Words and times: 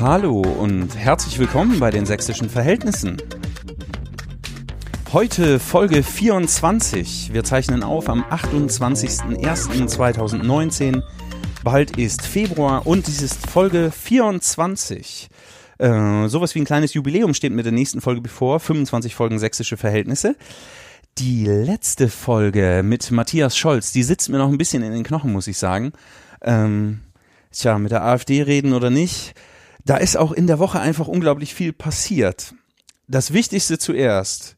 Hallo 0.00 0.40
und 0.40 0.96
herzlich 0.96 1.38
willkommen 1.38 1.78
bei 1.78 1.90
den 1.90 2.06
sächsischen 2.06 2.48
Verhältnissen. 2.48 3.18
Heute 5.12 5.60
Folge 5.60 6.02
24. 6.02 7.34
Wir 7.34 7.44
zeichnen 7.44 7.82
auf 7.82 8.08
am 8.08 8.22
28.01.2019. 8.22 11.02
Bald 11.62 11.98
ist 11.98 12.22
Februar 12.22 12.86
und 12.86 13.08
dies 13.08 13.20
ist 13.20 13.50
Folge 13.50 13.90
24. 13.90 15.28
Äh, 15.76 16.28
sowas 16.28 16.54
wie 16.54 16.60
ein 16.60 16.64
kleines 16.64 16.94
Jubiläum 16.94 17.34
steht 17.34 17.52
mit 17.52 17.66
der 17.66 17.72
nächsten 17.72 18.00
Folge 18.00 18.22
bevor. 18.22 18.58
25 18.58 19.14
Folgen 19.14 19.38
sächsische 19.38 19.76
Verhältnisse. 19.76 20.34
Die 21.18 21.44
letzte 21.44 22.08
Folge 22.08 22.80
mit 22.82 23.10
Matthias 23.10 23.54
Scholz, 23.54 23.92
die 23.92 24.02
sitzt 24.02 24.30
mir 24.30 24.38
noch 24.38 24.48
ein 24.48 24.56
bisschen 24.56 24.82
in 24.82 24.94
den 24.94 25.04
Knochen, 25.04 25.30
muss 25.30 25.46
ich 25.46 25.58
sagen. 25.58 25.92
Ähm, 26.40 27.00
tja, 27.52 27.78
mit 27.78 27.92
der 27.92 28.02
AfD 28.02 28.40
reden 28.40 28.72
oder 28.72 28.88
nicht. 28.88 29.34
Da 29.84 29.96
ist 29.96 30.16
auch 30.16 30.32
in 30.32 30.46
der 30.46 30.58
Woche 30.58 30.80
einfach 30.80 31.08
unglaublich 31.08 31.54
viel 31.54 31.72
passiert. 31.72 32.54
Das 33.08 33.32
Wichtigste 33.32 33.78
zuerst. 33.78 34.56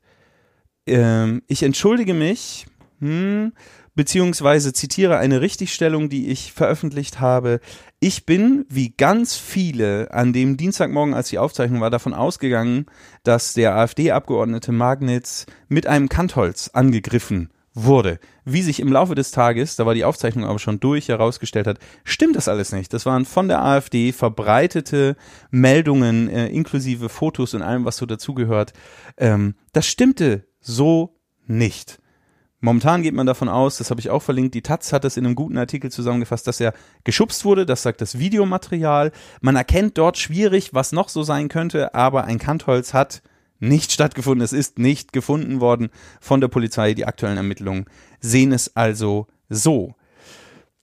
Ähm, 0.87 1.42
ich 1.47 1.62
entschuldige 1.62 2.14
mich, 2.14 2.67
hm, 3.01 3.53
beziehungsweise 3.95 4.73
zitiere 4.73 5.19
eine 5.19 5.41
Richtigstellung, 5.41 6.09
die 6.09 6.29
ich 6.29 6.53
veröffentlicht 6.53 7.20
habe. 7.20 7.61
Ich 8.01 8.27
bin, 8.27 8.64
wie 8.69 8.91
ganz 8.91 9.37
viele, 9.37 10.12
an 10.12 10.33
dem 10.33 10.56
Dienstagmorgen, 10.56 11.14
als 11.14 11.29
die 11.29 11.39
Aufzeichnung 11.39 11.81
war, 11.81 11.91
davon 11.91 12.14
ausgegangen, 12.14 12.86
dass 13.23 13.55
der 13.55 13.77
AfD-Abgeordnete 13.77 14.73
Magnitz 14.73 15.47
mit 15.69 15.86
einem 15.86 16.09
Kantholz 16.09 16.70
angegriffen 16.73 17.52
wurde. 17.75 18.19
Wie 18.45 18.62
sich 18.62 18.81
im 18.81 18.92
Laufe 18.92 19.15
des 19.15 19.31
Tages, 19.31 19.77
da 19.77 19.87
war 19.87 19.95
die 19.95 20.05
Aufzeichnung 20.05 20.45
aber 20.45 20.59
schon 20.59 20.81
durch, 20.81 21.09
herausgestellt 21.09 21.67
hat, 21.67 21.79
stimmt 22.05 22.37
das 22.37 22.48
alles 22.48 22.73
nicht. 22.73 22.92
Das 22.92 23.06
waren 23.06 23.25
von 23.25 23.48
der 23.48 23.62
AfD 23.62 24.12
verbreitete 24.12 25.17
Meldungen, 25.51 26.29
äh, 26.29 26.48
inklusive 26.48 27.09
Fotos 27.09 27.55
und 27.55 27.62
allem, 27.62 27.84
was 27.84 27.97
so 27.97 28.06
dazugehört. 28.06 28.73
Ähm, 29.17 29.55
das 29.73 29.87
stimmte 29.87 30.47
so 30.61 31.17
nicht. 31.47 31.98
Momentan 32.64 33.03
geht 33.03 33.14
man 33.14 33.27
davon 33.27 33.48
aus, 33.48 33.79
das 33.79 33.91
habe 33.91 34.01
ich 34.01 34.09
auch 34.09 34.23
verlinkt, 34.23 34.55
die 34.55 34.62
Taz 34.62 34.92
hat 34.92 35.03
das 35.03 35.17
in 35.17 35.27
einem 35.27 35.34
guten 35.34 35.59
Artikel 35.59 35.91
zusammengefasst, 35.91 36.47
dass 36.47 36.61
er 36.61 36.75
geschubst 37.03 37.45
wurde, 37.45 37.67
das 37.67 37.83
sagt 37.83 38.01
das 38.01 38.20
Videomaterial. 38.20 39.11
Man 39.41 39.57
erkennt 39.57 39.98
dort 39.98 40.17
schwierig, 40.17 40.73
was 40.73 40.92
noch 40.92 41.09
so 41.09 41.25
sein 41.25 41.48
könnte, 41.48 41.92
aber 41.97 42.23
ein 42.25 42.39
Kantholz 42.39 42.95
hat 42.95 43.23
nicht 43.62 43.92
stattgefunden. 43.92 44.44
Es 44.44 44.52
ist 44.52 44.78
nicht 44.78 45.12
gefunden 45.12 45.60
worden 45.60 45.91
von 46.20 46.41
der 46.41 46.48
Polizei. 46.48 46.94
Die 46.94 47.06
aktuellen 47.06 47.36
Ermittlungen 47.36 47.86
sehen 48.20 48.52
es 48.52 48.77
also 48.77 49.28
so. 49.48 49.94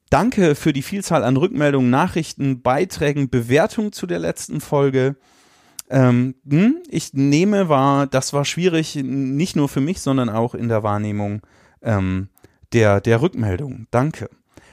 Danke 0.10 0.56
für 0.56 0.74
die 0.74 0.82
Vielzahl 0.82 1.24
an 1.24 1.38
Rückmeldungen, 1.38 1.90
Nachrichten, 1.90 2.62
Beiträgen, 2.62 3.30
Bewertungen 3.30 3.92
zu 3.92 4.08
der 4.08 4.18
letzten 4.18 4.60
Folge. 4.62 5.18
Ähm, 5.90 6.36
hm, 6.50 6.78
ich 6.90 7.14
nehme 7.14 7.70
wahr, 7.70 8.08
das 8.08 8.34
war 8.34 8.46
schwierig, 8.46 8.96
nicht 8.96 9.56
nur 9.56 9.70
für 9.70 9.82
mich, 9.82 10.02
sondern 10.02 10.30
auch 10.30 10.56
in 10.56 10.68
der 10.68 10.82
Wahrnehmung 10.82 11.42
ähm, 11.82 12.30
der, 12.74 13.02
der 13.02 13.22
Rückmeldung. 13.22 13.88
Danke. 13.92 14.30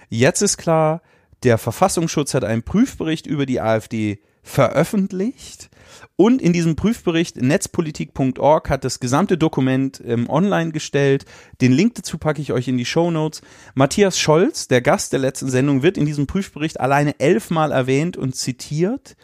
Jetzt 0.09 0.43
ist 0.43 0.56
klar, 0.56 1.03
der 1.43 1.59
Verfassungsschutz 1.59 2.34
hat 2.34 2.45
einen 2.45 2.62
Prüfbericht 2.62 3.27
über 3.27 3.47
die 3.47 3.61
AfD 3.61 4.21
veröffentlicht. 4.43 5.71
Und 6.19 6.41
in 6.41 6.54
diesem 6.54 6.77
Prüfbericht 6.77 7.37
netzpolitik.org 7.37 8.71
hat 8.71 8.84
das 8.84 9.00
gesamte 9.00 9.37
Dokument 9.37 10.03
ähm, 10.04 10.31
online 10.31 10.72
gestellt. 10.72 11.27
Den 11.60 11.72
Link 11.72 11.94
dazu 11.94 12.16
packe 12.16 12.41
ich 12.41 12.53
euch 12.53 12.69
in 12.69 12.78
die 12.78 12.87
Show 12.87 13.10
Notes. 13.10 13.43
Matthias 13.75 14.19
Scholz, 14.19 14.66
der 14.66 14.81
Gast 14.81 15.12
der 15.12 15.19
letzten 15.19 15.50
Sendung, 15.50 15.82
wird 15.82 15.99
in 15.99 16.06
diesem 16.06 16.27
Prüfbericht 16.27 16.81
alleine 16.81 17.21
elfmal 17.21 17.71
erwähnt 17.71 18.16
und 18.16 18.34
zitiert. 18.34 19.15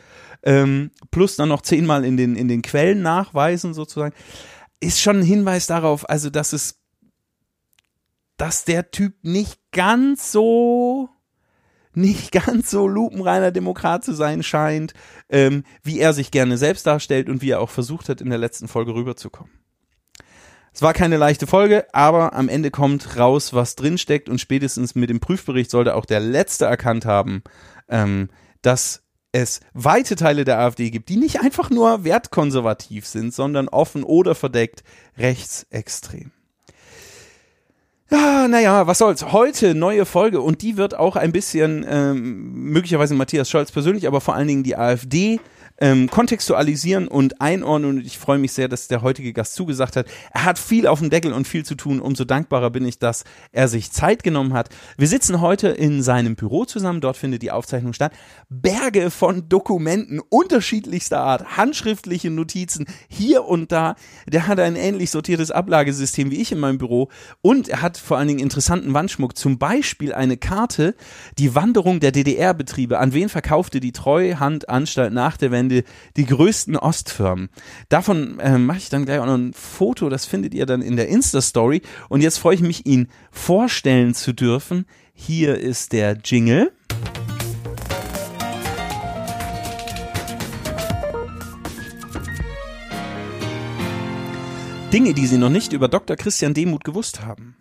Ähm, 0.42 0.90
plus 1.10 1.36
dann 1.36 1.48
noch 1.48 1.62
zehnmal 1.62 2.04
in 2.04 2.18
den, 2.18 2.36
in 2.36 2.48
den 2.48 2.60
Quellen 2.60 3.00
nachweisen 3.00 3.72
sozusagen. 3.72 4.14
Ist 4.80 5.00
schon 5.00 5.20
ein 5.20 5.24
Hinweis 5.24 5.66
darauf, 5.66 6.10
also 6.10 6.28
dass 6.28 6.52
es, 6.52 6.82
dass 8.36 8.66
der 8.66 8.90
Typ 8.90 9.14
nicht 9.22 9.58
ganz 9.70 10.30
so 10.30 11.08
nicht 11.94 12.32
ganz 12.32 12.70
so 12.70 12.86
lupenreiner 12.86 13.50
Demokrat 13.50 14.04
zu 14.04 14.12
sein 14.12 14.42
scheint, 14.42 14.94
ähm, 15.28 15.64
wie 15.82 15.98
er 15.98 16.12
sich 16.12 16.30
gerne 16.30 16.58
selbst 16.58 16.86
darstellt 16.86 17.28
und 17.28 17.42
wie 17.42 17.50
er 17.50 17.60
auch 17.60 17.70
versucht 17.70 18.08
hat, 18.08 18.20
in 18.20 18.30
der 18.30 18.38
letzten 18.38 18.68
Folge 18.68 18.94
rüberzukommen. 18.94 19.52
Es 20.74 20.80
war 20.80 20.94
keine 20.94 21.18
leichte 21.18 21.46
Folge, 21.46 21.86
aber 21.92 22.32
am 22.32 22.48
Ende 22.48 22.70
kommt 22.70 23.18
raus, 23.18 23.52
was 23.52 23.76
drinsteckt 23.76 24.30
und 24.30 24.40
spätestens 24.40 24.94
mit 24.94 25.10
dem 25.10 25.20
Prüfbericht 25.20 25.70
sollte 25.70 25.94
auch 25.94 26.06
der 26.06 26.20
Letzte 26.20 26.64
erkannt 26.64 27.04
haben, 27.04 27.42
ähm, 27.88 28.30
dass 28.62 29.02
es 29.32 29.60
weite 29.74 30.16
Teile 30.16 30.44
der 30.44 30.58
AfD 30.58 30.90
gibt, 30.90 31.08
die 31.08 31.16
nicht 31.16 31.40
einfach 31.40 31.70
nur 31.70 32.04
wertkonservativ 32.04 33.06
sind, 33.06 33.34
sondern 33.34 33.68
offen 33.68 34.02
oder 34.02 34.34
verdeckt 34.34 34.82
rechtsextrem. 35.18 36.32
Ja, 38.12 38.46
naja, 38.46 38.86
was 38.86 38.98
soll's. 38.98 39.32
Heute 39.32 39.74
neue 39.74 40.04
Folge 40.04 40.42
und 40.42 40.60
die 40.60 40.76
wird 40.76 40.94
auch 40.94 41.16
ein 41.16 41.32
bisschen 41.32 41.82
ähm, 41.88 42.52
möglicherweise 42.70 43.14
Matthias 43.14 43.48
Scholz 43.48 43.72
persönlich, 43.72 44.06
aber 44.06 44.20
vor 44.20 44.34
allen 44.34 44.48
Dingen 44.48 44.62
die 44.62 44.76
AfD 44.76 45.40
ähm, 45.82 46.08
kontextualisieren 46.08 47.08
und 47.08 47.40
einordnen. 47.40 47.98
Und 47.98 48.06
ich 48.06 48.16
freue 48.16 48.38
mich 48.38 48.52
sehr, 48.52 48.68
dass 48.68 48.86
der 48.86 49.02
heutige 49.02 49.32
Gast 49.32 49.54
zugesagt 49.54 49.96
hat. 49.96 50.06
Er 50.32 50.44
hat 50.44 50.58
viel 50.58 50.86
auf 50.86 51.00
dem 51.00 51.10
Deckel 51.10 51.32
und 51.32 51.48
viel 51.48 51.64
zu 51.64 51.74
tun. 51.74 52.00
Umso 52.00 52.24
dankbarer 52.24 52.70
bin 52.70 52.86
ich, 52.86 53.00
dass 53.00 53.24
er 53.50 53.66
sich 53.66 53.90
Zeit 53.90 54.22
genommen 54.22 54.52
hat. 54.52 54.68
Wir 54.96 55.08
sitzen 55.08 55.40
heute 55.40 55.68
in 55.68 56.00
seinem 56.02 56.36
Büro 56.36 56.64
zusammen. 56.64 57.00
Dort 57.00 57.16
findet 57.16 57.42
die 57.42 57.50
Aufzeichnung 57.50 57.94
statt. 57.94 58.12
Berge 58.48 59.10
von 59.10 59.48
Dokumenten 59.48 60.20
unterschiedlichster 60.20 61.20
Art, 61.20 61.56
handschriftliche 61.56 62.30
Notizen 62.30 62.86
hier 63.08 63.44
und 63.44 63.72
da. 63.72 63.96
Der 64.28 64.46
hat 64.46 64.60
ein 64.60 64.76
ähnlich 64.76 65.10
sortiertes 65.10 65.50
Ablagesystem 65.50 66.30
wie 66.30 66.40
ich 66.40 66.52
in 66.52 66.60
meinem 66.60 66.78
Büro. 66.78 67.08
Und 67.40 67.68
er 67.68 67.82
hat 67.82 67.98
vor 67.98 68.18
allen 68.18 68.28
Dingen 68.28 68.40
interessanten 68.40 68.94
Wandschmuck. 68.94 69.36
Zum 69.36 69.58
Beispiel 69.58 70.14
eine 70.14 70.36
Karte, 70.36 70.94
die 71.38 71.56
Wanderung 71.56 71.98
der 71.98 72.12
DDR-Betriebe. 72.12 73.00
An 73.00 73.12
wen 73.12 73.28
verkaufte 73.28 73.80
die 73.80 73.90
Treuhandanstalt 73.90 75.12
nach 75.12 75.36
der 75.36 75.50
Wende 75.50 75.71
die, 75.72 75.84
die 76.16 76.26
größten 76.26 76.76
Ostfirmen. 76.76 77.48
Davon 77.88 78.38
äh, 78.38 78.58
mache 78.58 78.78
ich 78.78 78.88
dann 78.88 79.04
gleich 79.04 79.18
auch 79.18 79.26
noch 79.26 79.38
ein 79.38 79.52
Foto, 79.52 80.08
das 80.08 80.26
findet 80.26 80.54
ihr 80.54 80.66
dann 80.66 80.82
in 80.82 80.96
der 80.96 81.08
Insta-Story. 81.08 81.82
Und 82.08 82.20
jetzt 82.20 82.38
freue 82.38 82.54
ich 82.54 82.60
mich, 82.62 82.86
ihn 82.86 83.08
vorstellen 83.30 84.14
zu 84.14 84.32
dürfen. 84.32 84.86
Hier 85.14 85.58
ist 85.58 85.92
der 85.92 86.18
Jingle. 86.24 86.72
Dinge, 94.92 95.14
die 95.14 95.26
Sie 95.26 95.38
noch 95.38 95.48
nicht 95.48 95.72
über 95.72 95.88
Dr. 95.88 96.16
Christian 96.16 96.52
Demuth 96.52 96.84
gewusst 96.84 97.22
haben. 97.22 97.56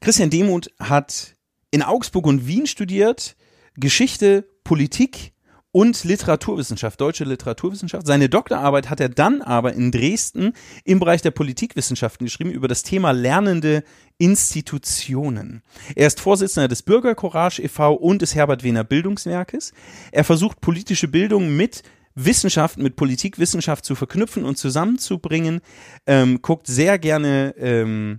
Christian 0.00 0.28
Demuth 0.28 0.70
hat 0.78 1.34
in 1.70 1.82
Augsburg 1.82 2.26
und 2.26 2.46
Wien 2.46 2.66
studiert, 2.66 3.36
Geschichte, 3.74 4.48
Politik 4.64 5.32
und 5.72 6.04
Literaturwissenschaft, 6.04 7.00
deutsche 7.00 7.24
Literaturwissenschaft. 7.24 8.06
Seine 8.06 8.28
Doktorarbeit 8.28 8.88
hat 8.88 9.00
er 9.00 9.08
dann 9.08 9.42
aber 9.42 9.74
in 9.74 9.90
Dresden 9.90 10.54
im 10.84 10.98
Bereich 10.98 11.22
der 11.22 11.30
Politikwissenschaften 11.30 12.26
geschrieben 12.26 12.50
über 12.50 12.68
das 12.68 12.82
Thema 12.82 13.12
lernende 13.12 13.84
Institutionen. 14.16 15.62
Er 15.94 16.06
ist 16.06 16.20
Vorsitzender 16.20 16.68
des 16.68 16.82
Bürgercourage 16.82 17.62
e.V. 17.62 17.94
und 17.94 18.22
des 18.22 18.34
Herbert 18.34 18.62
Wehner 18.62 18.84
Bildungswerkes. 18.84 19.72
Er 20.10 20.24
versucht 20.24 20.60
politische 20.60 21.08
Bildung 21.08 21.56
mit 21.56 21.82
Wissenschaft 22.14 22.78
mit 22.78 22.96
Politikwissenschaft 22.96 23.84
zu 23.84 23.94
verknüpfen 23.94 24.44
und 24.44 24.58
zusammenzubringen, 24.58 25.60
ähm, 26.06 26.42
guckt 26.42 26.66
sehr 26.66 26.98
gerne 26.98 27.54
ähm, 27.58 28.18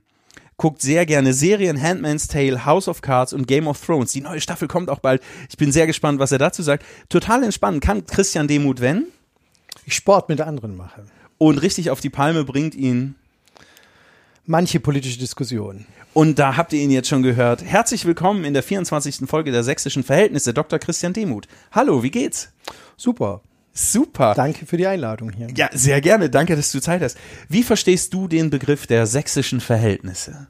guckt 0.59 0.81
sehr 0.81 1.07
gerne 1.07 1.33
Serien, 1.33 1.81
Handmaid's 1.81 2.27
Tale, 2.27 2.65
House 2.65 2.87
of 2.87 3.01
Cards 3.01 3.33
und 3.33 3.47
Game 3.47 3.65
of 3.65 3.83
Thrones. 3.83 4.11
Die 4.11 4.21
neue 4.21 4.41
Staffel 4.41 4.67
kommt 4.67 4.89
auch 4.89 4.99
bald. 4.99 5.23
Ich 5.49 5.57
bin 5.57 5.71
sehr 5.71 5.87
gespannt, 5.87 6.19
was 6.19 6.31
er 6.31 6.37
dazu 6.37 6.61
sagt. 6.61 6.85
Total 7.07 7.43
entspannt 7.43 7.81
kann 7.81 8.05
Christian 8.05 8.47
Demuth, 8.47 8.81
wenn 8.81 9.07
ich 9.85 9.95
Sport 9.95 10.29
mit 10.29 10.41
anderen 10.41 10.77
mache. 10.77 11.05
Und 11.39 11.59
richtig 11.59 11.89
auf 11.89 12.01
die 12.01 12.09
Palme 12.09 12.43
bringt 12.43 12.75
ihn 12.75 13.15
manche 14.45 14.81
politische 14.81 15.17
Diskussionen. 15.17 15.87
Und 16.13 16.39
da 16.39 16.57
habt 16.57 16.73
ihr 16.73 16.81
ihn 16.81 16.91
jetzt 16.91 17.07
schon 17.07 17.23
gehört. 17.23 17.63
Herzlich 17.63 18.03
willkommen 18.05 18.43
in 18.43 18.53
der 18.53 18.63
24. 18.63 19.29
Folge 19.29 19.51
der 19.51 19.63
Sächsischen 19.63 20.03
Verhältnisse, 20.03 20.53
Dr. 20.53 20.77
Christian 20.77 21.13
Demuth. 21.13 21.47
Hallo, 21.71 22.03
wie 22.03 22.11
geht's? 22.11 22.51
Super. 22.97 23.41
Super. 23.79 24.33
Danke 24.35 24.65
für 24.65 24.75
die 24.75 24.87
Einladung 24.87 25.31
hier. 25.31 25.47
Ja, 25.55 25.69
sehr 25.71 26.01
gerne. 26.01 26.29
Danke, 26.29 26.57
dass 26.57 26.71
du 26.71 26.81
Zeit 26.81 27.01
hast. 27.01 27.17
Wie 27.47 27.63
verstehst 27.63 28.13
du 28.13 28.27
den 28.27 28.49
Begriff 28.49 28.87
der 28.87 29.07
sächsischen 29.07 29.61
Verhältnisse? 29.61 30.47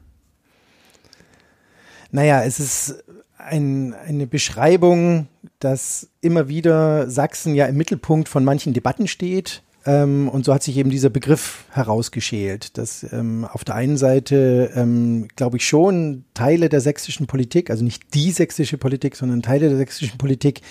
Naja, 2.10 2.42
es 2.42 2.58
ist 2.58 3.04
ein, 3.38 3.94
eine 3.94 4.26
Beschreibung, 4.26 5.28
dass 5.60 6.08
immer 6.20 6.48
wieder 6.48 7.08
Sachsen 7.08 7.54
ja 7.54 7.66
im 7.66 7.76
Mittelpunkt 7.76 8.28
von 8.28 8.44
manchen 8.44 8.72
Debatten 8.72 9.06
steht. 9.06 9.62
Ähm, 9.86 10.28
und 10.28 10.44
so 10.44 10.52
hat 10.52 10.64
sich 10.64 10.76
eben 10.76 10.90
dieser 10.90 11.08
Begriff 11.08 11.66
herausgeschält, 11.70 12.78
dass 12.78 13.06
ähm, 13.12 13.44
auf 13.44 13.62
der 13.62 13.76
einen 13.76 13.96
Seite, 13.96 14.72
ähm, 14.74 15.28
glaube 15.36 15.58
ich, 15.58 15.66
schon 15.66 16.24
Teile 16.34 16.68
der 16.68 16.80
sächsischen 16.80 17.28
Politik, 17.28 17.70
also 17.70 17.84
nicht 17.84 18.12
die 18.12 18.32
sächsische 18.32 18.76
Politik, 18.76 19.14
sondern 19.14 19.40
Teile 19.40 19.68
der 19.68 19.78
sächsischen 19.78 20.18
Politik, 20.18 20.62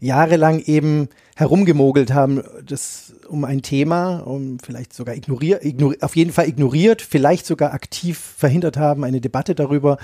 jahrelang 0.00 0.60
eben 0.60 1.08
herumgemogelt 1.36 2.12
haben, 2.12 2.42
das 2.66 3.14
um 3.28 3.44
ein 3.44 3.62
Thema, 3.62 4.20
um 4.20 4.58
vielleicht 4.58 4.92
sogar 4.92 5.14
ignoriert, 5.14 5.64
ignor, 5.64 5.94
auf 6.00 6.16
jeden 6.16 6.32
Fall 6.32 6.48
ignoriert, 6.48 7.02
vielleicht 7.02 7.46
sogar 7.46 7.72
aktiv 7.72 8.18
verhindert 8.18 8.76
haben, 8.76 9.04
eine 9.04 9.20
Debatte 9.20 9.54
darüber, 9.54 9.98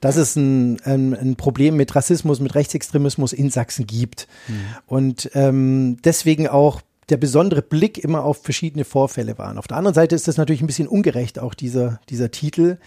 dass 0.00 0.16
es 0.16 0.36
ein, 0.36 0.80
ein, 0.82 1.14
ein 1.14 1.36
Problem 1.36 1.76
mit 1.76 1.94
Rassismus, 1.94 2.38
mit 2.40 2.54
Rechtsextremismus 2.54 3.32
in 3.32 3.50
Sachsen 3.50 3.86
gibt. 3.86 4.28
Mhm. 4.46 4.54
Und 4.86 5.30
ähm, 5.34 5.96
deswegen 6.04 6.48
auch 6.48 6.82
der 7.08 7.16
besondere 7.16 7.62
Blick 7.62 7.98
immer 7.98 8.24
auf 8.24 8.42
verschiedene 8.42 8.84
Vorfälle 8.84 9.38
waren. 9.38 9.58
Auf 9.58 9.68
der 9.68 9.76
anderen 9.76 9.94
Seite 9.94 10.14
ist 10.14 10.28
das 10.28 10.36
natürlich 10.36 10.62
ein 10.62 10.66
bisschen 10.66 10.88
ungerecht, 10.88 11.38
auch 11.38 11.54
dieser, 11.54 12.00
dieser 12.08 12.30
Titel, 12.30 12.78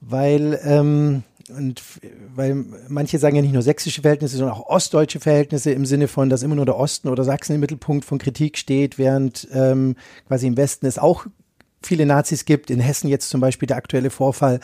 weil 0.00 0.60
ähm, 0.64 1.22
und 1.56 1.82
weil 2.34 2.64
manche 2.88 3.18
sagen 3.18 3.36
ja 3.36 3.42
nicht 3.42 3.52
nur 3.52 3.62
sächsische 3.62 4.02
Verhältnisse, 4.02 4.36
sondern 4.36 4.56
auch 4.56 4.66
ostdeutsche 4.66 5.20
Verhältnisse 5.20 5.70
im 5.70 5.86
Sinne 5.86 6.08
von, 6.08 6.30
dass 6.30 6.42
immer 6.42 6.54
nur 6.54 6.66
der 6.66 6.76
Osten 6.76 7.08
oder 7.08 7.24
Sachsen 7.24 7.54
im 7.54 7.60
Mittelpunkt 7.60 8.04
von 8.04 8.18
Kritik 8.18 8.58
steht, 8.58 8.98
während 8.98 9.48
ähm, 9.52 9.96
quasi 10.28 10.46
im 10.46 10.56
Westen 10.56 10.86
es 10.86 10.98
auch 10.98 11.26
viele 11.86 12.06
Nazis 12.06 12.44
gibt. 12.44 12.70
In 12.70 12.80
Hessen 12.80 13.08
jetzt 13.08 13.28
zum 13.28 13.40
Beispiel 13.40 13.66
der 13.66 13.76
aktuelle 13.76 14.10
Vorfall, 14.10 14.60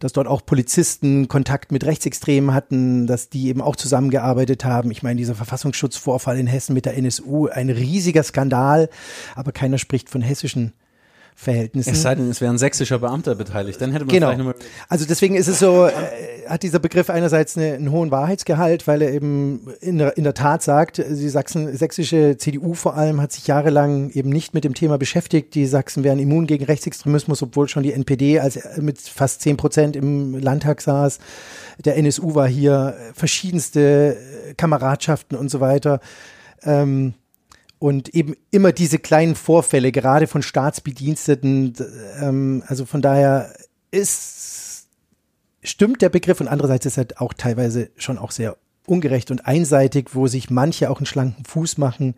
dass 0.00 0.12
dort 0.12 0.26
auch 0.26 0.44
Polizisten 0.44 1.28
Kontakt 1.28 1.72
mit 1.72 1.84
Rechtsextremen 1.84 2.54
hatten, 2.54 3.06
dass 3.06 3.28
die 3.28 3.48
eben 3.48 3.60
auch 3.60 3.76
zusammengearbeitet 3.76 4.64
haben. 4.64 4.90
Ich 4.90 5.02
meine, 5.02 5.18
dieser 5.18 5.34
Verfassungsschutzvorfall 5.34 6.38
in 6.38 6.46
Hessen 6.46 6.74
mit 6.74 6.86
der 6.86 6.96
NSU, 6.96 7.48
ein 7.48 7.70
riesiger 7.70 8.22
Skandal, 8.22 8.88
aber 9.34 9.52
keiner 9.52 9.78
spricht 9.78 10.10
von 10.10 10.22
hessischen 10.22 10.72
Verhältnissen. 11.42 11.92
Es 11.92 12.02
sei 12.02 12.14
denn, 12.14 12.30
es 12.30 12.40
wäre 12.40 12.52
ein 12.52 12.58
sächsischer 12.58 13.00
Beamter 13.00 13.34
beteiligt, 13.34 13.80
dann 13.80 13.90
hätte 13.90 14.04
man 14.04 14.14
genau. 14.14 14.28
vielleicht 14.28 14.38
nochmal. 14.38 14.54
Also 14.88 15.06
deswegen 15.06 15.34
ist 15.34 15.48
es 15.48 15.58
so, 15.58 15.86
äh, 15.86 15.92
hat 16.48 16.62
dieser 16.62 16.78
Begriff 16.78 17.10
einerseits 17.10 17.56
eine, 17.56 17.72
einen 17.72 17.90
hohen 17.90 18.12
Wahrheitsgehalt, 18.12 18.86
weil 18.86 19.02
er 19.02 19.12
eben 19.12 19.66
in 19.80 19.98
der, 19.98 20.16
in 20.16 20.22
der 20.22 20.34
Tat 20.34 20.62
sagt, 20.62 20.98
die 20.98 21.28
Sachsen, 21.28 21.76
sächsische 21.76 22.36
CDU 22.36 22.74
vor 22.74 22.96
allem 22.96 23.20
hat 23.20 23.32
sich 23.32 23.48
jahrelang 23.48 24.10
eben 24.10 24.30
nicht 24.30 24.54
mit 24.54 24.62
dem 24.62 24.74
Thema 24.74 24.98
beschäftigt. 24.98 25.56
Die 25.56 25.66
Sachsen 25.66 26.04
wären 26.04 26.20
immun 26.20 26.46
gegen 26.46 26.64
Rechtsextremismus, 26.64 27.42
obwohl 27.42 27.68
schon 27.68 27.82
die 27.82 27.92
NPD 27.92 28.38
als 28.38 28.60
mit 28.80 29.00
fast 29.00 29.40
zehn 29.40 29.56
Prozent 29.56 29.96
im 29.96 30.38
Landtag 30.38 30.80
saß. 30.80 31.18
Der 31.84 31.96
NSU 31.96 32.36
war 32.36 32.46
hier 32.46 32.96
verschiedenste 33.14 34.16
Kameradschaften 34.56 35.36
und 35.36 35.50
so 35.50 35.58
weiter. 35.58 35.98
Ähm, 36.62 37.14
und 37.82 38.10
eben 38.10 38.36
immer 38.52 38.70
diese 38.70 39.00
kleinen 39.00 39.34
Vorfälle, 39.34 39.90
gerade 39.90 40.28
von 40.28 40.40
Staatsbediensteten. 40.40 41.74
Ähm, 42.20 42.62
also 42.68 42.84
von 42.84 43.02
daher 43.02 43.52
ist, 43.90 44.86
stimmt 45.64 46.00
der 46.00 46.08
Begriff 46.08 46.40
und 46.40 46.46
andererseits 46.46 46.86
ist 46.86 46.96
er 46.96 47.06
auch 47.16 47.34
teilweise 47.34 47.90
schon 47.96 48.18
auch 48.18 48.30
sehr 48.30 48.56
ungerecht 48.86 49.32
und 49.32 49.46
einseitig, 49.46 50.10
wo 50.12 50.28
sich 50.28 50.48
manche 50.48 50.90
auch 50.90 50.98
einen 50.98 51.06
schlanken 51.06 51.44
Fuß 51.44 51.76
machen, 51.78 52.14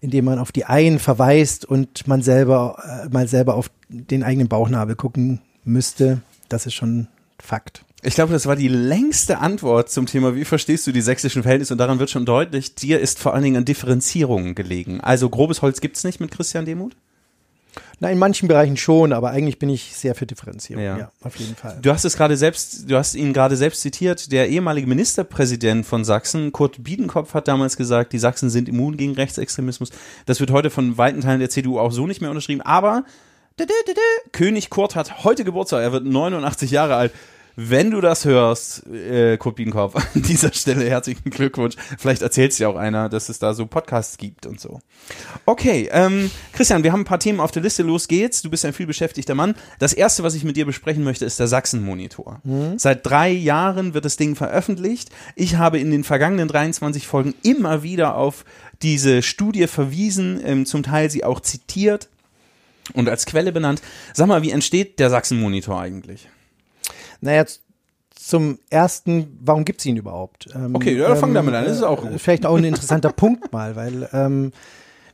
indem 0.00 0.24
man 0.24 0.40
auf 0.40 0.50
die 0.50 0.64
einen 0.64 0.98
verweist 0.98 1.64
und 1.64 2.08
man 2.08 2.22
selber 2.22 3.04
äh, 3.04 3.08
mal 3.08 3.28
selber 3.28 3.54
auf 3.54 3.70
den 3.88 4.24
eigenen 4.24 4.48
Bauchnabel 4.48 4.96
gucken 4.96 5.40
müsste. 5.62 6.20
Das 6.48 6.66
ist 6.66 6.74
schon 6.74 7.06
Fakt. 7.38 7.85
Ich 8.06 8.14
glaube, 8.14 8.32
das 8.32 8.46
war 8.46 8.54
die 8.54 8.68
längste 8.68 9.38
Antwort 9.38 9.90
zum 9.90 10.06
Thema, 10.06 10.36
wie 10.36 10.44
verstehst 10.44 10.86
du 10.86 10.92
die 10.92 11.00
sächsischen 11.00 11.42
Verhältnisse? 11.42 11.74
Und 11.74 11.78
daran 11.78 11.98
wird 11.98 12.08
schon 12.08 12.24
deutlich, 12.24 12.76
dir 12.76 13.00
ist 13.00 13.18
vor 13.18 13.34
allen 13.34 13.42
Dingen 13.42 13.56
an 13.56 13.64
Differenzierungen 13.64 14.54
gelegen. 14.54 15.00
Also 15.00 15.28
grobes 15.28 15.60
Holz 15.60 15.80
gibt's 15.80 16.04
nicht 16.04 16.20
mit 16.20 16.30
Christian 16.30 16.64
Demuth? 16.64 16.92
Na, 17.98 18.08
in 18.08 18.18
manchen 18.18 18.46
Bereichen 18.46 18.76
schon, 18.76 19.12
aber 19.12 19.30
eigentlich 19.30 19.58
bin 19.58 19.70
ich 19.70 19.96
sehr 19.96 20.14
für 20.14 20.24
Differenzierung. 20.24 20.84
Ja. 20.84 20.98
Ja, 20.98 21.10
auf 21.22 21.34
jeden 21.34 21.56
Fall. 21.56 21.78
Du 21.82 21.90
hast 21.90 22.04
es 22.04 22.16
gerade 22.16 22.36
selbst, 22.36 22.88
du 22.88 22.96
hast 22.96 23.16
ihn 23.16 23.32
gerade 23.32 23.56
selbst 23.56 23.80
zitiert. 23.80 24.30
Der 24.30 24.48
ehemalige 24.50 24.86
Ministerpräsident 24.86 25.84
von 25.84 26.04
Sachsen, 26.04 26.52
Kurt 26.52 26.84
Biedenkopf, 26.84 27.34
hat 27.34 27.48
damals 27.48 27.76
gesagt, 27.76 28.12
die 28.12 28.20
Sachsen 28.20 28.50
sind 28.50 28.68
immun 28.68 28.96
gegen 28.96 29.14
Rechtsextremismus. 29.14 29.90
Das 30.26 30.38
wird 30.38 30.52
heute 30.52 30.70
von 30.70 30.96
weiten 30.96 31.22
Teilen 31.22 31.40
der 31.40 31.50
CDU 31.50 31.80
auch 31.80 31.90
so 31.90 32.06
nicht 32.06 32.20
mehr 32.20 32.30
unterschrieben. 32.30 32.60
Aber 32.60 33.04
König 34.30 34.70
Kurt 34.70 34.94
hat 34.94 35.24
heute 35.24 35.42
Geburtstag. 35.42 35.82
Er 35.82 35.92
wird 35.92 36.04
89 36.04 36.70
Jahre 36.70 36.94
alt. 36.94 37.12
Wenn 37.58 37.90
du 37.90 38.02
das 38.02 38.26
hörst, 38.26 38.86
äh, 38.86 39.38
Kurt 39.38 39.56
Biedenkopf, 39.56 39.94
an 40.14 40.22
dieser 40.22 40.52
Stelle 40.52 40.88
herzlichen 40.88 41.30
Glückwunsch. 41.30 41.74
Vielleicht 41.98 42.20
erzählt 42.20 42.52
es 42.52 42.58
ja 42.58 42.68
auch 42.68 42.76
einer, 42.76 43.08
dass 43.08 43.30
es 43.30 43.38
da 43.38 43.54
so 43.54 43.64
Podcasts 43.64 44.18
gibt 44.18 44.44
und 44.44 44.60
so. 44.60 44.80
Okay, 45.46 45.88
ähm, 45.90 46.30
Christian, 46.52 46.84
wir 46.84 46.92
haben 46.92 47.00
ein 47.00 47.06
paar 47.06 47.18
Themen 47.18 47.40
auf 47.40 47.52
der 47.52 47.62
Liste. 47.62 47.82
Los 47.82 48.08
geht's. 48.08 48.42
Du 48.42 48.50
bist 48.50 48.66
ein 48.66 48.74
viel 48.74 48.86
beschäftigter 48.86 49.34
Mann. 49.34 49.54
Das 49.78 49.94
erste, 49.94 50.22
was 50.22 50.34
ich 50.34 50.44
mit 50.44 50.56
dir 50.56 50.66
besprechen 50.66 51.02
möchte, 51.02 51.24
ist 51.24 51.40
der 51.40 51.48
Sachsen-Monitor. 51.48 52.40
Mhm. 52.44 52.78
Seit 52.78 53.06
drei 53.06 53.30
Jahren 53.30 53.94
wird 53.94 54.04
das 54.04 54.18
Ding 54.18 54.36
veröffentlicht. 54.36 55.08
Ich 55.34 55.56
habe 55.56 55.78
in 55.78 55.90
den 55.90 56.04
vergangenen 56.04 56.48
23 56.48 57.06
Folgen 57.06 57.34
immer 57.42 57.82
wieder 57.82 58.16
auf 58.16 58.44
diese 58.82 59.22
Studie 59.22 59.66
verwiesen, 59.66 60.42
ähm, 60.44 60.66
zum 60.66 60.82
Teil 60.82 61.10
sie 61.10 61.24
auch 61.24 61.40
zitiert 61.40 62.10
und 62.92 63.08
als 63.08 63.24
Quelle 63.24 63.50
benannt. 63.50 63.80
Sag 64.12 64.26
mal, 64.26 64.42
wie 64.42 64.50
entsteht 64.50 64.98
der 64.98 65.08
Sachsen-Monitor 65.08 65.80
eigentlich? 65.80 66.28
Naja, 67.20 67.44
zum 68.14 68.58
ersten, 68.70 69.38
warum 69.40 69.64
gibt 69.64 69.80
es 69.80 69.86
ihn 69.86 69.96
überhaupt? 69.96 70.48
Ähm, 70.54 70.74
okay, 70.74 70.96
ja, 70.96 71.14
fang 71.16 71.34
damit 71.34 71.54
an, 71.54 71.64
das 71.64 71.76
ist 71.76 71.82
auch 71.82 72.02
gut. 72.02 72.20
Vielleicht 72.20 72.46
auch 72.46 72.56
ein 72.56 72.64
interessanter 72.72 73.12
Punkt 73.12 73.52
mal, 73.52 73.76
weil 73.76 74.08
ähm, 74.12 74.52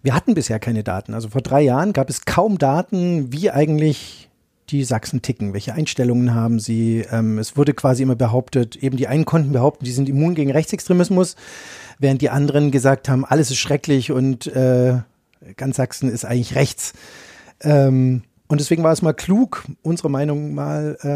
wir 0.02 0.14
hatten 0.14 0.34
bisher 0.34 0.58
keine 0.58 0.84
Daten. 0.84 1.14
Also 1.14 1.28
vor 1.28 1.42
drei 1.42 1.62
Jahren 1.62 1.92
gab 1.92 2.08
es 2.08 2.24
kaum 2.24 2.58
Daten, 2.58 3.32
wie 3.32 3.50
eigentlich 3.50 4.28
die 4.68 4.84
Sachsen 4.84 5.20
ticken, 5.20 5.52
welche 5.52 5.74
Einstellungen 5.74 6.34
haben 6.34 6.58
sie. 6.58 7.04
Ähm, 7.10 7.38
es 7.38 7.56
wurde 7.56 7.74
quasi 7.74 8.02
immer 8.02 8.16
behauptet, 8.16 8.76
eben 8.76 8.96
die 8.96 9.08
einen 9.08 9.24
konnten 9.24 9.52
behaupten, 9.52 9.84
die 9.84 9.92
sind 9.92 10.08
immun 10.08 10.34
gegen 10.34 10.50
Rechtsextremismus, 10.50 11.36
während 11.98 12.22
die 12.22 12.30
anderen 12.30 12.70
gesagt 12.70 13.08
haben, 13.08 13.24
alles 13.24 13.50
ist 13.50 13.58
schrecklich 13.58 14.12
und 14.12 14.46
äh, 14.46 14.98
ganz 15.56 15.76
Sachsen 15.76 16.08
ist 16.08 16.24
eigentlich 16.24 16.54
rechts. 16.54 16.94
Ähm, 17.60 18.22
und 18.52 18.60
deswegen 18.60 18.82
war 18.82 18.92
es 18.92 19.00
mal 19.00 19.14
klug, 19.14 19.64
unsere 19.80 20.10
Meinung 20.10 20.54
mal, 20.54 20.98
äh, 21.00 21.08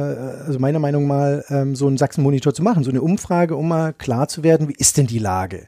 also 0.47 0.59
meiner 0.59 0.79
Meinung 0.79 1.07
mal, 1.07 1.45
ähm, 1.51 1.77
so 1.77 1.87
einen 1.87 1.99
Sachsen-Monitor 1.99 2.55
zu 2.55 2.63
machen, 2.63 2.83
so 2.83 2.89
eine 2.89 3.03
Umfrage, 3.03 3.57
um 3.57 3.69
mal 3.69 3.93
klar 3.93 4.27
zu 4.27 4.43
werden, 4.43 4.71
wie 4.71 4.75
ist 4.79 4.97
denn 4.97 5.07
die 5.07 5.19
Lage? 5.19 5.67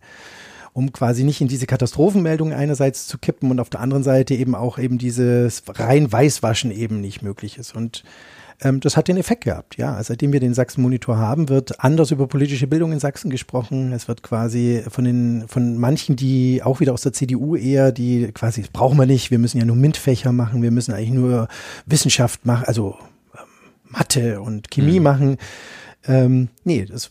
Um 0.73 0.95
quasi 0.95 1.25
nicht 1.25 1.43
in 1.43 1.49
diese 1.49 1.67
Katastrophenmeldungen 1.67 2.55
einerseits 2.55 3.07
zu 3.07 3.19
kippen 3.19 3.51
und 3.51 3.61
auf 3.61 3.69
der 3.69 3.81
anderen 3.81 4.03
Seite 4.03 4.35
eben 4.35 4.55
auch 4.55 4.79
eben 4.79 4.97
dieses 4.97 5.63
rein 5.69 6.11
Weißwaschen 6.11 6.71
eben 6.71 7.03
nicht 7.03 7.21
möglich 7.21 7.59
ist. 7.59 7.77
Und 7.77 8.03
ähm, 8.61 8.81
das 8.81 8.97
hat 8.97 9.09
den 9.09 9.17
Effekt 9.17 9.45
gehabt, 9.45 9.77
ja. 9.77 10.03
Seitdem 10.03 10.33
wir 10.33 10.41
den 10.41 10.53
Sachsen-Monitor 10.53 11.17
haben, 11.17 11.49
wird 11.49 11.81
anders 11.81 12.11
über 12.11 12.27
politische 12.27 12.67
Bildung 12.67 12.93
in 12.93 12.99
Sachsen 12.99 13.31
gesprochen. 13.31 13.93
Es 13.93 14.09
wird 14.09 14.23
quasi 14.23 14.83
von 14.89 15.05
den, 15.05 15.47
von 15.47 15.79
manchen, 15.79 16.17
die 16.17 16.63
auch 16.65 16.81
wieder 16.81 16.93
aus 16.93 17.03
der 17.03 17.13
CDU 17.13 17.55
eher, 17.55 17.93
die 17.93 18.33
quasi, 18.33 18.63
das 18.63 18.71
brauchen 18.71 18.99
wir 18.99 19.07
nicht, 19.07 19.31
wir 19.31 19.39
müssen 19.39 19.59
ja 19.59 19.65
nur 19.65 19.77
MINT-Fächer 19.77 20.33
machen, 20.33 20.63
wir 20.63 20.73
müssen 20.73 20.93
eigentlich 20.93 21.11
nur 21.11 21.47
Wissenschaft 21.87 22.47
machen, 22.47 22.65
also 22.67 22.97
ähm, 23.35 23.45
Mathe 23.91 24.41
und 24.41 24.71
Chemie 24.71 24.99
mhm. 24.99 25.05
machen. 25.05 25.37
Ähm, 26.07 26.49
nee, 26.65 26.85
das 26.85 27.11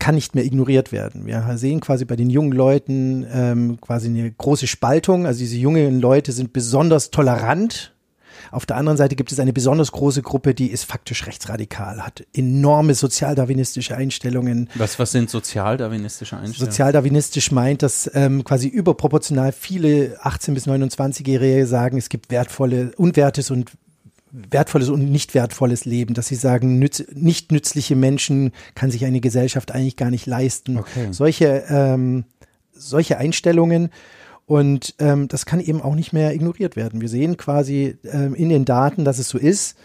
kann 0.00 0.16
nicht 0.16 0.34
mehr 0.34 0.44
ignoriert 0.44 0.90
werden. 0.90 1.26
Wir 1.26 1.44
sehen 1.56 1.80
quasi 1.80 2.04
bei 2.04 2.16
den 2.16 2.30
jungen 2.30 2.52
Leuten 2.52 3.24
ähm, 3.32 3.78
quasi 3.80 4.08
eine 4.08 4.30
große 4.30 4.66
Spaltung. 4.66 5.26
Also 5.26 5.38
diese 5.38 5.56
jungen 5.56 6.00
Leute 6.00 6.32
sind 6.32 6.52
besonders 6.52 7.10
tolerant 7.10 7.92
auf 8.50 8.66
der 8.66 8.76
anderen 8.76 8.96
Seite 8.96 9.16
gibt 9.16 9.32
es 9.32 9.38
eine 9.38 9.52
besonders 9.52 9.92
große 9.92 10.22
Gruppe, 10.22 10.54
die 10.54 10.70
ist 10.70 10.84
faktisch 10.84 11.26
rechtsradikal, 11.26 12.04
hat 12.04 12.24
enorme 12.34 12.94
sozialdarwinistische 12.94 13.96
Einstellungen. 13.96 14.68
Was, 14.74 14.98
was 14.98 15.12
sind 15.12 15.30
sozialdarwinistische 15.30 16.36
Einstellungen? 16.36 16.70
Sozialdarwinistisch 16.70 17.52
meint, 17.52 17.82
dass 17.82 18.10
ähm, 18.14 18.44
quasi 18.44 18.68
überproportional 18.68 19.52
viele 19.52 20.20
18- 20.22 20.54
bis 20.54 20.66
29-Jährige 20.66 21.66
sagen, 21.66 21.98
es 21.98 22.08
gibt 22.08 22.30
wertvolle, 22.30 22.92
unwertes 22.96 23.50
und 23.50 23.70
wertvolles 24.32 24.88
und 24.88 25.10
nicht 25.10 25.34
wertvolles 25.34 25.84
Leben, 25.84 26.14
dass 26.14 26.28
sie 26.28 26.36
sagen, 26.36 26.78
nütz, 26.78 27.04
nicht 27.12 27.52
nützliche 27.52 27.96
Menschen 27.96 28.52
kann 28.74 28.90
sich 28.90 29.04
eine 29.04 29.20
Gesellschaft 29.20 29.72
eigentlich 29.72 29.96
gar 29.96 30.10
nicht 30.10 30.26
leisten. 30.26 30.78
Okay. 30.78 31.08
Solche, 31.10 31.64
ähm, 31.68 32.24
solche 32.72 33.18
Einstellungen 33.18 33.90
und 34.50 34.96
ähm, 34.98 35.28
das 35.28 35.46
kann 35.46 35.60
eben 35.60 35.80
auch 35.80 35.94
nicht 35.94 36.12
mehr 36.12 36.34
ignoriert 36.34 36.74
werden. 36.74 37.00
Wir 37.00 37.08
sehen 37.08 37.36
quasi 37.36 37.96
ähm, 38.02 38.34
in 38.34 38.48
den 38.48 38.64
Daten, 38.64 39.04
dass 39.04 39.20
es 39.20 39.28
so 39.28 39.38
ist. 39.38 39.78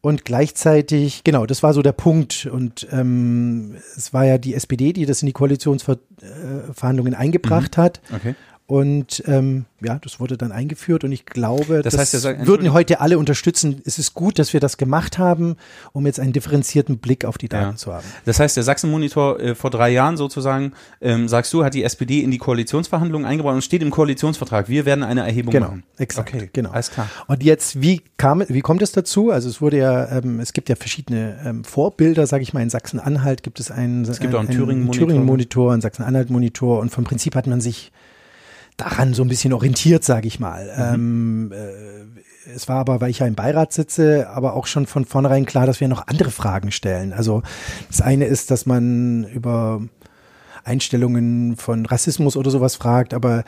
Und 0.00 0.24
gleichzeitig, 0.24 1.22
genau, 1.22 1.46
das 1.46 1.62
war 1.62 1.72
so 1.72 1.82
der 1.82 1.92
Punkt. 1.92 2.48
Und 2.52 2.88
ähm, 2.90 3.76
es 3.96 4.12
war 4.12 4.24
ja 4.24 4.38
die 4.38 4.54
SPD, 4.54 4.92
die 4.92 5.06
das 5.06 5.22
in 5.22 5.26
die 5.26 5.32
Koalitionsverhandlungen 5.32 7.14
eingebracht 7.14 7.76
mhm. 7.76 7.80
hat. 7.80 8.00
Okay. 8.12 8.34
Und 8.66 9.22
ähm, 9.26 9.66
ja, 9.82 9.98
das 9.98 10.20
wurde 10.20 10.36
dann 10.38 10.52
eingeführt 10.52 11.02
und 11.04 11.12
ich 11.12 11.26
glaube, 11.26 11.82
Das 11.82 11.94
das, 11.94 12.14
heißt, 12.14 12.24
ja, 12.24 12.46
würden 12.46 12.72
heute 12.72 13.00
alle 13.00 13.18
unterstützen. 13.18 13.82
Es 13.84 13.98
ist 13.98 14.14
gut, 14.14 14.38
dass 14.38 14.52
wir 14.52 14.60
das 14.60 14.76
gemacht 14.78 15.18
haben, 15.18 15.56
um 15.92 16.06
jetzt 16.06 16.20
einen 16.20 16.32
differenzierten 16.32 16.98
Blick 16.98 17.24
auf 17.24 17.36
die 17.36 17.48
Daten 17.48 17.72
Ja. 17.72 17.76
zu 17.76 17.92
haben. 17.92 18.06
Das 18.24 18.38
heißt, 18.38 18.56
der 18.56 18.62
Sachsen-Monitor 18.62 19.40
äh, 19.40 19.54
vor 19.56 19.70
drei 19.70 19.90
Jahren 19.90 20.16
sozusagen, 20.16 20.72
ähm, 21.00 21.28
sagst 21.28 21.52
du, 21.52 21.64
hat 21.64 21.74
die 21.74 21.82
SPD 21.82 22.20
in 22.20 22.30
die 22.30 22.38
Koalitionsverhandlungen 22.38 23.26
eingebaut 23.26 23.54
und 23.54 23.62
steht 23.62 23.82
im 23.82 23.90
Koalitionsvertrag. 23.90 24.68
Wir 24.68 24.86
werden 24.86 25.02
eine 25.04 25.22
Erhebung 25.22 25.52
Genau, 25.52 25.66
machen. 25.66 25.82
exakt, 25.98 26.32
Okay, 26.32 26.48
genau. 26.52 26.70
alles 26.70 26.90
klar. 26.92 27.08
Und 27.26 27.42
jetzt, 27.42 27.82
wie 27.82 28.00
kam, 28.16 28.44
wie 28.48 28.60
kommt 28.60 28.80
es 28.82 28.92
dazu? 28.92 29.30
Also 29.30 29.48
es 29.48 29.60
wurde 29.60 29.78
ja, 29.78 30.18
ähm, 30.18 30.38
es 30.40 30.52
gibt 30.52 30.68
ja 30.68 30.76
verschiedene 30.76 31.38
ähm, 31.44 31.64
Vorbilder, 31.64 32.26
sage 32.26 32.42
ich 32.44 32.54
mal. 32.54 32.62
In 32.62 32.70
Sachsen-Anhalt 32.70 33.42
gibt 33.42 33.58
es 33.60 33.70
einen, 33.72 34.04
Es 34.04 34.20
gibt 34.20 34.34
auch 34.34 34.38
einen 34.38 34.48
einen 34.48 34.56
Thüringen-Monitor. 34.58 35.08
Thüringen-Monitor, 35.08 35.72
einen 35.72 35.82
Sachsen-Anhalt-Monitor 35.82 36.78
und 36.80 36.90
vom 36.90 37.04
Prinzip 37.04 37.34
hat 37.34 37.46
man 37.48 37.60
sich 37.60 37.90
daran 38.82 39.14
so 39.14 39.22
ein 39.22 39.28
bisschen 39.28 39.52
orientiert, 39.52 40.04
sage 40.04 40.26
ich 40.26 40.40
mal. 40.40 40.70
Ähm, 40.76 41.52
äh, 41.52 42.50
es 42.54 42.68
war 42.68 42.76
aber, 42.76 43.00
weil 43.00 43.10
ich 43.10 43.20
ja 43.20 43.26
im 43.26 43.34
Beirat 43.34 43.72
sitze, 43.72 44.28
aber 44.30 44.54
auch 44.54 44.66
schon 44.66 44.86
von 44.86 45.04
vornherein 45.04 45.46
klar, 45.46 45.66
dass 45.66 45.80
wir 45.80 45.88
noch 45.88 46.06
andere 46.08 46.30
Fragen 46.30 46.72
stellen. 46.72 47.12
Also 47.12 47.42
das 47.88 48.00
eine 48.00 48.24
ist, 48.24 48.50
dass 48.50 48.66
man 48.66 49.24
über 49.24 49.80
Einstellungen 50.64 51.56
von 51.56 51.86
Rassismus 51.86 52.36
oder 52.36 52.50
sowas 52.50 52.76
fragt, 52.76 53.14
aber 53.14 53.44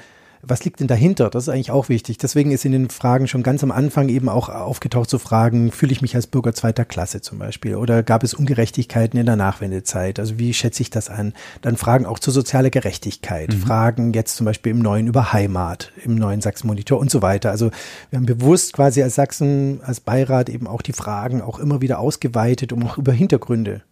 was 0.47 0.65
liegt 0.65 0.81
denn 0.81 0.87
dahinter? 0.87 1.31
Das 1.31 1.45
ist 1.45 1.49
eigentlich 1.49 1.71
auch 1.71 1.89
wichtig. 1.89 2.19
Deswegen 2.19 2.51
ist 2.51 2.65
in 2.65 2.73
den 2.73 2.91
Fragen 2.91 3.27
schon 3.29 3.43
ganz 3.43 3.63
am 3.63 3.71
Anfang 3.71 4.09
eben 4.09 4.29
auch 4.29 4.49
aufgetaucht 4.49 5.11
zu 5.11 5.19
Fragen, 5.19 5.73
fühle 5.73 5.93
ich 5.93 6.03
mich 6.03 6.15
als 6.15 6.27
Bürger 6.27 6.55
zweiter 6.55 6.85
Klasse 6.85 7.21
zum 7.21 7.39
Beispiel? 7.39 7.77
Oder 7.77 8.03
gab 8.03 8.23
es 8.23 8.35
Ungerechtigkeiten 8.35 9.19
in 9.19 9.27
der 9.27 9.37
Nachwendezeit? 9.37 10.19
Also 10.19 10.39
wie 10.39 10.55
schätze 10.55 10.83
ich 10.83 10.91
das 10.91 11.09
an? 11.09 11.33
Dann 11.63 11.77
Fragen 11.77 12.07
auch 12.07 12.19
zur 12.19 12.33
sozialer 12.33 12.71
Gerechtigkeit. 12.71 13.55
Fragen 13.55 14.13
jetzt 14.13 14.37
zum 14.37 14.47
Beispiel 14.47 14.73
im 14.73 14.81
neuen 14.81 15.07
über 15.07 15.33
Heimat, 15.33 15.93
im 16.05 16.15
neuen 16.15 16.41
Sachsen-Monitor 16.41 16.99
und 16.99 17.11
so 17.11 17.23
weiter. 17.23 17.51
Also 17.51 17.71
wir 18.11 18.19
haben 18.19 18.27
bewusst 18.27 18.73
quasi 18.73 19.03
als 19.03 19.15
Sachsen, 19.15 19.81
als 19.83 20.01
Beirat 20.01 20.49
eben 20.49 20.67
auch 20.67 20.83
die 20.83 20.93
Fragen 20.93 21.41
auch 21.41 21.59
immer 21.59 21.81
wieder 21.81 21.99
ausgeweitet, 21.99 22.73
um 22.73 22.87
auch 22.87 22.99
über 22.99 23.13
Hintergründe 23.13 23.83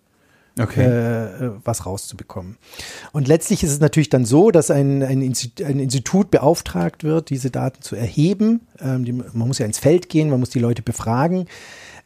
Okay. 0.60 0.84
äh, 0.84 1.50
was 1.64 1.86
rauszubekommen. 1.86 2.58
Und 3.12 3.26
letztlich 3.28 3.62
ist 3.64 3.70
es 3.70 3.80
natürlich 3.80 4.10
dann 4.10 4.24
so, 4.24 4.50
dass 4.50 4.70
ein, 4.70 5.02
ein, 5.02 5.22
Institut, 5.22 5.66
ein 5.66 5.78
Institut 5.80 6.30
beauftragt 6.30 7.04
wird, 7.04 7.30
diese 7.30 7.50
Daten 7.50 7.80
zu 7.82 7.96
erheben. 7.96 8.60
Ähm, 8.80 9.04
die, 9.04 9.12
man 9.12 9.48
muss 9.48 9.58
ja 9.58 9.66
ins 9.66 9.78
Feld 9.78 10.08
gehen, 10.08 10.28
man 10.30 10.40
muss 10.40 10.50
die 10.50 10.58
Leute 10.58 10.82
befragen. 10.82 11.46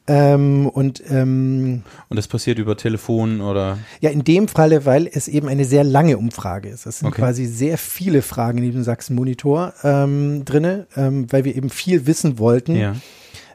Ähm, 0.08 0.68
und 0.68 1.02
ähm, 1.10 1.82
und 2.08 2.16
das 2.16 2.28
passiert 2.28 2.60
über 2.60 2.76
Telefon 2.76 3.40
oder 3.40 3.78
ja, 4.00 4.10
in 4.10 4.22
dem 4.22 4.46
Falle, 4.46 4.84
weil 4.84 5.08
es 5.12 5.26
eben 5.26 5.48
eine 5.48 5.64
sehr 5.64 5.82
lange 5.82 6.16
Umfrage 6.16 6.68
ist. 6.68 6.86
Es 6.86 7.00
sind 7.00 7.08
Okay. 7.08 7.22
quasi 7.22 7.46
sehr 7.46 7.76
viele 7.76 8.22
Fragen 8.22 8.58
in 8.58 8.64
diesem 8.64 8.84
Sachsen-Monitor 8.84 9.74
ähm, 9.82 10.44
drinne, 10.44 10.86
ähm, 10.96 11.26
weil 11.32 11.44
wir 11.44 11.56
eben 11.56 11.70
viel 11.70 12.06
wissen 12.06 12.38
wollten. 12.38 12.76
ja. 12.76 12.94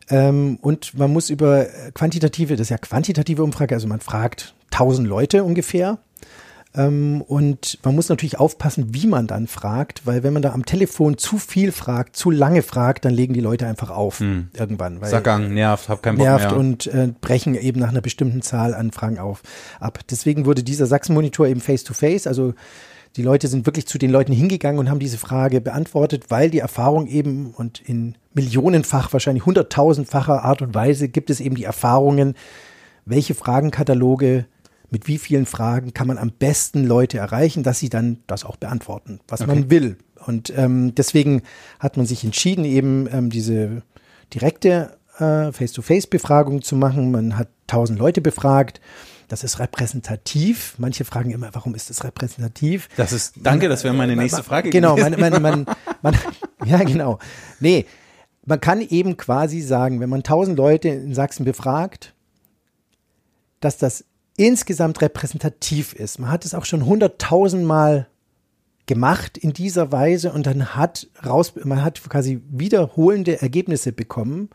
Ähm, 0.09 0.57
und 0.61 0.97
man 0.97 1.13
muss 1.13 1.29
über 1.29 1.67
quantitative, 1.93 2.57
das 2.57 2.65
ist 2.65 2.69
ja 2.69 2.77
quantitative 2.77 3.41
Umfrage, 3.45 3.73
also 3.75 3.87
man 3.87 4.01
fragt 4.01 4.53
1000 4.71 5.07
Leute 5.07 5.43
ungefähr. 5.43 5.99
Ähm, 6.73 7.21
und 7.27 7.79
man 7.83 7.95
muss 7.95 8.07
natürlich 8.07 8.39
aufpassen, 8.39 8.93
wie 8.93 9.05
man 9.05 9.27
dann 9.27 9.47
fragt, 9.47 10.07
weil 10.07 10.23
wenn 10.23 10.31
man 10.31 10.41
da 10.41 10.53
am 10.53 10.65
Telefon 10.65 11.17
zu 11.17 11.37
viel 11.37 11.73
fragt, 11.73 12.15
zu 12.15 12.31
lange 12.31 12.61
fragt, 12.61 13.03
dann 13.03 13.13
legen 13.13 13.33
die 13.33 13.41
Leute 13.41 13.67
einfach 13.67 13.89
auf 13.89 14.19
Hm. 14.21 14.47
irgendwann. 14.57 15.01
Weil 15.01 15.09
Sackgang, 15.09 15.53
nervt, 15.53 15.89
hab 15.89 16.01
keinen 16.01 16.17
Bock 16.17 16.25
nervt 16.27 16.51
mehr. 16.51 16.57
und 16.57 16.87
äh, 16.87 17.09
brechen 17.19 17.55
eben 17.55 17.81
nach 17.81 17.89
einer 17.89 17.99
bestimmten 18.01 18.41
Zahl 18.41 18.73
an 18.73 18.91
Fragen 18.91 19.19
auf 19.19 19.41
ab. 19.81 19.99
Deswegen 20.09 20.45
wurde 20.45 20.63
dieser 20.63 20.85
Sachsen-Monitor 20.85 21.45
eben 21.47 21.59
face-to-face, 21.59 22.25
also 22.25 22.53
die 23.17 23.23
Leute 23.23 23.49
sind 23.49 23.65
wirklich 23.65 23.87
zu 23.87 23.97
den 23.97 24.09
Leuten 24.09 24.31
hingegangen 24.31 24.79
und 24.79 24.89
haben 24.89 24.99
diese 24.99 25.17
Frage 25.17 25.59
beantwortet, 25.59 26.25
weil 26.29 26.49
die 26.49 26.59
Erfahrung 26.59 27.07
eben 27.07 27.51
und 27.51 27.81
in 27.81 28.15
millionenfach, 28.33 29.11
wahrscheinlich 29.11 29.45
hunderttausendfacher 29.45 30.45
Art 30.45 30.61
und 30.61 30.73
Weise 30.73 31.09
gibt 31.09 31.29
es 31.29 31.41
eben 31.41 31.55
die 31.55 31.65
Erfahrungen, 31.65 32.35
welche 33.03 33.35
Fragenkataloge 33.35 34.45
mit 34.91 35.07
wie 35.07 35.17
vielen 35.17 35.45
Fragen 35.45 35.93
kann 35.93 36.05
man 36.05 36.17
am 36.17 36.31
besten 36.31 36.85
Leute 36.85 37.17
erreichen, 37.17 37.63
dass 37.63 37.79
sie 37.79 37.89
dann 37.89 38.19
das 38.27 38.43
auch 38.43 38.57
beantworten, 38.57 39.21
was 39.27 39.47
man 39.47 39.69
will. 39.71 39.97
Und 40.25 40.53
ähm, 40.55 40.93
deswegen 40.93 41.41
hat 41.79 41.97
man 41.97 42.05
sich 42.05 42.23
entschieden, 42.23 42.65
eben 42.65 43.07
ähm, 43.11 43.29
diese 43.29 43.83
direkte 44.33 44.97
äh, 45.17 45.51
Face-to-Face-Befragung 45.51 46.61
zu 46.61 46.75
machen. 46.75 47.09
Man 47.09 47.37
hat 47.37 47.47
tausend 47.67 47.99
Leute 47.99 48.19
befragt. 48.21 48.81
Das 49.29 49.45
ist 49.45 49.59
repräsentativ. 49.59 50.75
Manche 50.77 51.05
fragen 51.05 51.31
immer, 51.31 51.49
warum 51.53 51.73
ist 51.73 51.89
das 51.89 52.03
repräsentativ? 52.03 52.89
Das 52.97 53.13
ist, 53.13 53.35
danke, 53.41 53.69
das 53.69 53.85
wäre 53.85 53.93
meine 53.93 54.17
nächste 54.17 54.43
Frage. 54.43 54.69
Genau, 54.71 54.97
man, 54.97 55.17
man, 55.17 55.41
man, 55.41 55.65
man, 56.01 56.17
ja, 56.65 56.83
genau. 56.83 57.17
Nee, 57.61 57.85
man 58.45 58.59
kann 58.59 58.81
eben 58.81 59.15
quasi 59.15 59.61
sagen, 59.61 60.01
wenn 60.01 60.09
man 60.09 60.23
tausend 60.23 60.57
Leute 60.57 60.89
in 60.89 61.13
Sachsen 61.13 61.45
befragt, 61.45 62.13
dass 63.61 63.77
das 63.77 64.03
insgesamt 64.41 65.01
repräsentativ 65.01 65.93
ist. 65.93 66.17
Man 66.19 66.31
hat 66.31 66.45
es 66.45 66.55
auch 66.55 66.65
schon 66.65 66.85
hunderttausendmal 66.85 68.07
gemacht 68.87 69.37
in 69.37 69.53
dieser 69.53 69.91
Weise 69.91 70.31
und 70.33 70.47
dann 70.47 70.75
hat 70.75 71.07
raus, 71.23 71.53
man 71.63 71.83
hat 71.83 72.01
quasi 72.09 72.41
wiederholende 72.49 73.39
Ergebnisse 73.39 73.91
bekommen. 73.91 74.49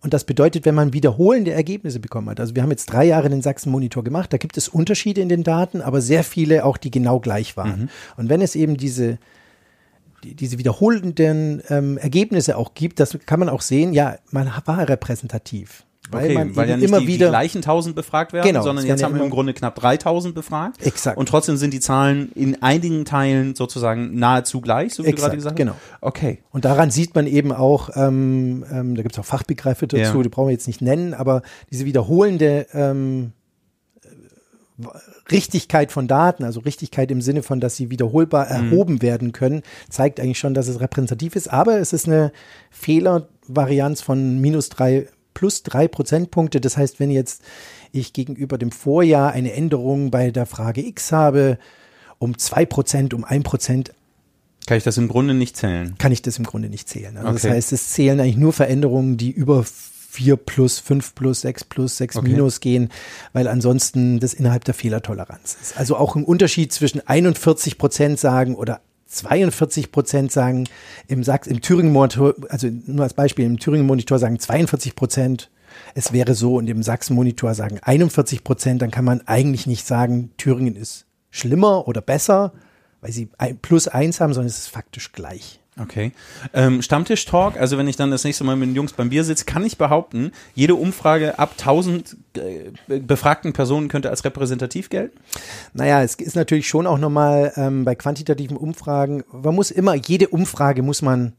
Und 0.00 0.14
das 0.14 0.24
bedeutet, 0.24 0.64
wenn 0.64 0.74
man 0.74 0.92
wiederholende 0.92 1.52
Ergebnisse 1.52 2.00
bekommen 2.00 2.28
hat, 2.28 2.40
also 2.40 2.56
wir 2.56 2.62
haben 2.62 2.70
jetzt 2.70 2.86
drei 2.86 3.04
Jahre 3.04 3.28
den 3.28 3.42
Sachsen-Monitor 3.42 4.02
gemacht, 4.02 4.32
da 4.32 4.36
gibt 4.36 4.56
es 4.56 4.68
Unterschiede 4.68 5.20
in 5.20 5.28
den 5.28 5.44
Daten, 5.44 5.80
aber 5.80 6.00
sehr 6.00 6.24
viele 6.24 6.64
auch, 6.64 6.76
die 6.76 6.90
genau 6.90 7.20
gleich 7.20 7.56
waren. 7.56 7.90
Und 8.16 8.28
wenn 8.28 8.42
es 8.42 8.56
eben 8.56 8.76
diese, 8.76 9.18
die, 10.24 10.34
diese 10.34 10.58
wiederholenden 10.58 11.62
ähm, 11.68 11.98
Ergebnisse 11.98 12.56
auch 12.56 12.74
gibt, 12.74 12.98
das 13.00 13.16
kann 13.26 13.40
man 13.40 13.48
auch 13.48 13.62
sehen, 13.62 13.92
ja, 13.92 14.18
man 14.30 14.52
war 14.66 14.88
repräsentativ. 14.88 15.84
Weil 16.10 16.24
okay, 16.24 16.34
man 16.34 16.56
weil 16.56 16.68
ja 16.70 16.76
nicht 16.76 16.88
immer 16.88 17.00
die, 17.00 17.06
wieder 17.06 17.26
die 17.26 17.30
gleichen 17.30 17.58
1000 17.58 17.94
befragt 17.94 18.32
werden, 18.32 18.46
Genau, 18.46 18.62
sondern 18.62 18.86
jetzt 18.86 19.02
haben 19.02 19.14
wir 19.14 19.22
im 19.22 19.30
Grunde 19.30 19.52
knapp 19.52 19.74
3000 19.74 20.34
befragt. 20.34 20.84
Exakt. 20.86 21.18
Und 21.18 21.28
trotzdem 21.28 21.56
sind 21.58 21.74
die 21.74 21.80
Zahlen 21.80 22.32
in 22.34 22.62
einigen 22.62 23.04
Teilen 23.04 23.54
sozusagen 23.54 24.18
nahezu 24.18 24.60
gleich, 24.60 24.94
so 24.94 25.02
wie 25.02 25.08
du 25.08 25.12
Exakt, 25.12 25.26
gerade 25.32 25.36
gesagt 25.36 25.52
hast. 25.54 25.64
genau. 25.64 25.74
Okay. 26.00 26.38
Und 26.50 26.64
daran 26.64 26.90
sieht 26.90 27.14
man 27.14 27.26
eben 27.26 27.52
auch, 27.52 27.90
ähm, 27.94 28.64
ähm, 28.72 28.94
da 28.94 29.02
gibt 29.02 29.14
es 29.14 29.18
auch 29.18 29.24
Fachbegriffe 29.26 29.86
dazu, 29.86 30.16
Ja. 30.16 30.22
die 30.22 30.28
brauchen 30.30 30.48
wir 30.48 30.52
jetzt 30.52 30.66
nicht 30.66 30.80
nennen, 30.80 31.12
aber 31.14 31.42
diese 31.70 31.84
wiederholende 31.84 32.66
ähm, 32.72 33.32
äh, 34.02 34.86
Richtigkeit 35.30 35.92
von 35.92 36.08
Daten, 36.08 36.42
also 36.44 36.60
Richtigkeit 36.60 37.10
im 37.10 37.20
Sinne 37.20 37.42
von, 37.42 37.60
dass 37.60 37.76
sie 37.76 37.90
wiederholbar 37.90 38.46
Mhm. 38.46 38.72
erhoben 38.72 39.02
werden 39.02 39.32
können, 39.32 39.62
zeigt 39.90 40.20
eigentlich 40.20 40.38
schon, 40.38 40.54
dass 40.54 40.68
es 40.68 40.80
repräsentativ 40.80 41.36
ist. 41.36 41.52
Aber 41.52 41.78
es 41.78 41.92
ist 41.92 42.06
eine 42.06 42.32
Fehlervarianz 42.70 44.00
von 44.00 44.40
minus 44.40 44.68
drei 44.70 45.06
plus 45.38 45.62
drei 45.62 45.86
Prozentpunkte. 45.86 46.60
Das 46.60 46.76
heißt, 46.76 46.98
wenn 46.98 47.12
jetzt 47.12 47.42
ich 47.92 48.12
gegenüber 48.12 48.58
dem 48.58 48.72
Vorjahr 48.72 49.30
eine 49.30 49.52
Änderung 49.52 50.10
bei 50.10 50.32
der 50.32 50.46
Frage 50.46 50.84
X 50.84 51.12
habe, 51.12 51.58
um 52.18 52.36
zwei 52.38 52.66
Prozent, 52.66 53.14
um 53.14 53.22
ein 53.24 53.44
Prozent, 53.44 53.92
Kann 54.66 54.76
ich 54.78 54.82
das 54.82 54.98
im 54.98 55.06
Grunde 55.06 55.34
nicht 55.34 55.56
zählen? 55.56 55.94
kann 55.98 56.10
ich 56.10 56.22
das 56.22 56.38
im 56.38 56.44
Grunde 56.44 56.68
nicht 56.68 56.88
zählen. 56.88 57.16
Also 57.16 57.32
Das 57.32 57.44
Okay. 57.44 57.52
heißt, 57.54 57.72
es 57.72 57.90
zählen 57.90 58.18
eigentlich 58.18 58.36
nur 58.36 58.52
Veränderungen, 58.52 59.16
die 59.16 59.30
über 59.30 59.64
4 59.64 60.36
plus, 60.36 60.80
5 60.80 61.14
plus, 61.14 61.42
6 61.42 61.64
plus, 61.64 61.96
6 61.98 62.16
Okay. 62.16 62.28
minus 62.30 62.58
gehen, 62.58 62.88
weil 63.32 63.46
ansonsten 63.46 64.18
das 64.18 64.34
innerhalb 64.34 64.64
der 64.64 64.74
Fehlertoleranz 64.74 65.56
ist. 65.62 65.78
Also 65.78 65.96
auch 65.96 66.16
ein 66.16 66.24
Unterschied 66.24 66.72
zwischen 66.72 67.06
41 67.06 67.78
Prozent 67.78 68.18
sagen 68.18 68.56
oder 68.56 68.80
42 69.08 69.90
Prozent 69.90 70.30
sagen 70.30 70.64
im 71.08 71.24
Sachs, 71.24 71.46
im 71.46 71.60
Thüringen-Monitor, 71.60 72.34
also 72.48 72.68
nur 72.86 73.02
als 73.02 73.14
Beispiel, 73.14 73.46
im 73.46 73.58
Thüringen-Monitor 73.58 74.18
sagen 74.18 74.38
42 74.38 74.94
Prozent, 74.94 75.50
es 75.94 76.12
wäre 76.12 76.34
so 76.34 76.56
und 76.56 76.68
im 76.68 76.82
Sachsen-Monitor 76.82 77.54
sagen 77.54 77.78
41 77.82 78.44
Prozent, 78.44 78.82
dann 78.82 78.90
kann 78.90 79.04
man 79.04 79.26
eigentlich 79.26 79.66
nicht 79.66 79.86
sagen, 79.86 80.30
Thüringen 80.36 80.76
ist 80.76 81.06
schlimmer 81.30 81.88
oder 81.88 82.00
besser, 82.00 82.52
weil 83.00 83.12
sie 83.12 83.28
plus 83.62 83.88
eins 83.88 84.20
haben, 84.20 84.34
sondern 84.34 84.48
es 84.48 84.58
ist 84.58 84.68
faktisch 84.68 85.12
gleich. 85.12 85.60
Okay. 85.80 86.12
Ähm, 86.52 86.82
Stammtisch-Talk, 86.82 87.56
also 87.56 87.78
wenn 87.78 87.88
ich 87.88 87.96
dann 87.96 88.10
das 88.10 88.24
nächste 88.24 88.44
Mal 88.44 88.56
mit 88.56 88.68
den 88.68 88.74
Jungs 88.74 88.92
beim 88.92 89.10
Bier 89.10 89.24
sitze, 89.24 89.44
kann 89.44 89.64
ich 89.64 89.78
behaupten, 89.78 90.32
jede 90.54 90.74
Umfrage 90.74 91.38
ab 91.38 91.52
1000 91.58 92.16
äh, 92.36 92.98
befragten 92.98 93.52
Personen 93.52 93.88
könnte 93.88 94.10
als 94.10 94.24
repräsentativ 94.24 94.90
gelten? 94.90 95.18
Naja, 95.74 96.02
es 96.02 96.16
ist 96.16 96.36
natürlich 96.36 96.68
schon 96.68 96.86
auch 96.86 96.98
nochmal 96.98 97.52
ähm, 97.56 97.84
bei 97.84 97.94
quantitativen 97.94 98.56
Umfragen, 98.56 99.24
man 99.32 99.54
muss 99.54 99.70
immer, 99.70 99.94
jede 99.94 100.28
Umfrage 100.28 100.82
muss 100.82 101.02
man, 101.02 101.34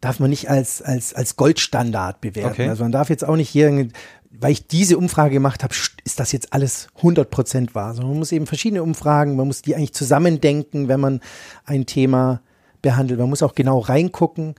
darf 0.00 0.18
man 0.20 0.30
nicht 0.30 0.50
als, 0.50 0.82
als, 0.82 1.14
als 1.14 1.36
Goldstandard 1.36 2.20
bewerten. 2.20 2.52
Okay. 2.52 2.68
Also 2.68 2.82
man 2.82 2.92
darf 2.92 3.10
jetzt 3.10 3.24
auch 3.24 3.36
nicht 3.36 3.48
hier, 3.48 3.88
weil 4.30 4.52
ich 4.52 4.66
diese 4.66 4.98
Umfrage 4.98 5.34
gemacht 5.34 5.62
habe, 5.62 5.74
ist 6.04 6.20
das 6.20 6.32
jetzt 6.32 6.52
alles 6.52 6.88
100 6.96 7.30
Prozent 7.30 7.74
wahr. 7.74 7.94
Sondern 7.94 8.10
man 8.10 8.18
muss 8.18 8.32
eben 8.32 8.46
verschiedene 8.46 8.82
Umfragen, 8.82 9.36
man 9.36 9.46
muss 9.46 9.62
die 9.62 9.74
eigentlich 9.74 9.94
zusammendenken, 9.94 10.88
wenn 10.88 11.00
man 11.00 11.20
ein 11.64 11.86
Thema 11.86 12.40
behandelt. 12.88 13.20
Man 13.20 13.28
muss 13.28 13.42
auch 13.42 13.54
genau 13.54 13.80
reingucken. 13.80 14.54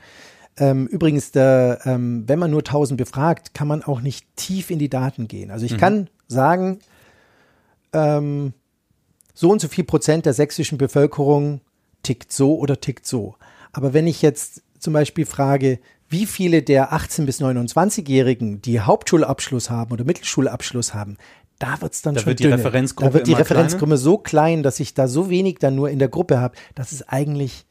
Ähm, 0.57 0.85
übrigens, 0.85 1.31
der, 1.31 1.79
ähm, 1.85 2.25
wenn 2.27 2.37
man 2.37 2.51
nur 2.51 2.63
1000 2.63 2.97
befragt, 2.97 3.53
kann 3.55 3.67
man 3.67 3.83
auch 3.83 4.01
nicht 4.01 4.25
tief 4.35 4.69
in 4.69 4.77
die 4.77 4.89
Daten 4.89 5.27
gehen. 5.27 5.49
Also 5.49 5.65
ich 5.65 5.77
kann 5.77 6.09
sagen, 6.27 6.79
ähm, 7.91 8.53
so 9.33 9.49
und 9.49 9.61
so 9.61 9.67
viel 9.67 9.83
Prozent 9.83 10.27
der 10.27 10.33
sächsischen 10.33 10.77
Bevölkerung 10.77 11.61
tickt 12.03 12.31
so 12.31 12.57
oder 12.57 12.79
tickt 12.79 13.07
so. 13.07 13.35
Aber 13.71 13.93
wenn 13.93 14.05
ich 14.05 14.21
jetzt 14.21 14.61
zum 14.77 14.93
Beispiel 14.93 15.25
frage, 15.25 15.79
wie 16.07 16.25
viele 16.25 16.61
der 16.61 16.91
18- 16.93 17.25
bis 17.25 17.41
29-Jährigen, 17.41 18.61
die 18.61 18.79
Hauptschulabschluss 18.79 19.69
haben 19.69 19.91
oder 19.91 20.03
Mittelschulabschluss 20.03 20.93
haben, 20.93 21.17
da 21.59 21.81
wird's 21.81 22.01
dann 22.01 22.15
Da 22.15 22.21
schon 22.21 22.27
wird 22.27 22.39
die 22.39 22.43
dünne. 22.43 22.57
Referenzgruppe 22.57 23.09
Da 23.09 23.13
wird 23.13 23.27
die 23.27 23.33
Referenzgruppe 23.33 23.97
so 23.97 24.17
klein, 24.17 24.63
dass 24.63 24.79
ich 24.79 24.93
da 24.93 25.07
so 25.07 25.29
wenig 25.29 25.57
dann 25.59 25.75
nur 25.75 25.89
in 25.89 25.99
der 25.99 26.07
Gruppe 26.07 26.39
habe, 26.39 26.55
dass 26.75 26.91
es 26.91 27.07
eigentlich 27.07 27.65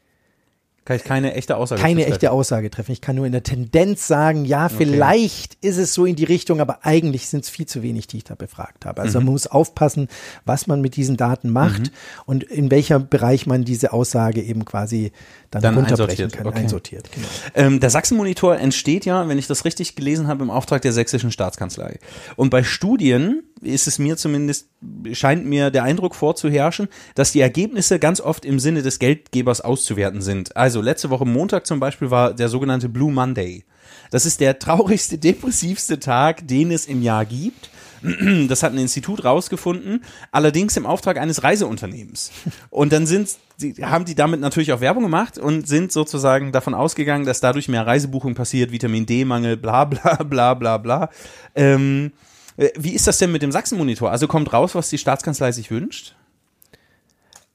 Kann 0.89 0.97
ich 0.97 1.03
keine 1.03 1.35
echte 1.35 1.55
Aussage 1.55 1.79
keine 1.83 2.01
zu 2.01 2.07
echte 2.07 2.19
treffen. 2.21 2.33
Aussage 2.33 2.71
treffen. 2.71 2.91
Ich 2.93 3.01
kann 3.01 3.15
nur 3.15 3.27
in 3.27 3.31
der 3.31 3.43
Tendenz 3.43 4.07
sagen, 4.07 4.43
ja, 4.43 4.69
vielleicht 4.69 5.53
ist 5.63 5.77
es 5.77 5.93
so 5.93 6.03
in 6.07 6.15
die 6.15 6.23
Richtung, 6.23 6.61
aber 6.61 6.79
eigentlich 6.81 7.27
sind 7.27 7.43
es 7.43 7.49
viel 7.51 7.67
zu 7.67 7.83
wenig, 7.83 8.07
die 8.07 8.17
ich 8.17 8.23
da 8.23 8.33
befragt 8.33 8.87
habe. 8.87 8.99
Mhm. 8.99 9.05
Also 9.05 9.19
man 9.19 9.33
muss 9.33 9.45
aufpassen, 9.45 10.07
was 10.45 10.65
man 10.65 10.81
mit 10.81 10.95
diesen 10.95 11.15
Daten 11.15 11.51
macht 11.51 11.91
und 12.25 12.43
in 12.43 12.71
welcher 12.71 12.97
Bereich 12.97 13.45
man 13.45 13.65
diese 13.65 13.93
Aussage 13.93 14.41
eben 14.41 14.65
quasi 14.65 15.11
dann, 15.51 15.63
Dann 15.63 15.75
runterbrechen 15.75 16.25
einsortiert, 16.25 16.33
kann, 16.33 16.47
okay. 16.47 16.59
einsortiert. 16.59 17.11
Genau. 17.11 17.27
Ähm, 17.55 17.79
der 17.79 17.89
Sachsen-Monitor 17.89 18.57
entsteht 18.57 19.05
ja, 19.05 19.27
wenn 19.27 19.39
ich 19.39 19.47
das 19.47 19.65
richtig 19.65 19.95
gelesen 19.95 20.27
habe, 20.27 20.43
im 20.43 20.51
Auftrag 20.51 20.83
der 20.83 20.93
sächsischen 20.93 21.31
Staatskanzlei. 21.31 21.97
Und 22.35 22.51
bei 22.51 22.63
Studien 22.63 23.41
ist 23.61 23.87
es 23.87 23.97
mir 23.97 24.15
zumindest, 24.15 24.67
scheint 25.13 25.45
mir 25.45 25.71
der 25.71 25.83
Eindruck 25.83 26.13
vorzuherrschen, 26.13 26.87
dass 27.15 27.31
die 27.31 27.41
Ergebnisse 27.41 27.97
ganz 27.97 28.21
oft 28.21 28.45
im 28.45 28.59
Sinne 28.59 28.83
des 28.83 28.99
Geldgebers 28.99 29.61
auszuwerten 29.61 30.21
sind. 30.21 30.55
Also 30.55 30.81
letzte 30.81 31.09
Woche 31.09 31.25
Montag 31.25 31.65
zum 31.65 31.79
Beispiel 31.79 32.11
war 32.11 32.33
der 32.33 32.49
sogenannte 32.49 32.87
Blue 32.87 33.11
Monday. 33.11 33.65
Das 34.11 34.27
ist 34.27 34.41
der 34.41 34.59
traurigste, 34.59 35.17
depressivste 35.19 35.99
Tag, 35.99 36.47
den 36.47 36.71
es 36.71 36.85
im 36.85 37.01
Jahr 37.01 37.25
gibt. 37.25 37.71
Das 38.47 38.63
hat 38.63 38.73
ein 38.73 38.77
Institut 38.77 39.23
rausgefunden, 39.23 40.03
allerdings 40.31 40.77
im 40.77 40.85
Auftrag 40.85 41.17
eines 41.17 41.43
Reiseunternehmens. 41.43 42.31
Und 42.69 42.93
dann 42.93 43.05
sind, 43.05 43.37
haben 43.81 44.05
die 44.05 44.15
damit 44.15 44.39
natürlich 44.39 44.73
auch 44.73 44.81
Werbung 44.81 45.03
gemacht 45.03 45.37
und 45.37 45.67
sind 45.67 45.91
sozusagen 45.91 46.51
davon 46.51 46.73
ausgegangen, 46.73 47.25
dass 47.25 47.41
dadurch 47.41 47.67
mehr 47.67 47.85
Reisebuchung 47.85 48.35
passiert, 48.35 48.71
Vitamin 48.71 49.05
D-Mangel, 49.05 49.57
bla 49.57 49.85
bla 49.85 50.15
bla 50.23 50.53
bla 50.53 50.77
bla. 50.77 51.09
Ähm, 51.55 52.11
äh, 52.57 52.69
wie 52.77 52.93
ist 52.93 53.07
das 53.07 53.17
denn 53.17 53.31
mit 53.31 53.41
dem 53.41 53.51
Sachsen-Monitor? 53.51 54.11
Also 54.11 54.27
kommt 54.27 54.51
raus, 54.53 54.75
was 54.75 54.89
die 54.89 54.97
Staatskanzlei 54.97 55.51
sich 55.51 55.71
wünscht? 55.71 56.15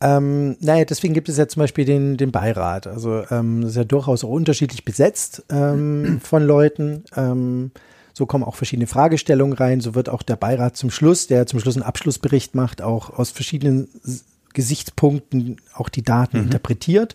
Ähm, 0.01 0.57
naja, 0.61 0.85
deswegen 0.85 1.15
gibt 1.15 1.29
es 1.29 1.39
ja 1.39 1.49
zum 1.49 1.61
Beispiel 1.61 1.85
den, 1.85 2.17
den 2.17 2.33
Beirat. 2.33 2.87
Also 2.87 3.23
ähm, 3.31 3.63
das 3.63 3.71
ist 3.71 3.77
ja 3.77 3.85
durchaus 3.85 4.25
auch 4.25 4.29
unterschiedlich 4.29 4.85
besetzt 4.85 5.45
ähm, 5.51 6.21
von 6.23 6.43
Leuten. 6.43 7.05
Ähm, 7.17 7.71
so 8.15 8.25
kommen 8.27 8.45
auch 8.45 8.55
verschiedene 8.55 8.87
Fragestellungen 8.87 9.53
rein. 9.57 9.81
So 9.83 9.95
wird 9.95 10.09
auch 10.09 10.23
der 10.23 10.37
Beirat 10.37 10.77
zum 10.77 10.91
Schluss, 10.91 11.27
der 11.27 11.47
zum 11.47 11.61
Schluss 11.61 11.77
einen 11.77 11.83
Abschlussbericht 11.83 12.55
macht, 12.55 12.81
auch 12.81 13.11
aus 13.11 13.31
verschiedenen 13.31 13.89
Gesichtspunkten 14.55 15.57
auch 15.75 15.89
die 15.89 16.03
Daten 16.03 16.39
Mhm. 16.39 16.45
interpretiert. 16.45 17.15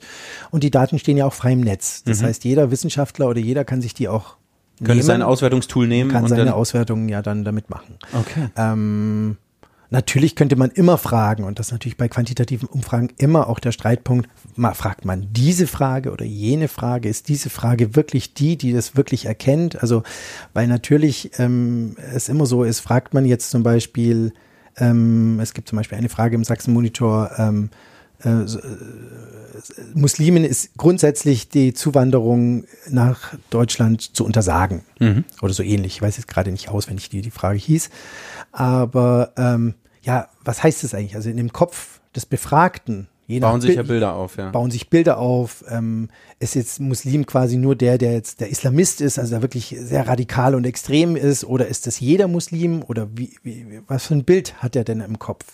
Und 0.52 0.64
die 0.64 0.72
Daten 0.72 1.00
stehen 1.00 1.18
ja 1.18 1.26
auch 1.26 1.34
frei 1.34 1.54
im 1.54 1.62
Netz. 1.62 2.04
Das 2.04 2.20
Mhm. 2.22 2.26
heißt, 2.26 2.44
jeder 2.44 2.70
Wissenschaftler 2.70 3.28
oder 3.30 3.40
jeder 3.40 3.64
kann 3.66 3.82
sich 3.82 3.94
die 3.94 4.08
auch 4.10 4.36
Könnte 4.78 4.94
nehmen, 4.94 5.04
sein 5.04 5.22
Auswertungstool 5.22 5.88
nehmen 5.88 6.12
kann 6.12 6.28
seine. 6.28 6.54
Auswertungen 6.54 7.10
ja 7.10 7.22
dann 7.22 7.44
damit 7.44 7.70
machen. 7.70 7.96
Okay. 8.14 8.50
Ähm, 8.56 9.38
natürlich 9.90 10.36
könnte 10.36 10.56
man 10.56 10.72
immer 10.72 10.98
fragen, 10.98 11.44
und 11.44 11.60
das 11.60 11.68
ist 11.68 11.72
natürlich 11.72 11.98
bei 11.98 12.08
quantitativen 12.08 12.68
Umfragen 12.68 13.10
immer 13.18 13.48
auch 13.48 13.60
der 13.60 13.72
Streitpunkt, 13.72 14.30
mal 14.56 14.74
fragt 14.74 15.06
man 15.06 15.28
diese 15.32 15.68
Frage 15.68 16.12
oder 16.12 16.26
jene 16.26 16.68
Frage, 16.68 17.10
ist 17.10 17.28
diese 17.28 17.50
Frage 17.50 17.96
wirklich 17.96 18.34
die, 18.34 18.58
die 18.58 18.74
das 18.74 18.96
wirklich 18.96 19.26
erkennt? 19.26 19.82
Also, 19.82 20.04
weil 20.54 20.68
natürlich 20.68 21.32
ähm, 21.40 21.96
es 22.14 22.30
immer 22.30 22.46
so 22.46 22.64
ist, 22.64 22.80
fragt 22.80 23.14
man 23.14 23.26
jetzt 23.26 23.50
zum 23.50 23.64
Beispiel, 23.64 24.34
ähm, 24.78 25.40
es 25.40 25.54
gibt 25.54 25.68
zum 25.68 25.78
Beispiel 25.78 25.98
eine 25.98 26.10
Frage 26.10 26.36
im 26.36 26.44
Sachsen-Monitor, 26.44 27.32
ähm, 27.38 27.70
äh, 28.24 28.30
äh, 28.30 28.48
Muslimen 29.94 30.44
ist 30.44 30.78
grundsätzlich 30.78 31.50
die 31.50 31.74
Zuwanderung 31.74 32.66
nach 32.90 33.34
Deutschland 33.50 34.16
zu 34.16 34.26
untersagen 34.26 34.84
Mhm. 35.00 35.26
oder 35.42 35.54
so 35.54 35.64
ähnlich. 35.64 35.96
Ich 35.96 36.02
weiß 36.02 36.18
jetzt 36.18 36.28
gerade 36.28 36.52
nicht 36.52 36.70
auswendig, 36.70 37.12
wie 37.12 37.22
die 37.22 37.32
Frage 37.32 37.58
hieß. 37.60 37.90
Aber 38.52 39.34
ähm, 39.38 39.76
ja, 40.02 40.30
was 40.44 40.64
heißt 40.64 40.84
das 40.84 40.94
eigentlich? 40.94 41.16
Also 41.16 41.30
in 41.30 41.38
dem 41.38 41.52
Kopf 41.54 42.00
des 42.16 42.26
Befragten, 42.26 43.08
je 43.28 43.40
Bauen 43.40 43.62
sich 43.62 43.72
ja 43.76 43.82
Bild- 43.84 43.88
Bilder 43.90 44.14
auf, 44.16 44.38
ja. 44.38 44.50
bauen 44.50 44.72
sich 44.72 44.90
Bilder 44.90 45.18
auf. 45.20 45.64
Ähm, 45.70 46.10
ist 46.40 46.56
jetzt 46.56 46.80
Muslim 46.80 47.26
quasi 47.26 47.58
nur 47.58 47.76
der, 47.76 47.98
der 47.98 48.14
jetzt 48.14 48.40
der 48.40 48.50
Islamist 48.50 49.02
ist, 49.02 49.20
also 49.20 49.32
der 49.32 49.42
wirklich 49.42 49.76
sehr 49.80 50.08
radikal 50.08 50.56
und 50.56 50.66
extrem 50.66 51.16
ist, 51.16 51.44
oder 51.46 51.68
ist 51.68 51.86
das 51.86 52.00
jeder 52.00 52.28
Muslim? 52.28 52.82
Oder 52.88 53.10
wie, 53.16 53.32
wie 53.44 53.82
was 53.88 54.06
für 54.08 54.16
ein 54.16 54.24
Bild 54.24 54.56
hat 54.64 54.76
er 54.76 54.84
denn 54.84 55.02
im 55.02 55.20
Kopf? 55.20 55.46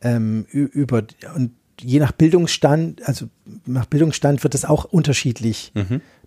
Ähm, 0.00 0.46
über 0.50 1.04
und 1.36 1.52
je 1.82 1.98
nach 1.98 2.12
Bildungsstand, 2.12 3.06
also 3.06 3.26
nach 3.66 3.86
Bildungsstand 3.86 4.42
wird 4.42 4.54
das 4.54 4.64
auch 4.64 4.84
unterschiedlich 4.84 5.72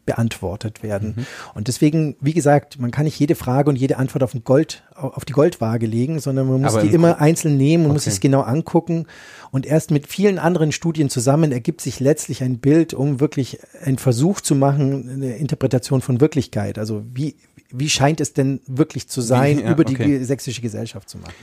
beantwortet 0.05 0.83
werden. 0.83 1.25
Und 1.55 1.67
deswegen, 1.67 2.15
wie 2.21 2.33
gesagt, 2.33 2.79
man 2.79 2.91
kann 2.91 3.05
nicht 3.05 3.19
jede 3.19 3.33
Frage 3.35 3.69
und 3.69 3.75
jede 3.75 3.97
Antwort 3.97 4.23
auf, 4.23 4.33
den 4.33 4.43
Gold, 4.43 4.83
auf 4.93 5.25
die 5.25 5.33
Goldwaage 5.33 5.87
legen, 5.87 6.19
sondern 6.19 6.47
man 6.47 6.61
muss 6.61 6.73
Aber 6.73 6.83
die 6.83 6.89
im 6.89 6.95
immer 6.95 7.19
einzeln 7.19 7.57
nehmen 7.57 7.85
und 7.85 7.93
muss 7.93 8.03
Okay. 8.03 8.11
es 8.11 8.19
genau 8.19 8.41
angucken. 8.41 9.07
Und 9.51 9.65
erst 9.65 9.89
mit 9.89 10.05
vielen 10.07 10.37
anderen 10.37 10.71
Studien 10.71 11.09
zusammen 11.09 11.51
ergibt 11.51 11.81
sich 11.81 11.99
letztlich 11.99 12.43
ein 12.43 12.59
Bild, 12.59 12.93
um 12.93 13.19
wirklich 13.19 13.59
einen 13.81 13.97
Versuch 13.97 14.41
zu 14.41 14.53
machen, 14.53 15.09
eine 15.09 15.37
Interpretation 15.37 16.01
von 16.01 16.21
Wirklichkeit. 16.21 16.77
Also 16.77 17.03
wie, 17.13 17.35
wie 17.71 17.89
scheint 17.89 18.21
es 18.21 18.34
denn 18.34 18.62
wirklich 18.67 19.08
zu 19.08 19.21
sein, 19.21 19.60
ja, 19.60 19.71
über 19.71 19.84
die 19.84 19.95
okay. 19.95 20.23
sächsische 20.23 20.62
Gesellschaft 20.62 21.10
zu 21.10 21.17
machen. 21.17 21.34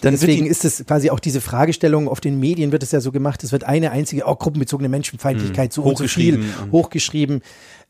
Dann 0.00 0.12
Deswegen 0.12 0.46
ist 0.46 0.64
es 0.64 0.84
quasi 0.84 1.10
auch 1.10 1.20
diese 1.20 1.40
Fragestellung, 1.40 2.08
auf 2.08 2.20
den 2.20 2.40
Medien 2.40 2.72
wird 2.72 2.82
es 2.82 2.92
ja 2.92 3.00
so 3.00 3.12
gemacht, 3.12 3.44
es 3.44 3.52
wird 3.52 3.64
eine 3.64 3.90
einzige, 3.90 4.26
auch 4.26 4.38
gruppenbezogene 4.38 4.88
Menschenfeindlichkeit, 4.88 5.72
so 5.72 5.82
und 5.82 5.98
so 5.98 6.08
viel 6.08 6.36
Hm. 6.36 6.72
Hochgeschrieben. 6.72 7.42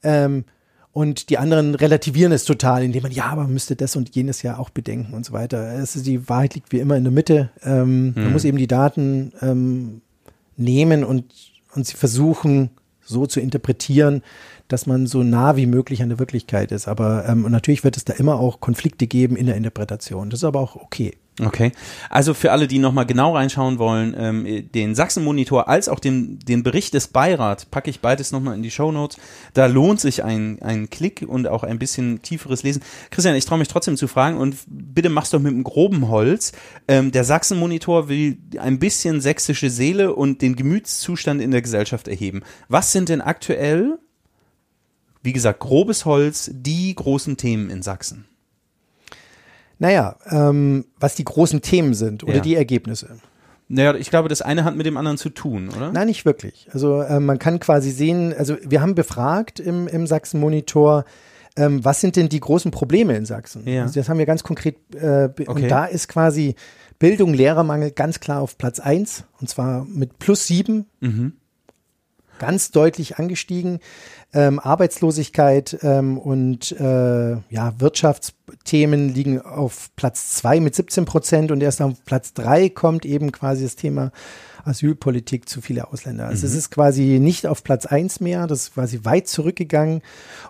Ähm, 0.03 0.45
und 0.93 1.31
die 1.31 1.39
anderen 1.39 1.75
relativieren 1.77 2.33
es 2.33 2.45
total, 2.45 2.83
indem 2.83 3.05
man, 3.05 3.13
ja, 3.13 3.27
aber 3.27 3.43
man 3.43 3.53
müsste 3.53 3.77
das 3.77 3.95
und 3.95 4.15
jenes 4.15 4.43
ja 4.43 4.59
auch 4.59 4.71
bedenken 4.71 5.15
und 5.15 5.25
so 5.25 5.33
weiter. 5.33 5.79
Es 5.79 5.95
ist, 5.95 6.07
die 6.07 6.29
Wahrheit 6.29 6.55
liegt 6.55 6.73
wie 6.73 6.81
immer 6.81 6.97
in 6.97 7.05
der 7.05 7.13
Mitte. 7.13 7.51
Ähm, 7.63 8.13
Hm. 8.15 8.25
Man 8.25 8.33
muss 8.33 8.45
eben 8.45 8.59
die 8.59 8.67
Daten 8.67 9.33
ähm, 9.41 10.01
nehmen 10.57 11.05
und, 11.05 11.33
und 11.75 11.87
sie 11.87 11.97
versuchen 11.97 12.71
so 13.03 13.27
zu 13.27 13.41
interpretieren, 13.41 14.23
dass 14.73 14.87
man 14.87 15.07
so 15.07 15.23
nah 15.23 15.57
wie 15.57 15.67
möglich 15.67 16.03
an 16.03 16.09
der 16.09 16.19
Wirklichkeit 16.19 16.73
ist. 16.73 16.89
Aber 16.89 17.27
ähm, 17.29 17.43
natürlich 17.51 17.85
wird 17.85 17.97
es 17.97 18.05
da 18.05 18.15
immer 18.15 18.39
auch 18.39 18.61
Konflikte 18.61 19.07
geben 19.07 19.37
in 19.37 19.47
der 19.47 19.57
Interpretation. 19.57 20.31
Das 20.31 20.41
ist 20.41 20.45
aber 20.45 20.61
auch 20.61 20.77
okay. 20.77 21.17
Okay. 21.47 21.73
Also 22.11 22.35
für 22.35 22.53
alle, 22.53 22.67
die 22.67 22.79
nochmal 22.79 23.07
genau 23.07 23.35
reinschauen 23.35 23.79
wollen, 23.79 24.15
ähm, 24.19 24.71
den 24.75 24.95
Sachsen-Monitor 24.95 25.69
als 25.69 25.89
auch 25.89 25.99
den, 25.99 26.39
den 26.41 26.63
Bericht 26.63 26.93
des 26.93 27.09
Beirats 27.09 27.65
packe 27.65 27.89
ich 27.89 28.01
beides 28.01 28.33
nochmal 28.33 28.55
in 28.57 28.63
die 28.63 28.71
Shownotes. 28.71 29.17
Da 29.55 29.67
lohnt 29.67 30.01
sich 30.01 30.23
ein, 30.23 30.61
ein 30.61 30.91
Klick 30.91 31.25
und 31.27 31.49
auch 31.49 31.63
ein 31.63 31.79
bisschen 31.79 32.21
tieferes 32.23 32.63
Lesen. 32.63 32.83
Christian, 33.11 33.37
ich 33.37 33.47
traue 33.47 33.59
mich 33.59 33.69
trotzdem 33.69 33.97
zu 33.97 34.07
fragen 34.07 34.37
und 34.37 34.57
bitte 34.67 35.09
mach's 35.09 35.31
doch 35.31 35.41
mit 35.41 35.53
einem 35.53 35.65
groben 35.65 36.09
Holz. 36.09 36.53
Ähm, 36.89 37.11
der 37.11 37.25
Sachsen-Monitor 37.25 38.09
will 38.09 38.37
ein 38.59 38.79
bisschen 38.79 39.21
sächsische 39.21 39.71
Seele 39.71 40.15
und 40.15 40.43
den 40.43 40.57
Gemütszustand 40.57 41.41
in 41.41 41.53
der 41.53 41.63
Gesellschaft 41.63 42.09
erheben. 42.09 42.43
Was 42.69 42.93
sind 42.93 43.09
denn 43.09 43.23
aktuell, 43.23 43.99
wie 45.23 45.33
gesagt, 45.33 45.61
grobes 45.61 46.05
Holz, 46.05 46.51
die 46.53 46.95
großen 46.95 47.37
Themen 47.37 47.71
in 47.71 47.83
Sachsen? 47.83 48.27
Naja, 49.79 50.17
ähm, 50.31 50.85
was 50.99 51.15
die 51.15 51.25
großen 51.25 51.63
Themen 51.63 51.95
sind 51.95 52.23
oder 52.23 52.35
Ja. 52.37 52.41
die 52.41 52.55
Ergebnisse. 52.55 53.19
Naja, 53.69 53.95
ich 53.95 54.11
glaube, 54.11 54.29
das 54.29 54.43
eine 54.43 54.65
hat 54.65 54.77
mit 54.77 54.85
dem 54.85 54.97
anderen 54.97 55.17
zu 55.17 55.31
tun, 55.31 55.69
oder? 55.75 55.93
Nein, 55.93 56.09
nicht 56.09 56.25
wirklich. 56.25 56.69
Also 56.73 57.01
äh, 57.03 57.21
man 57.21 57.39
kann 57.39 57.61
quasi 57.61 57.91
sehen, 57.91 58.35
also 58.37 58.57
wir 58.63 58.81
haben 58.83 58.95
befragt 58.95 59.61
im, 59.61 59.87
im 59.87 60.07
Sachsen-Monitor, 60.07 61.05
ähm, 61.57 61.85
was 61.85 62.01
sind 62.01 62.17
denn 62.17 62.29
die 62.29 62.41
großen 62.41 62.71
Probleme 62.73 63.17
in 63.17 63.25
Sachsen? 63.27 63.67
Ja. 63.67 63.83
Also 63.83 64.01
das 64.01 64.09
haben 64.09 64.19
wir 64.19 64.27
ganz 64.27 64.43
konkret, 64.43 64.77
äh, 64.95 65.29
Okay. 65.29 65.47
und 65.49 65.69
da 65.69 65.85
ist 65.87 66.09
quasi 66.09 66.57
Bildung, 66.99 67.33
Lehrermangel 67.33 67.93
ganz 67.93 68.21
klar 68.21 68.41
auf 68.43 68.59
Platz 68.59 68.81
eins 68.81 69.25
und 69.41 69.49
zwar 69.49 69.85
mit 69.87 70.19
plus 70.19 70.47
sieben. 70.47 70.87
Mhm. 71.01 71.35
Ganz 72.41 72.71
deutlich 72.71 73.19
angestiegen. 73.19 73.81
Ähm, 74.33 74.59
Arbeitslosigkeit 74.59 75.79
ähm, 75.83 76.17
und 76.17 76.73
äh, 76.73 77.33
ja, 77.51 77.75
Wirtschaftsthemen 77.79 79.13
liegen 79.13 79.43
auf 79.43 79.91
Platz 79.95 80.31
zwei 80.37 80.59
mit 80.59 80.75
17 80.75 81.05
Prozent 81.05 81.51
und 81.53 81.63
erst 81.63 81.83
auf 81.83 82.03
Platz 82.07 82.33
drei 82.33 82.71
kommt 82.71 83.05
eben 83.05 83.31
quasi 83.31 83.63
das 83.65 83.77
Thema 83.77 84.11
Asylpolitik 84.65 85.51
zu 85.51 85.61
viele 85.61 85.93
Ausländer. 85.93 86.29
Also 86.29 86.47
es 86.47 86.55
ist 86.55 86.71
quasi 86.71 87.19
nicht 87.21 87.47
auf 87.47 87.63
Platz 87.63 87.85
eins 87.85 88.21
mehr, 88.21 88.47
das 88.47 88.63
ist 88.63 88.75
quasi 88.75 89.01
weit 89.03 89.29
zurückgegangen. 89.29 90.01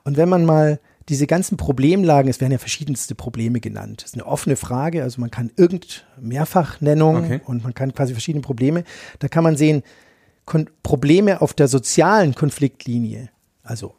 Und 0.05 0.17
wenn 0.17 0.29
man 0.29 0.45
mal 0.45 0.79
diese 1.09 1.27
ganzen 1.27 1.57
Problemlagen, 1.57 2.31
es 2.31 2.41
werden 2.41 2.53
ja 2.53 2.59
verschiedenste 2.59 3.17
Probleme 3.17 3.59
genannt. 3.59 4.03
Das 4.03 4.11
ist 4.11 4.15
eine 4.15 4.27
offene 4.27 4.55
Frage, 4.55 5.03
also 5.03 5.21
man 5.21 5.33
kann 5.33 5.51
irgend 5.57 6.07
Mehrfachnennung 6.21 7.17
Okay. 7.17 7.41
und 7.47 7.65
man 7.65 7.75
kann 7.75 7.93
quasi 7.93 8.13
verschiedene 8.13 8.43
Probleme. 8.43 8.85
Da 9.19 9.27
kann 9.27 9.43
man 9.43 9.57
sehen, 9.57 9.83
Kon 10.51 10.69
Probleme 10.83 11.43
auf 11.43 11.55
der 11.55 11.69
sozialen 11.69 12.35
Konfliktlinie, 12.35 13.29
also 13.63 13.95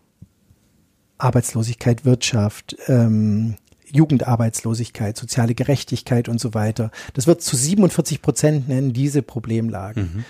Arbeitslosigkeit, 1.17 2.03
Wirtschaft, 2.03 2.75
ähm, 2.87 3.55
Jugendarbeitslosigkeit, 3.85 5.15
soziale 5.15 5.55
Gerechtigkeit 5.55 6.27
und 6.27 6.41
so 6.41 6.53
weiter. 6.53 6.91
Das 7.13 7.25
wird 7.25 7.41
zu 7.41 7.55
47 7.55 8.21
Prozent 8.21 8.67
nennen 8.67 8.91
diese 8.91 9.21
Problemlagen. 9.21 10.25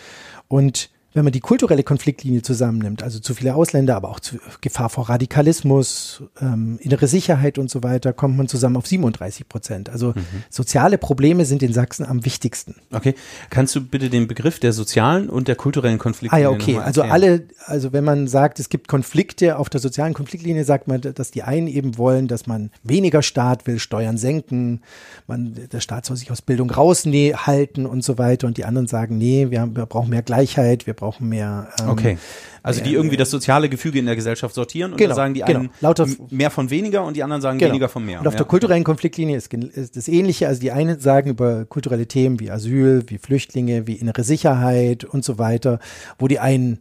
Und 0.47 0.91
wenn 1.13 1.23
man 1.23 1.33
die 1.33 1.39
kulturelle 1.41 1.83
Konfliktlinie 1.83 2.41
zusammennimmt, 2.41 3.03
also 3.03 3.19
zu 3.19 3.33
viele 3.33 3.55
Ausländer, 3.55 3.95
aber 3.95 4.09
auch 4.09 4.19
zu 4.19 4.37
Gefahr 4.61 4.89
vor 4.89 5.09
Radikalismus, 5.09 6.23
ähm, 6.41 6.79
innere 6.81 7.07
Sicherheit 7.07 7.57
und 7.57 7.69
so 7.69 7.83
weiter, 7.83 8.13
kommt 8.13 8.37
man 8.37 8.47
zusammen 8.47 8.77
auf 8.77 8.87
37 8.87 9.49
Prozent. 9.49 9.89
Also 9.89 10.09
mhm. 10.09 10.43
soziale 10.49 10.97
Probleme 10.97 11.43
sind 11.45 11.63
in 11.63 11.73
Sachsen 11.73 12.05
am 12.05 12.23
wichtigsten. 12.23 12.75
Okay, 12.91 13.15
kannst 13.49 13.75
du 13.75 13.81
bitte 13.81 14.09
den 14.09 14.27
Begriff 14.27 14.59
der 14.59 14.71
sozialen 14.71 15.29
und 15.29 15.47
der 15.47 15.55
kulturellen 15.55 15.97
Konfliktlinie? 15.97 16.47
Ah 16.47 16.51
ja, 16.51 16.55
okay. 16.55 16.77
Also 16.77 17.01
alle, 17.01 17.43
also 17.65 17.91
wenn 17.91 18.05
man 18.05 18.27
sagt, 18.27 18.59
es 18.59 18.69
gibt 18.69 18.87
Konflikte 18.87 19.57
auf 19.57 19.69
der 19.69 19.81
sozialen 19.81 20.13
Konfliktlinie, 20.13 20.63
sagt 20.63 20.87
man, 20.87 21.01
dass 21.01 21.31
die 21.31 21.43
einen 21.43 21.67
eben 21.67 21.97
wollen, 21.97 22.29
dass 22.29 22.47
man 22.47 22.71
weniger 22.83 23.21
Staat 23.21 23.67
will, 23.67 23.79
Steuern 23.79 24.17
senken, 24.17 24.81
man, 25.27 25.57
der 25.71 25.81
Staat 25.81 26.05
soll 26.05 26.15
sich 26.15 26.31
aus 26.31 26.41
Bildung 26.41 26.69
raushalten 26.69 27.85
und 27.85 28.03
so 28.03 28.17
weiter. 28.17 28.47
Und 28.47 28.57
die 28.57 28.65
anderen 28.65 28.87
sagen, 28.87 29.17
nee, 29.17 29.49
wir, 29.49 29.59
haben, 29.59 29.75
wir 29.75 29.85
brauchen 29.85 30.09
mehr 30.09 30.21
Gleichheit, 30.21 30.87
wir 30.87 30.93
brauchen 31.01 31.29
mehr. 31.29 31.67
Ähm, 31.79 31.89
okay. 31.89 32.17
Also 32.63 32.83
die 32.83 32.93
irgendwie 32.93 33.17
das 33.17 33.31
soziale 33.31 33.69
Gefüge 33.69 33.97
in 33.97 34.05
der 34.05 34.15
Gesellschaft 34.15 34.53
sortieren 34.53 34.91
und 34.91 34.97
genau, 34.97 35.09
dann 35.09 35.15
sagen 35.15 35.33
die 35.33 35.43
einen 35.43 35.63
genau. 35.63 35.73
Lauter, 35.81 36.07
mehr 36.29 36.51
von 36.51 36.69
weniger 36.69 37.03
und 37.03 37.17
die 37.17 37.23
anderen 37.23 37.41
sagen 37.41 37.57
genau. 37.57 37.71
weniger 37.71 37.89
von 37.89 38.05
mehr. 38.05 38.19
Und 38.19 38.27
auf 38.27 38.35
ja. 38.35 38.37
der 38.37 38.45
kulturellen 38.45 38.83
Konfliktlinie 38.83 39.35
ist, 39.35 39.51
ist 39.51 39.97
das 39.97 40.07
Ähnliche. 40.07 40.47
Also 40.47 40.61
die 40.61 40.71
einen 40.71 40.99
sagen 40.99 41.31
über 41.31 41.65
kulturelle 41.65 42.05
Themen 42.05 42.39
wie 42.39 42.51
Asyl, 42.51 43.03
wie 43.07 43.17
Flüchtlinge, 43.17 43.87
wie 43.87 43.95
innere 43.95 44.23
Sicherheit 44.23 45.03
und 45.03 45.25
so 45.25 45.39
weiter, 45.39 45.79
wo 46.19 46.27
die 46.27 46.39
einen 46.39 46.79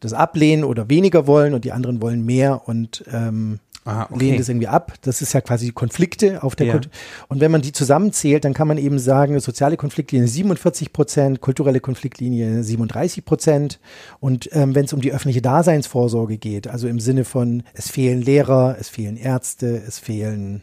das 0.00 0.12
ablehnen 0.12 0.62
oder 0.62 0.90
weniger 0.90 1.26
wollen 1.26 1.54
und 1.54 1.64
die 1.64 1.72
anderen 1.72 2.02
wollen 2.02 2.24
mehr 2.24 2.68
und 2.68 3.02
ähm, 3.10 3.60
Aha, 3.88 4.06
okay. 4.10 4.18
lehnen 4.18 4.38
das 4.38 4.50
irgendwie 4.50 4.68
ab. 4.68 4.92
Das 5.00 5.22
ist 5.22 5.32
ja 5.32 5.40
quasi 5.40 5.72
Konflikte 5.72 6.42
auf 6.42 6.54
der 6.54 6.66
ja. 6.66 6.72
Kult 6.74 6.90
Und 7.28 7.40
wenn 7.40 7.50
man 7.50 7.62
die 7.62 7.72
zusammenzählt, 7.72 8.44
dann 8.44 8.52
kann 8.52 8.68
man 8.68 8.76
eben 8.76 8.98
sagen, 8.98 9.40
soziale 9.40 9.78
Konfliktlinie 9.78 10.28
47 10.28 10.92
Prozent, 10.92 11.40
kulturelle 11.40 11.80
Konfliktlinie 11.80 12.62
37 12.62 13.24
Prozent. 13.24 13.80
Und 14.20 14.50
ähm, 14.52 14.74
wenn 14.74 14.84
es 14.84 14.92
um 14.92 15.00
die 15.00 15.12
öffentliche 15.12 15.40
Daseinsvorsorge 15.40 16.36
geht, 16.36 16.68
also 16.68 16.86
im 16.86 17.00
Sinne 17.00 17.24
von, 17.24 17.62
es 17.72 17.88
fehlen 17.88 18.20
Lehrer, 18.20 18.76
es 18.78 18.90
fehlen 18.90 19.16
Ärzte, 19.16 19.82
es 19.86 19.98
fehlen 19.98 20.62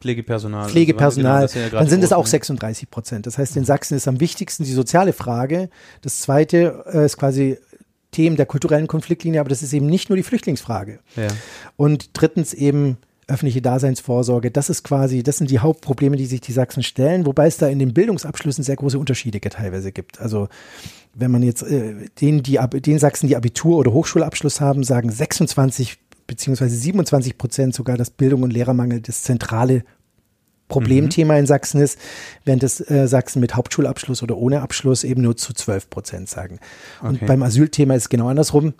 Pflegepersonal. 0.00 0.68
Pflegepersonal, 0.68 1.48
genau, 1.48 1.64
ja 1.64 1.70
dann 1.70 1.88
sind 1.88 2.04
es 2.04 2.12
auch 2.12 2.26
36 2.26 2.90
Prozent. 2.90 3.26
Das 3.26 3.38
heißt, 3.38 3.56
in 3.56 3.64
Sachsen 3.64 3.96
ist 3.96 4.06
am 4.06 4.20
wichtigsten 4.20 4.64
die 4.64 4.72
soziale 4.72 5.14
Frage. 5.14 5.70
Das 6.02 6.20
zweite 6.20 6.84
äh, 6.92 7.06
ist 7.06 7.16
quasi 7.16 7.56
Themen 8.16 8.36
der 8.36 8.46
kulturellen 8.46 8.86
Konfliktlinie, 8.86 9.40
aber 9.40 9.50
das 9.50 9.62
ist 9.62 9.74
eben 9.74 9.86
nicht 9.86 10.08
nur 10.08 10.16
die 10.16 10.22
Flüchtlingsfrage. 10.22 11.00
Ja. 11.16 11.28
Und 11.76 12.10
drittens 12.14 12.54
eben 12.54 12.96
öffentliche 13.28 13.60
Daseinsvorsorge. 13.60 14.50
Das 14.50 14.70
ist 14.70 14.84
quasi, 14.84 15.22
das 15.22 15.36
sind 15.36 15.50
die 15.50 15.58
Hauptprobleme, 15.58 16.16
die 16.16 16.24
sich 16.24 16.40
die 16.40 16.52
Sachsen 16.52 16.82
stellen, 16.82 17.26
wobei 17.26 17.46
es 17.46 17.58
da 17.58 17.66
in 17.66 17.78
den 17.78 17.92
Bildungsabschlüssen 17.92 18.64
sehr 18.64 18.76
große 18.76 18.98
Unterschiede 18.98 19.38
teilweise 19.40 19.92
gibt. 19.92 20.18
Also 20.20 20.48
wenn 21.12 21.30
man 21.30 21.42
jetzt 21.42 21.62
äh, 21.62 22.06
den, 22.20 22.42
die, 22.42 22.58
den 22.72 22.98
Sachsen, 22.98 23.26
die 23.26 23.36
Abitur- 23.36 23.76
oder 23.76 23.92
Hochschulabschluss 23.92 24.60
haben, 24.62 24.82
sagen 24.82 25.10
26 25.10 25.98
beziehungsweise 26.26 26.74
27 26.74 27.36
Prozent 27.36 27.74
sogar, 27.74 27.98
dass 27.98 28.10
Bildung 28.10 28.44
und 28.44 28.52
Lehrermangel 28.52 29.00
das 29.00 29.24
zentrale 29.24 29.84
Problemthema 30.68 31.34
mhm. 31.34 31.40
in 31.40 31.46
Sachsen 31.46 31.80
ist, 31.80 31.98
während 32.44 32.62
es 32.62 32.80
äh, 32.90 33.06
Sachsen 33.06 33.40
mit 33.40 33.54
Hauptschulabschluss 33.54 34.22
oder 34.22 34.36
ohne 34.36 34.62
Abschluss 34.62 35.04
eben 35.04 35.22
nur 35.22 35.36
zu 35.36 35.52
12 35.52 35.90
Prozent 35.90 36.28
sagen. 36.28 36.58
Und 37.02 37.16
okay. 37.16 37.26
beim 37.26 37.42
Asylthema 37.42 37.94
ist 37.94 38.04
es 38.04 38.08
genau 38.08 38.28
andersrum. 38.28 38.74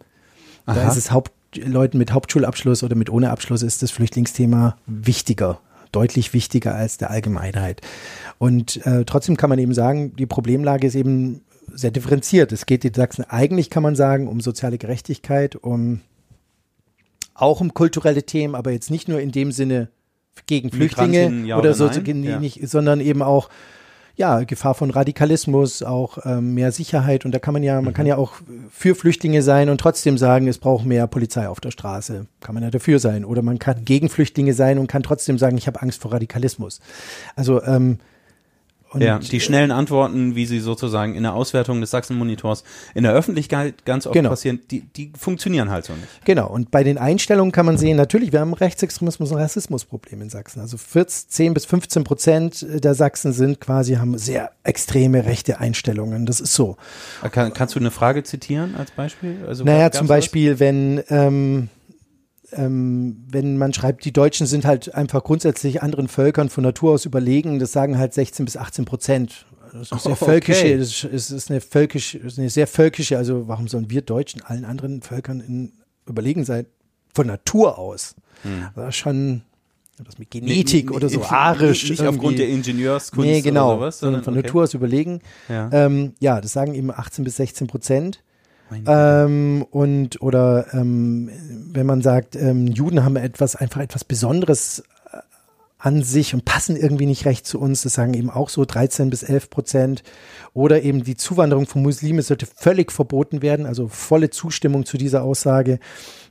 Aha. 0.66 0.80
Da 0.80 0.88
ist 0.88 0.96
es 0.96 1.12
Haupt, 1.12 1.32
Leuten 1.54 1.98
mit 1.98 2.12
Hauptschulabschluss 2.12 2.82
oder 2.82 2.96
mit 2.96 3.08
ohne 3.08 3.30
Abschluss 3.30 3.62
ist 3.62 3.82
das 3.82 3.90
Flüchtlingsthema 3.90 4.76
wichtiger, 4.86 5.60
deutlich 5.92 6.32
wichtiger 6.32 6.74
als 6.74 6.98
der 6.98 7.10
Allgemeinheit. 7.10 7.80
Und 8.38 8.84
äh, 8.84 9.04
trotzdem 9.04 9.36
kann 9.36 9.50
man 9.50 9.58
eben 9.58 9.72
sagen, 9.72 10.14
die 10.16 10.26
Problemlage 10.26 10.86
ist 10.88 10.96
eben 10.96 11.42
sehr 11.72 11.90
differenziert. 11.90 12.52
Es 12.52 12.66
geht 12.66 12.84
in 12.84 12.94
Sachsen 12.94 13.24
eigentlich, 13.24 13.70
kann 13.70 13.82
man 13.82 13.96
sagen, 13.96 14.28
um 14.28 14.40
soziale 14.40 14.78
Gerechtigkeit, 14.78 15.56
um 15.56 16.00
auch 17.34 17.60
um 17.60 17.74
kulturelle 17.74 18.22
Themen, 18.22 18.54
aber 18.54 18.70
jetzt 18.70 18.90
nicht 18.90 19.08
nur 19.08 19.20
in 19.20 19.30
dem 19.30 19.52
Sinne, 19.52 19.88
gegen 20.46 20.70
Flüchtlinge 20.70 21.46
ja 21.46 21.56
oder, 21.56 21.70
oder, 21.70 21.74
so, 21.74 21.86
ja. 21.88 22.38
nicht, 22.38 22.68
sondern 22.68 23.00
eben 23.00 23.22
auch 23.22 23.48
ja, 24.16 24.44
Gefahr 24.44 24.74
von 24.74 24.90
Radikalismus, 24.90 25.82
auch 25.82 26.18
ähm, 26.24 26.54
mehr 26.54 26.72
Sicherheit. 26.72 27.26
Und 27.26 27.32
da 27.32 27.38
kann 27.38 27.52
man 27.52 27.62
ja, 27.62 27.74
man 27.74 27.92
mhm. 27.92 27.92
kann 27.92 28.06
ja 28.06 28.16
auch 28.16 28.32
für 28.70 28.94
Flüchtlinge 28.94 29.42
sein 29.42 29.68
und 29.68 29.78
trotzdem 29.78 30.16
sagen, 30.16 30.48
es 30.48 30.56
braucht 30.56 30.86
mehr 30.86 31.06
Polizei 31.06 31.48
auf 31.48 31.60
der 31.60 31.70
Straße. 31.70 32.26
Kann 32.40 32.54
man 32.54 32.64
ja 32.64 32.70
dafür 32.70 32.98
sein. 32.98 33.26
Oder 33.26 33.42
man 33.42 33.58
kann 33.58 33.84
gegen 33.84 34.08
Flüchtlinge 34.08 34.54
sein 34.54 34.78
und 34.78 34.86
kann 34.86 35.02
trotzdem 35.02 35.36
sagen, 35.36 35.58
ich 35.58 35.66
habe 35.66 35.82
Angst 35.82 36.00
vor 36.00 36.12
Radikalismus. 36.12 36.80
Also 37.36 37.62
ähm, 37.62 37.98
und 38.96 39.02
ja, 39.02 39.18
die 39.18 39.40
schnellen 39.40 39.70
Antworten, 39.70 40.34
wie 40.34 40.46
sie 40.46 40.60
sozusagen 40.60 41.14
in 41.14 41.22
der 41.22 41.34
Auswertung 41.34 41.80
des 41.80 41.90
Sachsen-Monitors 41.90 42.64
in 42.94 43.04
der 43.04 43.12
Öffentlichkeit 43.12 43.84
ganz 43.84 44.06
oft 44.06 44.14
genau. 44.14 44.30
passieren, 44.30 44.60
die, 44.70 44.80
die 44.80 45.12
funktionieren 45.18 45.70
halt 45.70 45.84
so 45.84 45.92
nicht. 45.92 46.06
Genau, 46.24 46.48
und 46.48 46.70
bei 46.70 46.82
den 46.82 46.98
Einstellungen 46.98 47.52
kann 47.52 47.66
man 47.66 47.76
sehen, 47.76 47.96
natürlich, 47.96 48.32
wir 48.32 48.40
haben 48.40 48.54
Rechtsextremismus 48.54 49.30
und 49.32 49.38
Rassismusprobleme 49.38 50.24
in 50.24 50.30
Sachsen. 50.30 50.60
Also 50.60 50.78
14 50.78 51.54
bis 51.54 51.66
15 51.66 52.04
Prozent 52.04 52.66
der 52.68 52.94
Sachsen 52.94 53.32
sind 53.32 53.60
quasi, 53.60 53.94
haben 53.94 54.16
sehr 54.18 54.50
extreme 54.62 55.26
rechte 55.26 55.60
Einstellungen. 55.60 56.26
Das 56.26 56.40
ist 56.40 56.54
so. 56.54 56.76
Kann, 57.30 57.52
kannst 57.52 57.74
du 57.74 57.80
eine 57.80 57.90
Frage 57.90 58.22
zitieren 58.22 58.74
als 58.76 58.90
Beispiel? 58.90 59.44
Also, 59.46 59.64
naja, 59.64 59.90
zum 59.90 60.06
Beispiel, 60.06 60.54
was? 60.54 60.60
wenn 60.60 61.02
ähm, 61.10 61.68
ähm, 62.52 63.24
wenn 63.28 63.58
man 63.58 63.72
schreibt, 63.72 64.04
die 64.04 64.12
Deutschen 64.12 64.46
sind 64.46 64.64
halt 64.64 64.94
einfach 64.94 65.24
grundsätzlich 65.24 65.82
anderen 65.82 66.08
Völkern 66.08 66.48
von 66.48 66.62
Natur 66.64 66.92
aus 66.92 67.04
überlegen, 67.04 67.58
das 67.58 67.72
sagen 67.72 67.98
halt 67.98 68.14
16 68.14 68.44
bis 68.44 68.56
18 68.56 68.84
Prozent. 68.84 69.46
Das 69.72 69.92
ist 69.92 70.02
sehr 70.02 70.16
völkische, 70.16 70.60
okay. 70.60 70.78
das 70.78 71.04
ist, 71.04 71.30
ist 71.30 71.50
eine 71.50 71.60
völkisch, 71.60 72.14
ist 72.14 72.38
eine 72.38 72.50
sehr 72.50 72.66
völkische, 72.66 73.18
also 73.18 73.48
warum 73.48 73.68
sollen 73.68 73.90
wir 73.90 74.02
Deutschen 74.02 74.42
allen 74.42 74.64
anderen 74.64 75.02
Völkern 75.02 75.40
in, 75.40 75.72
überlegen 76.06 76.44
sein? 76.44 76.66
Von 77.14 77.26
Natur 77.28 77.78
aus. 77.78 78.14
Hm. 78.42 78.68
Das 78.74 78.88
ist 78.90 78.96
schon 78.96 79.42
das 80.04 80.18
mit 80.18 80.30
Genetik 80.30 80.90
nee, 80.90 80.96
oder 80.96 81.08
so 81.08 81.22
arisch. 81.22 81.88
Nicht, 81.88 82.00
nicht 82.00 82.08
aufgrund 82.08 82.38
der 82.38 82.48
Ingenieurskunst 82.48 83.26
nee, 83.26 83.40
genau, 83.40 83.68
oder 83.68 83.76
sowas, 83.76 83.98
sondern 84.00 84.22
von 84.22 84.34
okay. 84.34 84.42
Natur 84.42 84.64
aus 84.64 84.74
überlegen. 84.74 85.20
Ja. 85.48 85.70
Ähm, 85.72 86.12
ja, 86.20 86.40
das 86.40 86.52
sagen 86.52 86.74
eben 86.74 86.90
18 86.90 87.24
bis 87.24 87.36
16 87.36 87.66
Prozent. 87.66 88.22
Ähm, 88.70 89.64
und 89.70 90.20
oder 90.20 90.66
ähm, 90.72 91.30
wenn 91.72 91.86
man 91.86 92.02
sagt, 92.02 92.36
ähm, 92.36 92.66
Juden 92.66 93.04
haben 93.04 93.16
etwas 93.16 93.56
einfach 93.56 93.80
etwas 93.80 94.04
Besonderes 94.04 94.82
äh, 95.12 95.18
an 95.78 96.02
sich 96.02 96.34
und 96.34 96.44
passen 96.44 96.76
irgendwie 96.76 97.06
nicht 97.06 97.26
recht 97.26 97.46
zu 97.46 97.60
uns. 97.60 97.82
Das 97.82 97.94
sagen 97.94 98.14
eben 98.14 98.30
auch 98.30 98.48
so 98.48 98.64
13 98.64 99.10
bis 99.10 99.22
11 99.22 99.50
Prozent. 99.50 100.02
Oder 100.52 100.82
eben 100.82 101.04
die 101.04 101.16
Zuwanderung 101.16 101.66
von 101.66 101.82
Muslimen 101.82 102.22
sollte 102.22 102.46
völlig 102.46 102.90
verboten 102.90 103.42
werden. 103.42 103.66
Also 103.66 103.88
volle 103.88 104.30
Zustimmung 104.30 104.84
zu 104.84 104.96
dieser 104.96 105.22
Aussage 105.22 105.78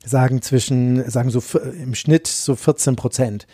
sagen 0.03 0.41
zwischen, 0.41 1.09
sagen 1.09 1.29
so 1.29 1.41
im 1.59 1.95
Schnitt 1.95 2.27
so 2.27 2.55
14 2.55 2.95
Prozent. 2.95 3.47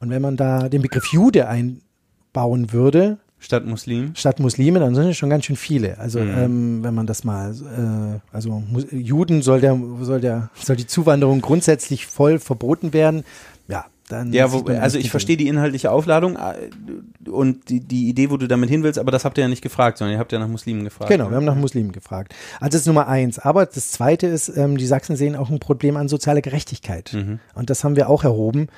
Und 0.00 0.10
wenn 0.10 0.22
man 0.22 0.36
da 0.36 0.68
den 0.68 0.82
Begriff 0.82 1.12
Jude 1.12 1.48
einbauen 1.48 2.72
würde, 2.72 3.18
Statt 3.44 3.66
Muslim? 3.66 4.12
Statt 4.14 4.40
Muslime, 4.40 4.80
dann 4.80 4.94
sind 4.94 5.08
es 5.08 5.18
schon 5.18 5.28
ganz 5.28 5.44
schön 5.44 5.56
viele. 5.56 5.98
Also 5.98 6.18
mhm. 6.20 6.34
ähm, 6.36 6.82
wenn 6.82 6.94
man 6.94 7.06
das 7.06 7.24
mal, 7.24 7.52
äh, 7.52 8.34
also 8.34 8.62
Juden 8.90 9.42
soll 9.42 9.60
der, 9.60 9.78
soll 10.00 10.22
der, 10.22 10.48
soll 10.54 10.76
die 10.76 10.86
Zuwanderung 10.86 11.42
grundsätzlich 11.42 12.06
voll 12.06 12.38
verboten 12.38 12.94
werden. 12.94 13.22
Ja, 13.68 13.84
dann. 14.08 14.32
Ja, 14.32 14.50
wo, 14.50 14.60
also 14.60 14.96
ich 14.96 15.10
verstehe 15.10 15.36
die 15.36 15.46
inhaltliche 15.46 15.90
Aufladung 15.90 16.36
äh, 16.36 17.28
und 17.28 17.68
die, 17.68 17.80
die 17.80 18.08
Idee, 18.08 18.30
wo 18.30 18.38
du 18.38 18.48
damit 18.48 18.70
hin 18.70 18.82
willst, 18.82 18.98
aber 18.98 19.10
das 19.10 19.26
habt 19.26 19.36
ihr 19.36 19.42
ja 19.42 19.48
nicht 19.48 19.62
gefragt, 19.62 19.98
sondern 19.98 20.14
ihr 20.14 20.18
habt 20.18 20.32
ja 20.32 20.38
nach 20.38 20.48
Muslimen 20.48 20.82
gefragt. 20.82 21.10
Genau, 21.10 21.28
wir 21.28 21.36
haben 21.36 21.44
nach 21.44 21.54
Muslimen 21.54 21.92
gefragt. 21.92 22.34
Also 22.60 22.70
das 22.70 22.80
ist 22.80 22.86
Nummer 22.86 23.08
eins. 23.08 23.38
Aber 23.38 23.66
das 23.66 23.90
zweite 23.90 24.26
ist, 24.26 24.48
ähm, 24.56 24.78
die 24.78 24.86
Sachsen 24.86 25.16
sehen 25.16 25.36
auch 25.36 25.50
ein 25.50 25.58
Problem 25.58 25.98
an 25.98 26.08
sozialer 26.08 26.40
Gerechtigkeit. 26.40 27.12
Mhm. 27.12 27.40
Und 27.54 27.68
das 27.68 27.84
haben 27.84 27.94
wir 27.94 28.08
auch 28.08 28.24
erhoben. 28.24 28.68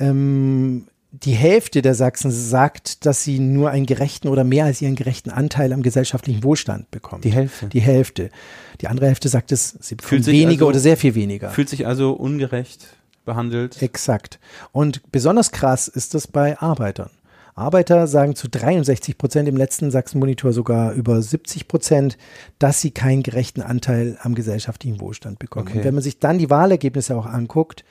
Ähm, 0.00 0.88
die 1.10 1.32
Hälfte 1.32 1.80
der 1.80 1.94
Sachsen 1.94 2.30
sagt, 2.30 3.06
dass 3.06 3.24
sie 3.24 3.38
nur 3.38 3.70
einen 3.70 3.86
gerechten 3.86 4.28
oder 4.28 4.44
mehr 4.44 4.66
als 4.66 4.82
ihren 4.82 4.94
gerechten 4.94 5.30
Anteil 5.30 5.72
am 5.72 5.82
gesellschaftlichen 5.82 6.44
Wohlstand 6.44 6.90
bekommt. 6.90 7.24
Die 7.24 7.32
Hälfte. 7.32 7.68
Die 7.68 7.80
Hälfte. 7.80 8.30
Die 8.80 8.88
andere 8.88 9.06
Hälfte 9.06 9.28
sagt 9.28 9.50
es, 9.50 9.76
sie 9.80 9.94
bekommt 9.94 10.26
weniger 10.26 10.62
also, 10.62 10.68
oder 10.68 10.78
sehr 10.80 10.96
viel 10.96 11.14
weniger. 11.14 11.50
Fühlt 11.50 11.68
sich 11.70 11.86
also 11.86 12.12
ungerecht 12.12 12.86
behandelt. 13.24 13.80
Exakt. 13.82 14.38
Und 14.72 15.10
besonders 15.10 15.50
krass 15.50 15.88
ist 15.88 16.14
das 16.14 16.26
bei 16.26 16.58
Arbeitern. 16.58 17.10
Arbeiter 17.54 18.06
sagen 18.06 18.36
zu 18.36 18.48
63 18.48 19.18
Prozent 19.18 19.48
im 19.48 19.56
letzten 19.56 19.90
Sachsen-Monitor 19.90 20.52
sogar 20.52 20.92
über 20.92 21.20
70 21.20 21.66
Prozent, 21.68 22.16
dass 22.58 22.80
sie 22.80 22.92
keinen 22.92 23.22
gerechten 23.22 23.62
Anteil 23.62 24.16
am 24.22 24.34
gesellschaftlichen 24.34 25.00
Wohlstand 25.00 25.38
bekommen. 25.38 25.66
Okay. 25.68 25.78
Und 25.78 25.84
wenn 25.84 25.94
man 25.94 26.02
sich 26.02 26.20
dann 26.20 26.38
die 26.38 26.50
Wahlergebnisse 26.50 27.16
auch 27.16 27.26
anguckt, 27.26 27.84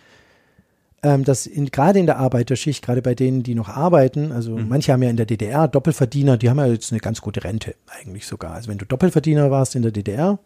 ähm, 1.08 1.24
dass 1.24 1.46
in, 1.46 1.68
gerade 1.68 2.00
in 2.00 2.06
der 2.06 2.18
Arbeiterschicht, 2.18 2.84
gerade 2.84 3.02
bei 3.02 3.16
denen, 3.16 3.44
die 3.44 3.56
noch 3.56 3.70
arbeiten, 3.70 4.32
also 4.32 4.58
mhm. 4.58 4.68
manche 4.68 4.94
haben 4.94 5.04
ja 5.04 5.10
in 5.10 5.18
der 5.18 5.26
DDR 5.26 5.68
Doppelverdiener, 5.68 6.38
die 6.38 6.50
haben 6.50 6.58
ja 6.58 6.68
jetzt 6.68 6.92
eine 6.92 7.00
ganz 7.00 7.22
gute 7.22 7.44
Rente 7.44 7.76
eigentlich 7.88 8.28
sogar. 8.28 8.52
Also 8.52 8.70
wenn 8.70 8.78
du 8.78 8.86
Doppelverdiener 8.86 9.50
warst 9.52 9.76
in 9.76 9.82
der 9.82 9.92
DDR, 9.92 10.40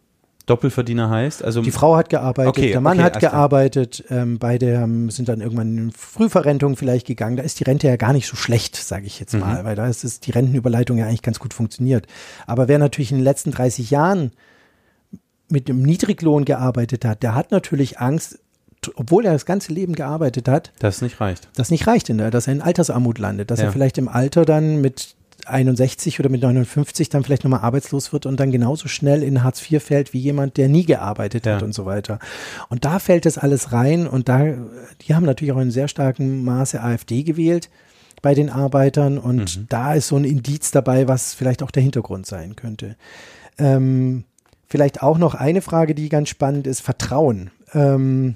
Doppelverdiener 0.46 1.10
heißt? 1.10 1.44
Also 1.44 1.62
die 1.62 1.72
Frau 1.72 1.96
hat 1.96 2.10
gearbeitet, 2.10 2.50
okay, 2.50 2.72
der 2.72 2.82
Mann 2.82 2.98
okay, 2.98 3.06
hat 3.06 3.20
gearbeitet, 3.20 4.04
ähm, 4.10 4.40
beide 4.40 4.80
haben, 4.80 5.10
sind 5.10 5.30
dann 5.30 5.40
irgendwann 5.40 5.78
in 5.78 5.92
Frühverrentung 5.92 6.76
vielleicht 6.76 7.08
gegangen. 7.08 7.38
Da 7.38 7.44
ist 7.44 7.60
die 7.60 7.64
Rente 7.64 7.88
ja 7.88 7.96
gar 7.96 8.14
nicht 8.14 8.28
so 8.28 8.36
schlecht, 8.36 8.76
sage 8.76 9.06
ich 9.06 9.20
jetzt 9.20 9.34
mal, 9.34 9.62
mhm. 9.62 9.66
weil 9.66 9.76
da 9.76 9.88
ist 9.88 10.04
es, 10.04 10.20
die 10.20 10.32
Rentenüberleitung 10.32 10.98
ja 10.98 11.06
eigentlich 11.06 11.22
ganz 11.22 11.40
gut 11.40 11.54
funktioniert. 11.54 12.08
Aber 12.48 12.68
wer 12.68 12.80
natürlich 12.80 13.12
in 13.12 13.18
den 13.18 13.24
letzten 13.24 13.52
30 13.52 13.92
Jahren 13.92 14.32
mit 15.48 15.68
dem 15.68 15.84
Niedriglohn 15.84 16.46
gearbeitet 16.46 17.06
hat, 17.06 17.24
der 17.24 17.36
hat 17.36 17.52
natürlich 17.52 18.00
Angst, 18.00 18.40
obwohl 18.96 19.26
er 19.26 19.34
das 19.34 19.46
ganze 19.46 19.72
Leben 19.74 19.94
gearbeitet 19.94 20.48
hat, 20.48 20.72
Das 20.80 21.02
nicht 21.02 21.20
reicht. 21.22 21.50
das 21.56 21.70
nicht 21.72 21.86
reicht, 21.88 22.10
in 22.10 22.18
der, 22.18 22.32
dass 22.32 22.48
er 22.48 22.54
in 22.54 22.62
Altersarmut 22.62 23.20
landet, 23.20 23.52
dass 23.52 23.60
Ja. 23.60 23.66
er 23.68 23.72
vielleicht 23.72 23.98
im 23.98 24.08
Alter 24.08 24.46
dann 24.46 24.82
mit 24.82 25.16
61 25.46 26.20
oder 26.20 26.30
mit 26.30 26.42
59 26.42 27.10
dann 27.10 27.24
vielleicht 27.24 27.44
nochmal 27.44 27.62
arbeitslos 27.62 28.14
wird 28.14 28.26
und 28.28 28.40
dann 28.40 28.52
genauso 28.52 28.88
schnell 28.88 29.24
in 29.24 29.44
Hartz 29.44 29.62
IV 29.72 29.82
fällt 29.84 30.14
wie 30.14 30.20
jemand, 30.20 30.58
der 30.58 30.70
nie 30.70 30.86
gearbeitet 30.86 31.48
hat 31.48 31.62
Ja. 31.62 31.66
und 31.66 31.74
so 31.74 31.86
weiter. 31.86 32.20
Und 32.70 32.86
da 32.86 33.00
fällt 33.00 33.26
das 33.26 33.38
alles 33.40 33.72
rein 33.72 34.06
und 34.08 34.30
da, 34.30 34.44
die 35.02 35.16
haben 35.16 35.26
natürlich 35.26 35.52
auch 35.52 35.60
in 35.60 35.72
sehr 35.72 35.88
starkem 35.88 36.44
Maße 36.44 36.82
AfD 36.82 37.24
gewählt 37.24 37.70
bei 38.22 38.36
den 38.36 38.52
Arbeitern 38.52 39.18
und 39.18 39.66
da 39.74 39.96
ist 39.96 40.10
so 40.10 40.16
ein 40.18 40.26
Indiz 40.26 40.70
dabei, 40.70 41.08
was 41.08 41.34
vielleicht 41.34 41.64
auch 41.64 41.72
der 41.72 41.82
Hintergrund 41.82 42.28
sein 42.28 42.56
könnte. 42.56 42.96
Ähm, 43.58 44.26
vielleicht 44.68 45.02
auch 45.02 45.18
noch 45.18 45.34
eine 45.34 45.62
Frage, 45.62 45.96
die 45.96 46.08
ganz 46.10 46.30
spannend 46.30 46.68
ist, 46.68 46.82
Vertrauen. 46.82 47.50
Ähm, 47.74 48.36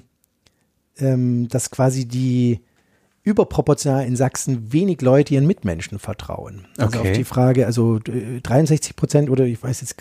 ähm, 0.98 1.48
dass 1.48 1.70
quasi 1.70 2.06
die 2.06 2.60
überproportional 3.22 4.06
in 4.06 4.14
Sachsen 4.16 4.72
wenig 4.72 5.02
Leute 5.02 5.34
ihren 5.34 5.46
Mitmenschen 5.46 5.98
vertrauen. 5.98 6.66
Also 6.78 6.98
Okay. 7.00 7.10
auf 7.10 7.16
die 7.16 7.24
Frage, 7.24 7.66
also 7.66 7.98
äh, 8.08 8.40
63 8.40 8.94
Prozent 8.94 9.30
oder 9.30 9.44
ich 9.44 9.62
weiß 9.62 9.80
jetzt 9.80 9.96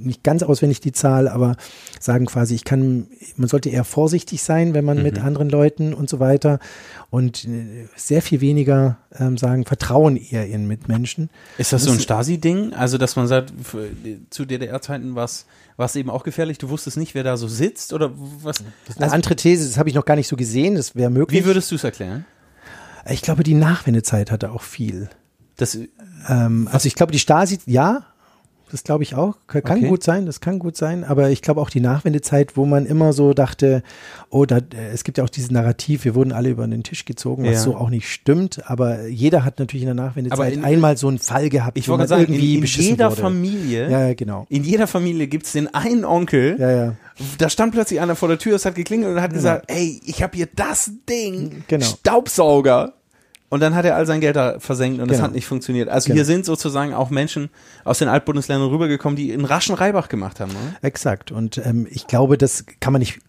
nicht 0.00 0.22
ganz 0.22 0.44
auswendig 0.44 0.78
die 0.80 0.92
Zahl, 0.92 1.26
aber 1.26 1.56
sagen 1.98 2.26
quasi, 2.26 2.54
ich 2.54 2.62
kann, 2.64 3.08
man 3.36 3.48
sollte 3.48 3.68
eher 3.68 3.82
vorsichtig 3.82 4.42
sein, 4.42 4.72
wenn 4.74 4.84
man 4.84 5.02
mit 5.02 5.18
anderen 5.18 5.48
Leuten 5.48 5.92
und 5.92 6.08
so 6.08 6.20
weiter 6.20 6.60
und 7.10 7.46
äh, 7.46 7.88
sehr 7.96 8.22
viel 8.22 8.40
weniger 8.40 8.98
ähm, 9.18 9.36
sagen, 9.38 9.64
vertrauen 9.64 10.16
eher 10.16 10.46
ihren 10.46 10.68
Mitmenschen. 10.68 11.30
Ist 11.56 11.72
das 11.72 11.82
so 11.82 11.90
ein 11.90 11.96
Das- 11.96 12.04
Stasi-Ding? 12.04 12.74
Also, 12.74 12.96
dass 12.96 13.16
man 13.16 13.26
sagt, 13.26 13.52
für- 13.60 13.88
zu 14.30 14.44
DDR-Zeiten 14.44 15.16
war 15.16 15.24
es 15.24 15.46
eben 15.96 16.10
auch 16.10 16.24
gefährlich, 16.24 16.58
du 16.58 16.68
wusstest 16.68 16.96
nicht, 16.96 17.14
wer 17.14 17.22
da 17.22 17.36
so 17.36 17.48
sitzt 17.48 17.92
oder 17.92 18.10
was? 18.14 18.62
Eine 18.96 19.12
andere 19.12 19.36
These, 19.36 19.68
das 19.68 19.78
habe 19.78 19.88
ich 19.88 19.94
noch 19.94 20.04
gar 20.04 20.16
nicht 20.16 20.28
so 20.28 20.36
gesehen, 20.36 20.74
das 20.74 20.94
wäre 20.96 21.08
möglich. 21.08 21.40
Wie 21.40 21.46
würdest 21.46 21.70
du 21.70 21.76
es 21.76 21.84
erklären? 21.84 22.24
ich 23.10 23.22
glaube, 23.22 23.42
die 23.42 23.54
Nachwendezeit 23.54 24.30
hatte 24.30 24.50
auch 24.50 24.62
viel. 24.62 25.08
Das, 25.56 25.78
Ähm, 26.28 26.68
also 26.70 26.86
ich 26.86 26.94
glaube, 26.94 27.12
die 27.12 27.18
Stasi, 27.18 27.58
ja, 27.64 28.07
das 28.70 28.84
glaube 28.84 29.02
ich 29.02 29.14
auch. 29.14 29.36
Kann 29.46 29.62
Okay. 29.64 29.88
gut 29.88 30.02
sein, 30.02 30.26
das 30.26 30.40
kann 30.40 30.58
gut 30.58 30.76
sein. 30.76 31.04
Aber 31.04 31.30
ich 31.30 31.42
glaube 31.42 31.60
auch 31.60 31.70
die 31.70 31.80
Nachwendezeit, 31.80 32.56
wo 32.56 32.66
man 32.66 32.86
immer 32.86 33.12
so 33.12 33.32
dachte, 33.34 33.82
oh, 34.30 34.44
da, 34.44 34.58
es 34.92 35.04
gibt 35.04 35.18
ja 35.18 35.24
auch 35.24 35.28
dieses 35.28 35.50
Narrativ, 35.50 36.04
wir 36.04 36.14
wurden 36.14 36.32
alle 36.32 36.50
über 36.50 36.66
den 36.66 36.82
Tisch 36.82 37.04
gezogen, 37.04 37.44
was 37.44 37.52
Ja. 37.52 37.58
so 37.60 37.76
auch 37.76 37.90
nicht 37.90 38.08
stimmt. 38.08 38.68
Aber 38.70 39.06
jeder 39.06 39.44
hat 39.44 39.58
natürlich 39.58 39.82
in 39.82 39.94
der 39.96 40.04
Nachwendezeit 40.06 40.52
in- 40.52 40.64
einmal 40.64 40.96
so 40.96 41.08
einen 41.08 41.18
Fall 41.18 41.48
gehabt, 41.48 41.78
ich 41.78 41.88
wo 41.88 41.92
wollte 41.92 42.06
sagen, 42.08 42.24
in, 42.26 42.34
irgendwie 42.34 42.54
in 42.56 42.60
beschissen 42.60 42.90
jeder 42.90 43.10
wurde. 43.10 43.20
Familie, 43.22 43.90
Ja, 43.90 44.06
ja, 44.08 44.14
genau. 44.14 44.46
in 44.48 44.64
jeder 44.64 44.86
Familie 44.86 45.26
gibt 45.26 45.46
es 45.46 45.52
den 45.52 45.72
einen 45.74 46.04
Onkel, 46.04 46.56
Ja, 46.58 46.70
ja. 46.70 46.94
da 47.38 47.48
stand 47.48 47.72
plötzlich 47.72 48.00
einer 48.00 48.16
vor 48.16 48.28
der 48.28 48.38
Tür, 48.38 48.56
es 48.56 48.64
hat 48.64 48.74
geklingelt 48.74 49.14
und 49.16 49.22
hat 49.22 49.32
gesagt, 49.32 49.64
ey, 49.68 50.00
ich 50.04 50.22
habe 50.22 50.36
hier 50.36 50.48
das 50.54 50.90
Ding, 51.08 51.64
Genau. 51.68 51.84
Staubsauger. 51.84 52.94
Und 53.50 53.60
dann 53.60 53.74
hat 53.74 53.84
er 53.86 53.96
all 53.96 54.04
sein 54.06 54.20
Geld 54.20 54.36
da 54.36 54.58
versenkt 54.60 55.00
und 55.00 55.08
Genau. 55.08 55.22
hat 55.22 55.32
nicht 55.32 55.46
funktioniert. 55.46 55.88
Also 55.88 56.06
Genau. 56.08 56.16
hier 56.16 56.24
sind 56.26 56.44
sozusagen 56.44 56.92
auch 56.92 57.08
Menschen 57.10 57.48
aus 57.84 57.98
den 57.98 58.08
Altbundesländern 58.08 58.68
rübergekommen, 58.68 59.16
die 59.16 59.32
einen 59.32 59.46
raschen 59.46 59.74
Reibach 59.74 60.08
gemacht 60.08 60.38
haben. 60.40 60.50
Oder? 60.50 60.76
Exakt. 60.86 61.32
Und 61.32 61.58
ähm, 61.64 61.86
ich 61.90 62.06
glaube, 62.06 62.36
das 62.36 62.64
kann 62.80 62.92
man 62.92 63.00
nicht 63.00 63.20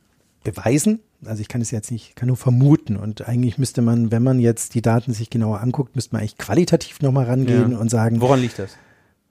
beweisen. 0.43 0.99
Also 1.25 1.41
ich 1.41 1.47
kann 1.49 1.61
es 1.61 1.71
jetzt 1.71 1.91
nicht, 1.91 2.15
kann 2.15 2.27
nur 2.27 2.37
vermuten. 2.37 2.95
Und 2.97 3.27
eigentlich 3.27 3.57
müsste 3.57 3.81
man, 3.81 4.11
wenn 4.11 4.23
man 4.23 4.39
jetzt 4.39 4.73
die 4.75 4.81
Daten 4.81 5.13
sich 5.13 5.29
genauer 5.29 5.61
anguckt, 5.61 5.95
müsste 5.95 6.13
man 6.15 6.21
eigentlich 6.21 6.37
qualitativ 6.37 7.01
nochmal 7.01 7.25
rangehen 7.25 7.71
Ja. 7.73 7.77
und 7.77 7.89
sagen, 7.89 8.19
Woran 8.21 8.39
liegt 8.41 8.59
das? 8.59 8.71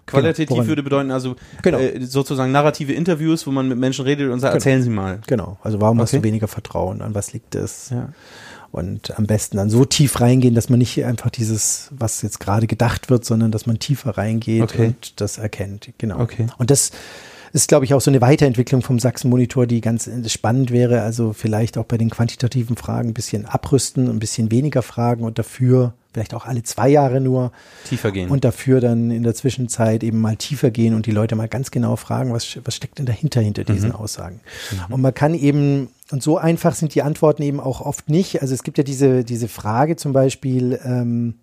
Qualitativ 0.06 0.48
woran? 0.50 0.66
würde 0.68 0.82
bedeuten 0.82 1.10
also 1.10 1.36
Genau. 1.62 1.78
äh, 1.78 2.00
sozusagen 2.02 2.50
narrative 2.50 2.94
Interviews, 2.94 3.46
wo 3.46 3.50
man 3.50 3.68
mit 3.68 3.76
Menschen 3.78 4.06
redet 4.06 4.30
und 4.30 4.40
sagt, 4.40 4.52
Genau. 4.52 4.58
erzählen 4.60 4.82
Sie 4.82 4.88
mal. 4.88 5.20
Genau, 5.26 5.58
also 5.62 5.82
warum 5.82 6.00
hast 6.00 6.14
Okay. 6.14 6.22
du 6.22 6.24
weniger 6.28 6.48
Vertrauen? 6.48 7.02
An 7.02 7.14
was 7.14 7.34
liegt 7.34 7.54
es? 7.54 7.90
Ja. 7.90 8.08
Und 8.70 9.16
am 9.18 9.26
besten 9.26 9.56
dann 9.56 9.70
so 9.70 9.84
tief 9.86 10.20
reingehen, 10.20 10.54
dass 10.54 10.68
man 10.68 10.78
nicht 10.78 11.02
einfach 11.04 11.30
dieses, 11.30 11.88
was 11.90 12.20
jetzt 12.22 12.38
gerade 12.38 12.66
gedacht 12.66 13.08
wird, 13.08 13.24
sondern 13.24 13.50
dass 13.50 13.66
man 13.66 13.78
tiefer 13.78 14.18
reingeht 14.18 14.62
Okay. 14.62 14.86
und 14.88 15.20
das 15.20 15.38
erkennt. 15.38 15.88
Genau. 15.98 16.20
Okay. 16.20 16.46
Und 16.58 16.70
das 16.70 16.90
ist, 17.54 17.68
glaube 17.68 17.86
ich, 17.86 17.94
auch 17.94 18.00
so 18.02 18.10
eine 18.10 18.20
Weiterentwicklung 18.20 18.82
vom 18.82 18.98
Sachsen-Monitor, 18.98 19.66
die 19.66 19.80
ganz 19.80 20.08
spannend 20.26 20.70
wäre. 20.70 21.00
Also 21.00 21.32
vielleicht 21.32 21.78
auch 21.78 21.84
bei 21.86 21.96
den 21.96 22.10
quantitativen 22.10 22.76
Fragen 22.76 23.08
ein 23.08 23.14
bisschen 23.14 23.46
abrüsten, 23.46 24.08
ein 24.10 24.18
bisschen 24.18 24.50
weniger 24.50 24.82
Fragen 24.82 25.24
und 25.24 25.38
dafür 25.38 25.94
vielleicht 26.12 26.34
auch 26.34 26.44
alle 26.46 26.62
zwei 26.62 26.88
Jahre 26.88 27.20
nur 27.20 27.52
Tiefer 27.88 28.10
gehen. 28.12 28.28
und 28.28 28.44
dafür 28.44 28.80
dann 28.80 29.10
in 29.10 29.22
der 29.22 29.34
Zwischenzeit 29.34 30.02
eben 30.02 30.20
mal 30.20 30.36
tiefer 30.36 30.70
gehen 30.70 30.94
und 30.94 31.06
die 31.06 31.10
Leute 31.10 31.36
mal 31.36 31.48
ganz 31.48 31.70
genau 31.70 31.96
fragen, 31.96 32.32
was, 32.32 32.58
was 32.64 32.74
steckt 32.74 32.98
denn 32.98 33.06
dahinter, 33.06 33.40
hinter 33.40 33.64
diesen 33.64 33.92
Aussagen. 33.92 34.40
Und 34.88 35.00
man 35.00 35.14
kann 35.14 35.34
eben, 35.34 35.88
und 36.10 36.22
so 36.22 36.38
einfach 36.38 36.74
sind 36.74 36.94
die 36.94 37.02
Antworten 37.02 37.42
eben 37.42 37.60
auch 37.60 37.80
oft 37.80 38.08
nicht. 38.08 38.40
Also 38.40 38.54
es 38.54 38.62
gibt 38.62 38.78
ja 38.78 38.84
diese, 38.84 39.24
diese 39.24 39.48
Frage 39.48 39.96
zum 39.96 40.12
Beispiel, 40.12 40.78
ähm, 40.84 41.34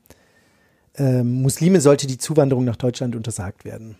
ähm, 0.97 1.41
Muslime 1.41 1.81
sollte 1.81 2.07
die 2.07 2.17
Zuwanderung 2.17 2.65
nach 2.65 2.75
Deutschland 2.75 3.15
untersagt 3.15 3.65
werden. 3.65 3.97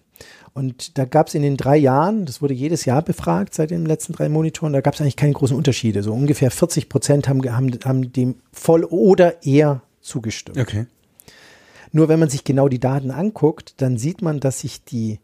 Und 0.54 0.98
da 0.98 1.04
gab 1.04 1.28
es 1.28 1.36
in 1.36 1.42
den 1.42 1.58
drei 1.58 1.76
Jahren, 1.76 2.26
das 2.26 2.42
wurde 2.42 2.54
jedes 2.54 2.86
Jahr 2.86 3.02
befragt 3.02 3.54
seit 3.54 3.72
den 3.72 3.86
letzten 3.86 4.14
drei 4.14 4.30
Monitoren, 4.30 4.72
da 4.72 4.82
gab 4.82 4.94
es 4.94 5.02
eigentlich 5.02 5.18
keine 5.18 5.34
großen 5.34 5.56
Unterschiede. 5.56 6.02
So 6.02 6.14
ungefähr 6.14 6.50
40 6.50 6.88
Prozent 6.88 7.28
haben, 7.28 7.44
haben, 7.52 7.78
haben 7.84 8.14
dem 8.14 8.36
voll 8.54 8.86
oder 8.86 9.44
eher 9.44 9.82
zugestimmt. 10.02 10.58
okay. 10.58 10.86
Nur 11.92 12.10
wenn 12.10 12.20
man 12.20 12.30
sich 12.30 12.44
genau 12.44 12.68
die 12.68 12.80
Daten 12.80 13.12
anguckt, 13.12 13.76
dann 13.82 13.98
sieht 13.98 14.22
man, 14.22 14.42
dass 14.42 14.60
sich 14.60 14.84
die, 14.84 15.20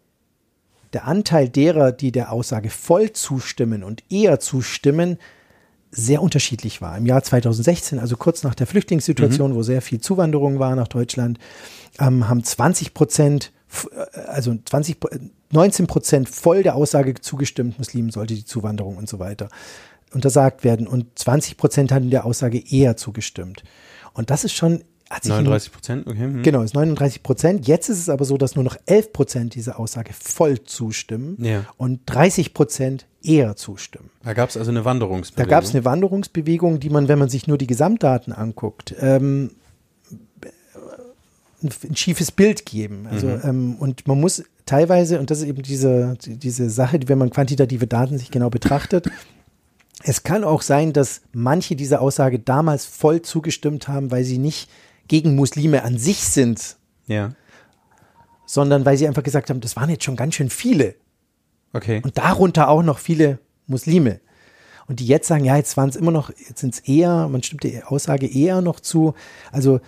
der 0.93 1.07
Anteil 1.07 1.49
derer, 1.49 1.91
die 1.91 2.11
der 2.11 2.31
Aussage 2.31 2.69
voll 2.69 3.11
zustimmen 3.11 3.83
und 3.83 4.03
eher 4.09 4.39
zustimmen, 4.39 5.17
sehr 5.91 6.21
unterschiedlich 6.21 6.81
war. 6.81 6.97
Im 6.97 7.05
Jahr 7.05 7.21
2016, 7.21 7.99
also 7.99 8.15
kurz 8.15 8.43
nach 8.43 8.55
der 8.55 8.67
Flüchtlingssituation, 8.67 9.55
wo 9.55 9.61
sehr 9.61 9.81
viel 9.81 9.99
Zuwanderung 9.99 10.57
war 10.59 10.75
nach 10.75 10.87
Deutschland, 10.87 11.37
ähm, 11.99 12.29
haben 12.29 12.43
20 12.43 12.93
Prozent, 12.93 13.51
äh, 13.93 14.19
also 14.19 14.55
20, 14.63 14.99
Pro- 14.99 15.09
19 15.51 15.87
Prozent 15.87 16.29
voll 16.29 16.63
der 16.63 16.75
Aussage 16.75 17.15
zugestimmt, 17.15 17.77
Muslimen 17.77 18.09
sollte 18.09 18.35
die 18.35 18.45
Zuwanderung 18.45 18.97
und 18.97 19.09
so 19.09 19.19
weiter 19.19 19.49
untersagt 20.13 20.63
werden 20.63 20.87
und 20.87 21.07
20 21.17 21.57
Prozent 21.57 21.91
hatten 21.91 22.09
der 22.09 22.25
Aussage 22.25 22.59
eher 22.59 22.97
zugestimmt. 22.97 23.63
Und 24.13 24.29
das 24.29 24.43
ist 24.43 24.53
schon, 24.53 24.83
hat 25.11 25.23
sich 25.23 25.31
in- 25.31 25.37
39 25.37 25.71
Prozent, 25.71 26.07
okay. 26.07 26.17
hm. 26.19 26.43
Genau, 26.43 26.61
ist 26.61 26.73
39 26.73 27.21
Prozent. 27.23 27.67
Jetzt 27.67 27.89
ist 27.89 27.99
es 27.99 28.09
aber 28.09 28.25
so, 28.25 28.37
dass 28.37 28.55
nur 28.55 28.63
noch 28.63 28.77
11 28.85 29.13
Prozent 29.13 29.55
dieser 29.55 29.79
Aussage 29.79 30.11
voll 30.13 30.63
zustimmen 30.63 31.37
Ja. 31.43 31.65
und 31.77 32.01
30 32.05 32.53
Prozent 32.53 33.05
eher 33.23 33.55
zustimmen. 33.55 34.09
Da 34.23 34.33
gab 34.33 34.49
es 34.49 34.57
also 34.57 34.71
eine 34.71 34.79
Da 34.79 34.85
Wanderungsbewegung. 34.85 35.49
gab 35.49 35.63
es 35.63 35.71
eine 35.75 35.85
Wanderungsbewegung, 35.85 36.79
die 36.79 36.89
man, 36.89 37.07
wenn 37.07 37.19
man 37.19 37.29
sich 37.29 37.45
nur 37.47 37.57
die 37.57 37.67
Gesamtdaten 37.67 38.33
anguckt, 38.33 38.95
ähm, 38.99 39.51
ein, 41.63 41.69
ein 41.89 41.95
schiefes 41.95 42.31
Bild 42.31 42.65
geben. 42.65 43.07
Also, 43.09 43.27
ähm, 43.27 43.75
und 43.79 44.07
man 44.07 44.19
muss 44.19 44.43
teilweise, 44.65 45.19
und 45.19 45.29
das 45.29 45.39
ist 45.39 45.45
eben 45.47 45.61
diese, 45.61 46.17
diese 46.25 46.69
Sache, 46.69 46.99
wenn 47.05 47.17
man 47.17 47.29
quantitative 47.29 47.85
Daten 47.87 48.17
sich 48.17 48.31
genau 48.31 48.49
betrachtet, 48.49 49.09
es 50.03 50.23
kann 50.23 50.43
auch 50.43 50.63
sein, 50.63 50.93
dass 50.93 51.21
manche 51.31 51.75
dieser 51.75 52.01
Aussage 52.01 52.39
damals 52.39 52.85
voll 52.85 53.21
zugestimmt 53.21 53.87
haben, 53.87 54.09
weil 54.09 54.23
sie 54.23 54.39
nicht 54.39 54.69
gegen 55.11 55.35
Muslime 55.35 55.83
an 55.83 55.97
sich 55.97 56.19
sind, 56.23 56.77
Ja, 57.05 57.31
sondern 58.45 58.85
weil 58.85 58.97
sie 58.97 59.07
einfach 59.07 59.23
gesagt 59.23 59.49
haben, 59.49 59.59
das 59.59 59.75
waren 59.75 59.89
jetzt 59.89 60.05
schon 60.05 60.15
ganz 60.15 60.35
schön 60.35 60.49
viele. 60.49 60.95
okay. 61.73 62.01
Und 62.03 62.17
darunter 62.17 62.69
auch 62.69 62.81
noch 62.81 62.97
viele 62.97 63.39
Muslime. 63.67 64.19
Und 64.87 64.99
die 65.01 65.05
jetzt 65.05 65.27
sagen, 65.27 65.43
ja, 65.45 65.55
jetzt 65.57 65.75
waren 65.77 65.89
es 65.89 65.95
immer 65.97 66.11
noch, 66.11 66.29
jetzt 66.29 66.59
sind 66.59 66.73
es 66.73 66.79
eher, 66.79 67.27
man 67.29 67.43
stimmt 67.43 67.63
der 67.63 67.91
Aussage 67.91 68.25
eher 68.27 68.61
noch 68.61 68.79
zu. 68.79 69.13
Also, 69.51 69.79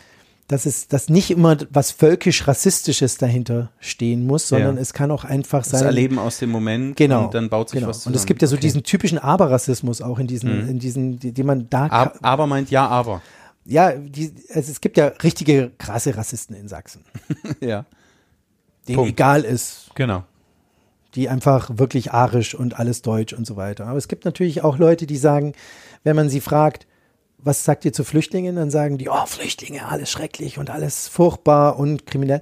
dass 0.47 0.65
es, 0.65 0.87
dass 0.89 1.07
nicht 1.09 1.31
immer 1.31 1.57
was 1.71 1.91
völkisch-rassistisches 1.91 3.17
dahinter 3.17 3.71
stehen 3.79 4.25
muss, 4.27 4.47
sondern 4.49 4.75
Ja. 4.75 4.81
es 4.81 4.91
kann 4.93 5.09
auch 5.11 5.23
einfach 5.23 5.59
das 5.63 5.69
sein. 5.71 5.85
Erleben 5.85 6.19
aus 6.19 6.37
dem 6.39 6.49
Moment 6.51 6.95
Genau. 6.97 7.25
und 7.25 7.33
dann 7.33 7.49
baut 7.49 7.69
sich 7.69 7.79
genau. 7.79 7.89
was 7.89 7.99
zusammen. 7.99 8.15
Und 8.15 8.19
es 8.19 8.25
gibt 8.25 8.41
ja 8.41 8.47
so 8.47 8.55
okay. 8.55 8.59
Mhm. 8.59 8.67
diesen 8.67 8.83
typischen 8.83 9.17
Aber-Rassismus 9.19 10.01
auch 10.01 10.19
in 10.19 10.27
diesen, 10.27 10.69
in 10.69 10.79
diesen, 10.79 11.17
die, 11.19 11.31
die 11.31 11.43
man 11.43 11.69
da, 11.69 11.85
Ab, 11.87 12.19
aber 12.21 12.45
meint 12.45 12.69
ja, 12.71 12.87
aber. 12.87 13.21
Ja, 13.65 13.91
die, 13.93 14.33
also 14.53 14.71
es 14.71 14.81
gibt 14.81 14.97
ja 14.97 15.07
richtige 15.07 15.71
krasse 15.77 16.15
Rassisten 16.17 16.55
in 16.55 16.67
Sachsen, 16.67 17.03
ja, 17.61 17.85
denen 18.87 18.97
Punkt. 18.97 19.11
egal 19.11 19.43
ist, 19.43 19.89
genau. 19.95 20.23
die 21.15 21.29
einfach 21.29 21.69
wirklich 21.77 22.11
arisch 22.11 22.55
und 22.55 22.79
alles 22.79 23.01
deutsch 23.01 23.33
und 23.33 23.45
so 23.45 23.55
weiter. 23.55 23.87
Aber 23.87 23.97
es 23.97 24.07
gibt 24.07 24.25
natürlich 24.25 24.63
auch 24.63 24.77
Leute, 24.77 25.05
die 25.07 25.17
sagen, 25.17 25.53
wenn 26.03 26.15
man 26.15 26.29
sie 26.29 26.41
fragt, 26.41 26.87
was 27.37 27.65
sagt 27.65 27.85
ihr 27.85 27.93
zu 27.93 28.03
Flüchtlingen, 28.03 28.55
dann 28.55 28.71
sagen 28.71 28.97
die, 28.97 29.09
oh, 29.09 29.25
Flüchtlinge, 29.25 29.87
alles 29.87 30.09
schrecklich 30.09 30.57
und 30.57 30.69
alles 30.69 31.07
furchtbar 31.07 31.77
und 31.77 32.05
kriminell. 32.05 32.41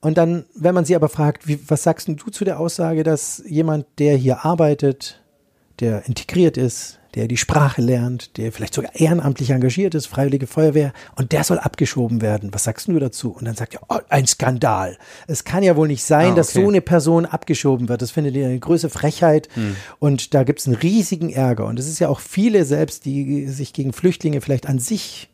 Und 0.00 0.18
dann, 0.18 0.44
wenn 0.54 0.74
man 0.74 0.84
sie 0.84 0.96
aber 0.96 1.08
fragt, 1.08 1.48
wie, 1.48 1.58
was 1.68 1.82
sagst 1.82 2.08
du 2.08 2.14
zu 2.14 2.44
der 2.44 2.60
Aussage, 2.60 3.04
dass 3.04 3.42
jemand, 3.46 3.86
der 3.98 4.16
hier 4.16 4.44
arbeitet, 4.44 5.22
der 5.80 6.06
integriert 6.06 6.56
ist, 6.56 6.98
der 7.14 7.28
die 7.28 7.36
Sprache 7.36 7.80
lernt, 7.80 8.36
der 8.36 8.52
vielleicht 8.52 8.74
sogar 8.74 8.94
ehrenamtlich 8.94 9.50
engagiert 9.50 9.94
ist, 9.94 10.06
Freiwillige 10.06 10.46
Feuerwehr, 10.46 10.92
und 11.16 11.32
der 11.32 11.44
soll 11.44 11.58
abgeschoben 11.58 12.20
werden. 12.20 12.52
Was 12.52 12.64
sagst 12.64 12.88
du 12.88 12.98
dazu? 12.98 13.30
Und 13.30 13.44
dann 13.44 13.54
sagt 13.54 13.74
er, 13.74 13.80
oh, 13.88 13.98
ein 14.08 14.26
Skandal. 14.26 14.98
Es 15.26 15.44
kann 15.44 15.62
ja 15.62 15.76
wohl 15.76 15.88
nicht 15.88 16.04
sein, 16.04 16.26
ah, 16.26 16.30
okay. 16.30 16.36
dass 16.36 16.52
so 16.52 16.68
eine 16.68 16.80
Person 16.80 17.26
abgeschoben 17.26 17.88
wird. 17.88 18.02
Das 18.02 18.10
findet 18.10 18.34
ihr 18.34 18.46
eine 18.46 18.58
größere 18.58 18.90
Frechheit. 18.90 19.48
Hm. 19.54 19.76
Und 19.98 20.34
da 20.34 20.42
gibt 20.42 20.60
es 20.60 20.66
einen 20.66 20.76
riesigen 20.76 21.30
Ärger. 21.30 21.66
Und 21.66 21.78
es 21.78 21.88
ist 21.88 21.98
ja 21.98 22.08
auch 22.08 22.20
viele 22.20 22.64
selbst, 22.64 23.04
die 23.04 23.46
sich 23.46 23.72
gegen 23.72 23.92
Flüchtlinge 23.92 24.40
vielleicht 24.40 24.66
an 24.66 24.78
sich 24.78 25.30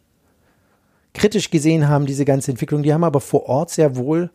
kritisch 1.15 1.51
gesehen 1.51 1.89
haben, 1.89 2.07
diese 2.07 2.25
ganze 2.25 2.51
Entwicklung, 2.51 2.83
die 2.83 2.93
haben 2.93 3.05
aber 3.05 3.21
vor 3.21 3.47
Ort 3.47 3.71
sehr 3.71 3.97
wohl 3.97 4.31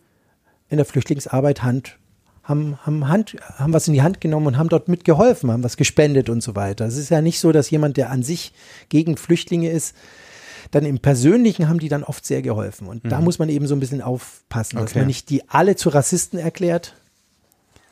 in 0.69 0.77
der 0.77 0.85
Flüchtlingsarbeit 0.85 1.63
Hand 1.63 1.97
haben, 2.45 2.77
haben, 2.85 3.07
Hand, 3.07 3.35
haben 3.57 3.73
was 3.73 3.87
in 3.87 3.93
die 3.93 4.01
Hand 4.01 4.21
genommen 4.21 4.47
und 4.47 4.57
haben 4.57 4.69
dort 4.69 4.87
mitgeholfen, 4.87 5.51
haben 5.51 5.63
was 5.63 5.77
gespendet 5.77 6.29
und 6.29 6.41
so 6.41 6.55
weiter. 6.55 6.85
Es 6.85 6.95
ist 6.95 7.09
ja 7.09 7.21
nicht 7.21 7.39
so, 7.39 7.51
dass 7.51 7.69
jemand, 7.69 7.97
der 7.97 8.11
an 8.11 8.23
sich 8.23 8.53
gegen 8.89 9.17
Flüchtlinge 9.17 9.69
ist, 9.69 9.95
dann 10.71 10.85
im 10.85 10.99
Persönlichen 10.99 11.67
haben 11.67 11.79
die 11.79 11.89
dann 11.89 12.03
oft 12.03 12.25
sehr 12.25 12.41
geholfen. 12.41 12.87
Und 12.87 13.03
mhm. 13.03 13.09
da 13.09 13.21
muss 13.21 13.39
man 13.39 13.49
eben 13.49 13.67
so 13.67 13.75
ein 13.75 13.79
bisschen 13.79 14.01
aufpassen, 14.01 14.77
dass 14.77 14.91
okay. 14.91 14.99
man 14.99 15.07
nicht 15.07 15.29
die 15.29 15.47
alle 15.49 15.75
zu 15.75 15.89
Rassisten 15.89 16.39
erklärt. 16.39 16.95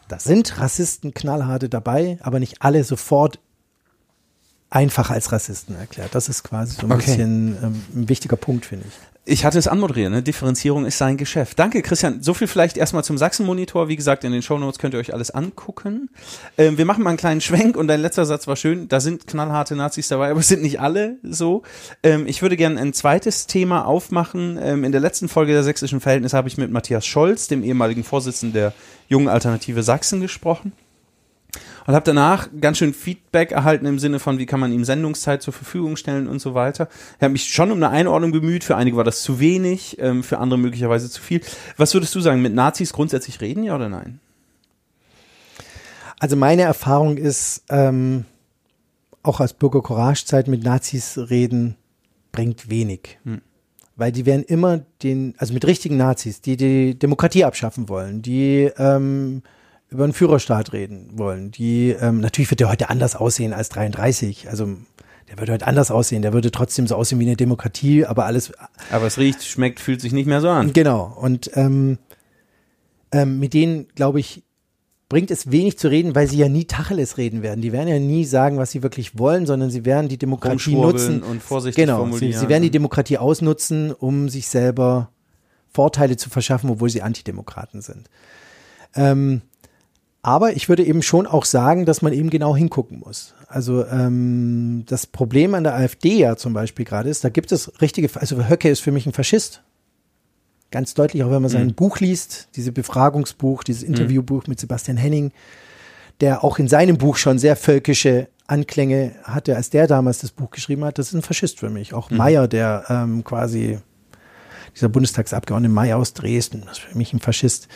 Da 0.07 0.19
sind 0.19 0.59
Rassisten 0.59 1.13
knallharte 1.13 1.69
dabei, 1.69 2.19
aber 2.21 2.39
nicht 2.39 2.61
alle 2.61 2.83
sofort 2.83 3.39
einfach 4.73 5.11
als 5.11 5.31
Rassisten 5.31 5.75
erklärt. 5.75 6.15
Das 6.15 6.29
ist 6.29 6.43
quasi 6.43 6.75
so 6.75 6.87
ein 6.87 6.91
okay. 6.91 7.05
bisschen 7.05 7.57
ähm, 7.61 7.81
ein 7.95 8.09
wichtiger 8.09 8.35
Punkt, 8.37 8.65
finde 8.65 8.85
ich. 8.87 8.93
Ich 9.25 9.45
hatte 9.45 9.57
es 9.57 9.69
anmoderiert, 9.69 10.11
ne? 10.11 10.21
Differenzierung 10.21 10.85
ist 10.85 10.97
sein 10.97 11.15
Geschäft. 11.15 11.57
Danke, 11.57 11.81
Christian. 11.81 12.21
So 12.21 12.33
viel 12.33 12.47
vielleicht 12.47 12.75
erstmal 12.75 13.05
zum 13.05 13.17
Sachsen-Monitor. 13.17 13.87
Wie 13.87 13.95
gesagt, 13.95 14.25
in 14.25 14.33
den 14.33 14.41
Shownotes 14.41 14.79
könnt 14.79 14.95
ihr 14.95 14.99
euch 14.99 15.13
alles 15.13 15.31
angucken. 15.31 16.09
Ähm, 16.57 16.77
wir 16.77 16.83
machen 16.83 17.03
mal 17.03 17.11
einen 17.11 17.17
kleinen 17.17 17.39
Schwenk 17.39 17.77
und 17.77 17.87
dein 17.87 18.01
letzter 18.01 18.25
Satz 18.25 18.47
war 18.47 18.57
schön. 18.57 18.89
Da 18.89 18.99
sind 18.99 19.25
knallharte 19.25 19.77
Nazis 19.77 20.09
dabei, 20.09 20.31
aber 20.31 20.41
es 20.41 20.49
sind 20.49 20.61
nicht 20.61 20.81
alle 20.81 21.19
so. 21.23 21.61
Ähm, 22.01 22.27
ich 22.27 22.41
würde 22.41 22.57
gerne 22.57 22.81
ein 22.81 22.91
zweites 22.91 23.47
Thema 23.47 23.85
aufmachen. 23.85 24.59
Ähm, 24.61 24.83
in 24.83 24.91
der 24.91 24.99
letzten 24.99 25.29
Folge 25.29 25.53
der 25.53 25.63
sächsischen 25.63 26.01
Verhältnisse 26.01 26.35
habe 26.35 26.49
ich 26.49 26.57
mit 26.57 26.71
Matthias 26.71 27.05
Scholz, 27.05 27.47
dem 27.47 27.63
ehemaligen 27.63 28.03
Vorsitzenden 28.03 28.53
der 28.53 28.73
Jungen 29.07 29.29
Alternative 29.29 29.83
Sachsen, 29.83 30.19
gesprochen 30.19 30.73
und 31.85 31.93
habe 31.93 32.05
danach 32.05 32.49
ganz 32.59 32.77
schön 32.77 32.93
Feedback 32.93 33.51
erhalten 33.51 33.85
im 33.85 33.99
Sinne 33.99 34.19
von, 34.19 34.37
wie 34.37 34.45
kann 34.45 34.59
man 34.59 34.71
ihm 34.71 34.85
Sendungszeit 34.85 35.41
zur 35.41 35.53
Verfügung 35.53 35.95
stellen 35.95 36.27
und 36.27 36.39
so 36.39 36.53
weiter. 36.53 36.87
Ich 37.17 37.23
habe 37.23 37.33
mich 37.33 37.51
schon 37.51 37.71
um 37.71 37.77
eine 37.77 37.89
Einordnung 37.89 38.31
bemüht. 38.31 38.63
Für 38.63 38.75
einige 38.75 38.97
war 38.97 39.03
das 39.03 39.21
zu 39.21 39.39
wenig, 39.39 39.97
ähm, 39.99 40.23
für 40.23 40.37
andere 40.37 40.59
möglicherweise 40.59 41.09
zu 41.09 41.21
viel. 41.21 41.41
Was 41.77 41.93
würdest 41.93 42.15
du 42.15 42.21
sagen, 42.21 42.41
mit 42.41 42.53
Nazis 42.53 42.93
grundsätzlich 42.93 43.41
reden, 43.41 43.63
ja 43.63 43.75
oder 43.75 43.89
nein? 43.89 44.19
Also 46.19 46.37
meine 46.37 46.61
Erfahrung 46.61 47.17
ist, 47.17 47.63
ähm, 47.69 48.25
auch 49.23 49.39
aus 49.39 49.53
Bürger-Courage-Zeit 49.53 50.47
mit 50.47 50.63
Nazis 50.63 51.17
reden, 51.17 51.75
bringt 52.31 52.69
wenig. 52.69 53.19
Hm. 53.23 53.41
Weil 53.95 54.11
die 54.11 54.25
werden 54.25 54.43
immer 54.43 54.81
den, 55.03 55.35
also 55.37 55.53
mit 55.53 55.65
richtigen 55.65 55.97
Nazis, 55.97 56.41
die 56.41 56.57
die 56.57 56.97
Demokratie 56.97 57.45
abschaffen 57.45 57.89
wollen, 57.89 58.21
die 58.21 58.71
ähm, 58.77 59.43
über 59.93 60.03
einen 60.03 60.13
Führerstaat 60.13 60.73
reden 60.73 61.11
wollen. 61.13 61.51
Die, 61.51 61.89
ähm, 61.91 62.19
natürlich 62.19 62.49
wird 62.49 62.59
der 62.59 62.69
heute 62.69 62.89
anders 62.89 63.15
aussehen 63.15 63.53
als 63.53 63.69
33. 63.69 64.49
Also 64.49 64.67
der 65.29 65.37
würde 65.37 65.53
heute 65.53 65.67
anders 65.67 65.91
aussehen. 65.91 66.21
Der 66.21 66.33
würde 66.33 66.51
trotzdem 66.51 66.87
so 66.87 66.95
aussehen 66.95 67.19
wie 67.19 67.25
eine 67.25 67.35
Demokratie, 67.35 68.05
aber 68.05 68.25
alles. 68.25 68.51
Aber 68.91 69.05
es 69.05 69.17
riecht, 69.17 69.43
schmeckt, 69.43 69.79
fühlt 69.79 70.01
sich 70.01 70.11
nicht 70.11 70.25
mehr 70.25 70.41
so 70.41 70.49
an. 70.49 70.73
Genau. 70.73 71.15
Und 71.19 71.51
ähm, 71.55 71.97
ähm, 73.11 73.39
mit 73.39 73.53
denen, 73.53 73.87
glaube 73.95 74.19
ich, 74.19 74.43
bringt 75.09 75.29
es 75.29 75.51
wenig 75.51 75.77
zu 75.77 75.89
reden, 75.89 76.15
weil 76.15 76.27
sie 76.27 76.37
ja 76.37 76.49
nie 76.49 76.65
Tacheles 76.65 77.17
reden 77.17 77.43
werden. 77.43 77.61
Die 77.61 77.71
werden 77.71 77.87
ja 77.87 77.99
nie 77.99 78.25
sagen, 78.25 78.57
was 78.57 78.71
sie 78.71 78.81
wirklich 78.81 79.17
wollen, 79.19 79.45
sondern 79.45 79.69
sie 79.69 79.85
werden 79.85 80.07
die 80.09 80.17
Demokratie 80.17 80.75
nutzen. 80.75 81.21
Und 81.21 81.41
vorsichtig 81.43 81.85
genau, 81.85 82.11
sie, 82.13 82.33
sie, 82.33 82.49
werden 82.49 82.63
die 82.63 82.71
Demokratie 82.71 83.19
ausnutzen, 83.19 83.91
um 83.91 84.27
sich 84.27 84.47
selber 84.47 85.11
Vorteile 85.71 86.17
zu 86.17 86.31
verschaffen, 86.31 86.69
obwohl 86.71 86.89
sie 86.89 87.03
Antidemokraten 87.03 87.81
sind. 87.81 88.09
Ähm, 88.95 89.41
aber 90.23 90.55
ich 90.55 90.69
würde 90.69 90.85
eben 90.85 91.01
schon 91.01 91.27
auch 91.27 91.43
sagen, 91.43 91.85
dass 91.85 92.01
man 92.01 92.13
eben 92.13 92.29
genau 92.29 92.55
hingucken 92.55 92.99
muss. 92.99 93.35
Also 93.49 93.85
ähm, 93.85 94.83
das 94.87 95.05
Problem 95.05 95.53
an 95.53 95.65
der 95.65 95.75
AfD 95.75 96.17
ja 96.17 96.37
zum 96.37 96.53
Beispiel 96.53 96.85
gerade 96.85 97.09
ist, 97.09 97.25
da 97.25 97.29
gibt 97.29 97.51
es 97.51 97.81
richtige, 97.81 98.09
also 98.19 98.47
Höcke 98.47 98.69
ist 98.69 98.79
für 98.79 98.93
mich 98.93 99.05
ein 99.05 99.11
Faschist. 99.11 99.61
Ganz 100.71 100.93
deutlich, 100.93 101.23
auch 101.23 101.29
wenn 101.29 101.41
man 101.41 101.51
sein 101.51 101.67
mhm. 101.67 101.73
Buch 101.75 101.99
liest, 101.99 102.47
dieses 102.55 102.73
Befragungsbuch, 102.73 103.63
dieses 103.63 103.83
mhm. 103.83 103.89
Interviewbuch 103.89 104.47
mit 104.47 104.59
Sebastian 104.61 104.97
Henning, 104.97 105.33
der 106.21 106.43
auch 106.43 106.57
in 106.57 106.69
seinem 106.69 106.97
Buch 106.97 107.17
schon 107.17 107.37
sehr 107.37 107.57
völkische 107.57 108.29
Anklänge 108.47 109.15
hatte, 109.23 109.57
als 109.57 109.71
der 109.71 109.87
damals 109.87 110.19
das 110.19 110.31
Buch 110.31 110.51
geschrieben 110.51 110.85
hat. 110.85 110.97
Das 110.97 111.07
ist 111.07 111.13
ein 111.13 111.21
Faschist 111.21 111.59
für 111.59 111.69
mich. 111.69 111.93
Auch 111.93 112.09
mhm. 112.09 112.17
Meyer, 112.17 112.47
der 112.47 112.85
ähm, 112.87 113.25
quasi 113.25 113.79
dieser 114.75 114.89
Bundestagsabgeordnete 114.89 115.73
May 115.73 115.93
aus 115.93 116.13
Dresden, 116.13 116.63
das 116.65 116.79
ist 116.79 116.85
für 116.85 116.97
mich 116.97 117.13
ein 117.13 117.19
Faschist. 117.19 117.67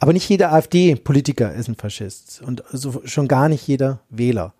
Aber 0.00 0.12
nicht 0.12 0.28
jeder 0.28 0.52
AfD-Politiker 0.52 1.52
ist 1.52 1.68
ein 1.68 1.76
Faschist 1.76 2.42
und 2.44 2.64
so 2.72 3.02
schon 3.04 3.28
gar 3.28 3.48
nicht 3.48 3.66
jeder 3.66 4.00
Wähler. 4.10 4.54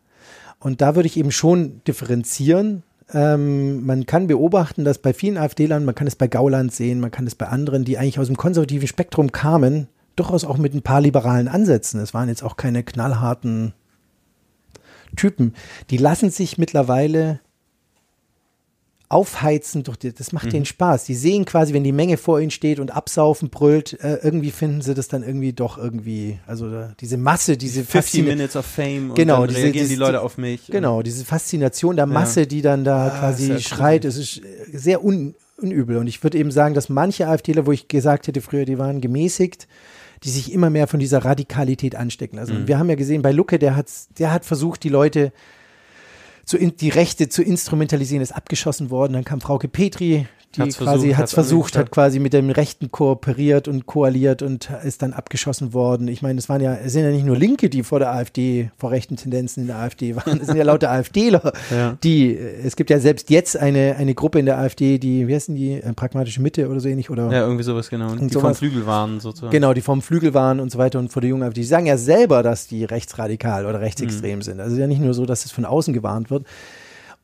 Und 0.61 0.81
da 0.81 0.95
würde 0.95 1.07
ich 1.07 1.17
eben 1.17 1.33
schon 1.33 1.83
differenzieren. 1.87 2.85
Ähm, 3.13 3.85
man 3.85 4.07
kann 4.07 4.29
beobachten, 4.29 4.85
dass 4.85 4.99
bei 4.99 5.13
vielen 5.13 5.37
AfD-Lern, 5.37 5.85
man 5.85 5.95
kann 5.95 6.07
es 6.07 6.17
bei 6.17 6.27
Gauland 6.27 6.73
sehen, 6.73 7.01
man 7.01 7.11
kann 7.11 7.27
es 7.27 7.35
bei 7.35 7.49
anderen, 7.49 7.85
die 7.85 7.99
eigentlich 7.99 8.19
aus 8.19 8.29
dem 8.29 8.37
konservativen 8.37 8.89
Spektrum 8.89 9.31
kamen, 9.31 9.89
durchaus 10.17 10.45
auch 10.45 10.57
mit 10.57 10.75
ein 10.75 10.83
paar 10.83 11.01
liberalen 11.01 11.49
Ansätzen. 11.49 12.01
Es 12.01 12.15
waren 12.15 12.29
jetzt 12.29 12.43
auch 12.43 12.57
keine 12.57 12.83
knallharten 12.83 13.75
Typen. 15.17 15.55
Die 15.91 15.97
lassen 15.97 16.31
sich 16.31 16.59
mittlerweile 16.59 17.41
aufheizen 19.15 19.85
durch 19.85 19.97
die, 19.97 20.13
das 20.13 20.33
macht 20.33 20.47
mhm. 20.47 20.51
denen 20.51 20.65
Spaß. 20.65 21.05
Die 21.05 21.15
sehen 21.15 21.45
quasi, 21.45 21.73
wenn 21.73 21.85
die 21.85 21.93
Menge 21.93 22.17
vor 22.17 22.41
ihnen 22.41 22.51
steht 22.51 22.81
und 22.81 22.91
absaufen 22.91 23.49
brüllt, 23.49 23.93
äh, 24.03 24.17
irgendwie 24.25 24.51
finden 24.51 24.83
sie 24.83 24.93
das 24.93 25.07
dann 25.07 25.23
irgendwie 25.23 25.53
doch 25.53 25.79
irgendwie, 25.79 26.41
also 26.49 26.69
da, 26.69 26.93
diese 26.99 27.17
Masse, 27.17 27.57
diese 27.57 27.85
50 27.85 28.25
Minutes 28.25 28.57
of 28.57 28.67
Fame 28.67 29.11
und 29.11 29.15
genau, 29.15 29.47
dann 29.47 29.51
diese, 29.51 29.63
reagieren 29.63 29.89
die 29.89 29.95
Leute 29.95 30.21
auf 30.21 30.37
mich. 30.37 30.67
Genau, 30.67 31.03
diese 31.03 31.25
Faszination 31.25 31.95
der 31.95 32.07
Masse, 32.07 32.41
ja. 32.41 32.47
die 32.47 32.61
dann 32.61 32.83
da 32.83 33.07
ah, 33.07 33.11
quasi 33.11 33.61
schreit, 33.61 34.05
es 34.05 34.17
ist 34.17 34.41
sehr 34.73 35.05
un, 35.05 35.37
unübel 35.59 35.99
und 35.99 36.09
ich 36.09 36.21
würde 36.25 36.37
eben 36.37 36.51
sagen, 36.51 36.75
dass 36.75 36.89
manche 36.89 37.29
AfDler, 37.29 37.67
wo 37.67 37.73
ich 37.73 37.87
gesagt 37.87 38.27
hätte 38.27 38.41
früher, 38.41 38.65
die 38.65 38.79
waren 38.79 39.01
gemäßigt, 39.01 39.69
die 40.25 40.31
sich 40.31 40.53
immer 40.53 40.71
mehr 40.71 40.89
von 40.89 40.99
dieser 40.99 41.25
Radikalität 41.25 41.95
anstecken. 41.95 42.41
Also 42.41 42.55
mhm. 42.55 42.67
wir 42.67 42.81
haben 42.81 42.89
ja 42.89 42.97
gesehen, 42.97 43.23
bei 43.23 43.31
Lucke, 43.31 43.61
der 43.61 43.77
hat, 43.77 43.87
der 44.19 44.33
hat 44.33 44.45
versucht, 44.45 44.83
die 44.83 44.89
Leute 44.89 45.33
zu 46.45 46.57
in, 46.57 46.77
die 46.77 46.91
Rechte 46.91 47.29
zu 47.29 47.43
instrumentalisieren, 47.43 48.23
ist 48.23 48.33
abgeschossen 48.33 48.91
worden. 48.91 49.15
Dann 49.15 49.25
kam 49.25 49.41
Frauke 49.41 49.69
Petri, 49.69 50.27
die 50.57 50.63
hat's 50.63 50.79
quasi 50.79 51.09
versucht, 51.09 51.19
hat's 51.19 51.35
versucht, 51.35 51.77
hat 51.77 51.91
quasi 51.91 52.19
mit 52.19 52.33
dem 52.33 52.51
Rechten 52.51 52.91
kooperiert 52.91 53.69
und 53.69 53.87
koaliert 53.87 54.43
und 54.43 54.71
ist 54.85 55.03
dann 55.03 55.13
abgeschossen 55.13 55.73
worden. 55.73 56.09
Ich 56.09 56.23
meine, 56.23 56.39
es 56.39 56.49
waren 56.49 56.61
ja, 56.61 56.75
es 56.75 56.93
sind 56.93 57.05
ja 57.05 57.11
nicht 57.11 57.25
nur 57.25 57.37
Linke, 57.37 57.69
die 57.69 57.83
vor 57.83 57.99
der 57.99 58.13
AfD, 58.13 58.71
vor 58.77 58.91
rechten 58.91 59.17
Tendenzen 59.17 59.63
in 59.63 59.67
der 59.69 59.77
AfD 59.77 60.17
waren, 60.17 60.41
es 60.41 60.47
sind 60.47 60.57
ja 60.57 60.65
lauter 60.65 60.91
AfDler, 60.91 61.53
ja. 61.71 61.97
die, 62.03 62.37
es 62.37 62.77
gibt 62.77 62.91
ja 62.91 62.99
selbst 62.99 63.31
jetzt 63.31 63.57
eine, 63.57 63.97
eine 63.97 64.15
Gruppe 64.15 64.39
in 64.39 64.47
der 64.47 64.59
AfD, 64.59 64.99
die, 64.99 65.29
wie 65.29 65.35
heißen 65.35 65.55
die, 65.55 65.75
äh, 65.75 65.93
pragmatische 65.93 66.41
Mitte 66.41 66.69
oder 66.69 66.81
so 66.81 66.89
ähnlich, 66.89 67.11
oder? 67.11 67.31
Ja, 67.31 67.43
irgendwie 67.43 67.65
sowas, 67.65 67.91
genau. 67.91 68.15
Die 68.15 68.29
sowas. 68.29 68.43
vom 68.43 68.55
Flügel 68.55 68.87
waren, 68.87 69.21
sozusagen. 69.21 69.53
Genau, 69.53 69.73
die 69.75 69.81
vom 69.81 70.03
Flügel 70.03 70.35
waren 70.35 70.61
und 70.61 70.71
so 70.71 70.79
weiter 70.79 70.99
und 70.99 71.13
vor 71.13 71.21
der 71.23 71.31
jungen 71.31 71.43
AfD. 71.43 71.61
Die 71.61 71.67
sagen 71.67 71.87
ja 71.87 71.97
selber, 71.97 72.43
dass 72.43 72.67
die 72.67 72.85
rechtsradikal 72.85 73.67
oder 73.67 73.81
rechtsextrem 73.81 74.39
mhm. 74.39 74.43
sind. 74.43 74.61
Also 74.61 74.77
ja 74.77 74.87
nicht 74.87 75.01
nur 75.01 75.15
so, 75.15 75.27
dass 75.27 75.45
es 75.45 75.53
von 75.53 75.65
außen 75.65 75.95
gewarnt 75.95 76.31
wird. 76.31 76.47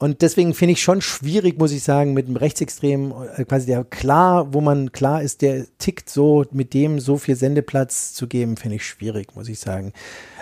Und 0.00 0.22
deswegen 0.22 0.54
finde 0.54 0.72
ich 0.72 0.82
schon 0.82 1.02
schwierig, 1.02 1.58
muss 1.58 1.72
ich 1.72 1.82
sagen, 1.82 2.14
mit 2.14 2.26
einem 2.26 2.36
Rechtsextremen, 2.36 3.12
äh, 3.36 3.44
quasi 3.44 3.66
der 3.66 3.84
klar, 3.84 4.54
wo 4.54 4.62
man 4.62 4.92
klar 4.92 5.20
ist, 5.20 5.42
der 5.42 5.66
tickt 5.76 6.08
so, 6.08 6.46
mit 6.52 6.72
dem 6.72 7.00
so 7.00 7.18
viel 7.18 7.36
Sendeplatz 7.36 8.14
zu 8.14 8.26
geben, 8.26 8.56
finde 8.56 8.76
ich 8.76 8.86
schwierig, 8.86 9.36
muss 9.36 9.50
ich 9.50 9.58
sagen. 9.58 9.92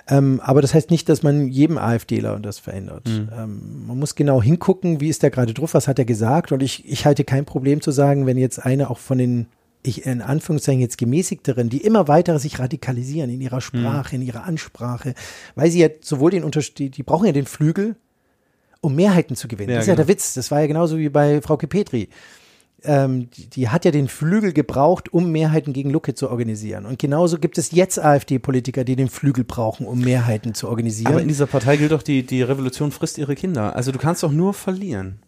Ähm, 0.06 0.40
aber 0.44 0.62
das 0.62 0.74
heißt 0.74 0.92
nicht, 0.92 1.08
dass 1.08 1.24
man 1.24 1.48
jedem 1.48 1.76
AfDler 1.76 2.38
das 2.38 2.60
verändert. 2.60 3.08
Mhm. 3.08 3.30
Ähm, 3.36 3.86
man 3.88 3.98
muss 3.98 4.14
genau 4.14 4.40
hingucken, 4.40 5.00
wie 5.00 5.08
ist 5.08 5.24
der 5.24 5.30
gerade 5.30 5.54
drauf, 5.54 5.74
was 5.74 5.88
hat 5.88 5.98
er 5.98 6.04
gesagt. 6.04 6.52
Und 6.52 6.62
ich, 6.62 6.88
ich 6.88 7.04
halte 7.04 7.24
kein 7.24 7.44
Problem 7.44 7.80
zu 7.80 7.90
sagen, 7.90 8.26
wenn 8.26 8.38
jetzt 8.38 8.64
eine 8.64 8.88
auch 8.88 8.98
von 8.98 9.18
den 9.18 9.48
ich 9.82 10.06
in 10.06 10.22
Anführungszeichen 10.22 10.80
jetzt 10.80 10.98
gemäßigteren, 10.98 11.68
die 11.68 11.78
immer 11.78 12.06
weiter 12.06 12.38
sich 12.38 12.58
radikalisieren 12.58 13.30
in 13.30 13.40
ihrer. 13.40 13.60
Sprache, 13.60 14.14
mhm. 14.14 14.22
in 14.22 14.28
ihrer 14.28 14.44
Ansprache, 14.44 15.14
weil 15.56 15.70
sie 15.70 15.80
ja 15.80 15.88
sowohl 16.00 16.30
den 16.30 16.44
Unterschied, 16.44 16.96
die 16.96 17.02
brauchen 17.02 17.26
ja 17.26 17.32
den 17.32 17.46
Flügel, 17.46 17.96
um 18.80 18.94
Mehrheiten 18.94 19.36
zu 19.36 19.48
gewinnen. 19.48 19.70
Ja, 19.70 19.76
das 19.76 19.84
ist 19.84 19.86
genau. 19.86 20.00
ja 20.00 20.04
der 20.04 20.08
Witz. 20.08 20.34
Das 20.34 20.50
war 20.50 20.60
ja 20.60 20.66
genauso 20.66 20.98
wie 20.98 21.08
bei 21.08 21.40
Frau 21.42 21.56
Petri. 21.56 22.08
Ähm, 22.84 23.28
die, 23.30 23.50
die, 23.50 23.68
hat 23.70 23.84
ja 23.84 23.90
den 23.90 24.06
Flügel 24.06 24.52
gebraucht, 24.52 25.12
um 25.12 25.32
Mehrheiten 25.32 25.72
gegen 25.72 25.90
Lucke 25.90 26.14
zu 26.14 26.30
organisieren. 26.30 26.86
Und 26.86 27.00
genauso 27.00 27.38
gibt 27.38 27.58
es 27.58 27.72
jetzt 27.72 27.98
AfD-Politiker, 27.98 28.84
die 28.84 28.94
den 28.94 29.08
Flügel 29.08 29.42
brauchen, 29.42 29.84
um 29.84 29.98
Mehrheiten 30.00 30.54
zu 30.54 30.68
organisieren. 30.68 31.12
Aber 31.12 31.20
in 31.20 31.26
dieser 31.26 31.46
Partei 31.46 31.76
gilt 31.76 31.90
doch, 31.90 32.04
die, 32.04 32.24
die 32.24 32.40
Revolution 32.40 32.92
frisst 32.92 33.18
ihre 33.18 33.34
Kinder. 33.34 33.74
Also 33.74 33.90
du 33.90 33.98
kannst 33.98 34.22
doch 34.22 34.30
nur 34.30 34.54
verlieren. 34.54 35.18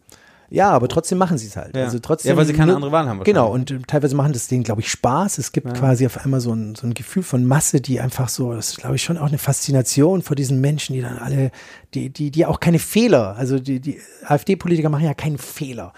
Ja, 0.52 0.70
aber 0.70 0.88
trotzdem 0.88 1.16
machen 1.18 1.38
sie 1.38 1.46
es 1.46 1.56
halt. 1.56 1.76
Ja. 1.76 1.84
Also 1.84 2.00
trotzdem 2.00 2.30
Ja, 2.30 2.36
weil 2.36 2.44
sie 2.44 2.52
keine 2.52 2.66
nur- 2.66 2.76
andere 2.76 2.90
Wahl 2.92 3.08
haben 3.08 3.22
Genau, 3.22 3.52
und 3.52 3.70
äh, 3.70 3.78
teilweise 3.86 4.16
machen 4.16 4.32
das 4.32 4.48
denen, 4.48 4.64
glaube 4.64 4.80
ich, 4.80 4.90
Spaß. 4.90 5.38
Es 5.38 5.52
gibt 5.52 5.72
quasi 5.74 6.04
auf 6.06 6.18
einmal 6.24 6.40
so 6.40 6.52
ein, 6.52 6.74
so 6.74 6.86
ein 6.88 6.94
Gefühl 6.94 7.22
von 7.22 7.44
Masse, 7.46 7.80
die 7.80 8.00
einfach 8.00 8.28
so, 8.28 8.52
das 8.52 8.70
ist, 8.70 8.78
glaube 8.78 8.96
ich, 8.96 9.02
schon 9.02 9.16
auch 9.16 9.28
eine 9.28 9.38
Faszination 9.38 10.22
vor 10.22 10.34
diesen 10.34 10.60
Menschen, 10.60 10.94
die 10.94 11.02
dann 11.02 11.18
alle, 11.18 11.52
die, 11.94 12.10
die, 12.10 12.30
die 12.32 12.46
auch 12.46 12.58
keine 12.58 12.80
Fehler, 12.80 13.36
also 13.36 13.58
die, 13.60 13.78
die 13.80 14.00
AfD-Politiker 14.24 14.88
machen 14.88 15.04
ja 15.04 15.14
keinen 15.14 15.38
Fehler. 15.38 15.92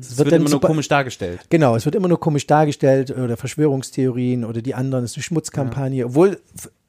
Es 0.00 0.10
Es 0.12 0.18
wird, 0.18 0.28
immer 0.32 0.38
nur 0.40 0.48
super- 0.48 0.68
komisch 0.68 0.88
dargestellt. 0.88 1.40
Genau, 1.48 1.76
es 1.76 1.84
wird 1.84 1.94
immer 1.94 2.08
nur 2.08 2.18
komisch 2.18 2.46
dargestellt 2.48 3.10
oder 3.12 3.36
Verschwörungstheorien 3.36 4.44
oder 4.44 4.62
die 4.62 4.74
anderen, 4.74 5.04
es 5.04 5.12
ist 5.12 5.18
eine 5.18 5.22
Schmutzkampagne, 5.24 6.06
obwohl 6.06 6.40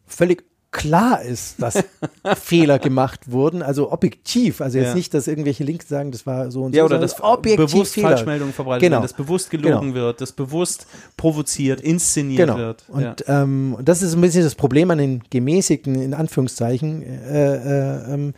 völlig 0.07 0.43
klar 0.73 1.21
ist, 1.21 1.61
dass 1.61 1.81
Fehler 2.35 2.79
gemacht 2.79 3.31
wurden, 3.31 3.61
also 3.61 3.91
objektiv, 3.93 4.59
also 4.59 4.77
jetzt 4.77 4.89
Ja. 4.89 4.95
nicht, 4.95 5.13
dass 5.13 5.27
irgendwelche 5.29 5.63
Links 5.63 5.87
sagen, 5.87 6.11
das 6.11 6.25
war 6.25 6.51
so 6.51 6.63
und 6.63 6.75
Ja, 6.75 6.81
so, 6.81 6.85
oder 6.87 6.95
sondern 6.95 7.09
dass 7.09 7.23
objektiv 7.23 7.71
bewusst 7.71 7.93
Fehler. 7.93 8.09
Falschmeldungen 8.09 8.53
verbreitet 8.53 8.81
Genau. 8.81 8.95
werden, 8.95 9.03
dass 9.03 9.13
bewusst 9.13 9.49
gelogen 9.49 9.93
Genau. 9.93 10.05
wird, 10.07 10.19
dass 10.19 10.33
bewusst 10.33 10.87
provoziert, 11.15 11.79
inszeniert 11.79 12.39
Genau. 12.47 12.57
wird. 12.57 12.83
Und 12.89 13.01
ja. 13.01 13.15
ähm, 13.43 13.75
und 13.77 13.87
das 13.87 14.01
ist 14.01 14.13
ein 14.15 14.21
bisschen 14.21 14.43
das 14.43 14.55
Problem 14.55 14.91
an 14.91 14.97
den 14.97 15.23
gemäßigten, 15.29 15.95
in 16.01 16.13
Anführungszeichen. 16.13 17.03
Äh, 17.03 17.55
äh, 17.55 18.13
ähm, 18.13 18.33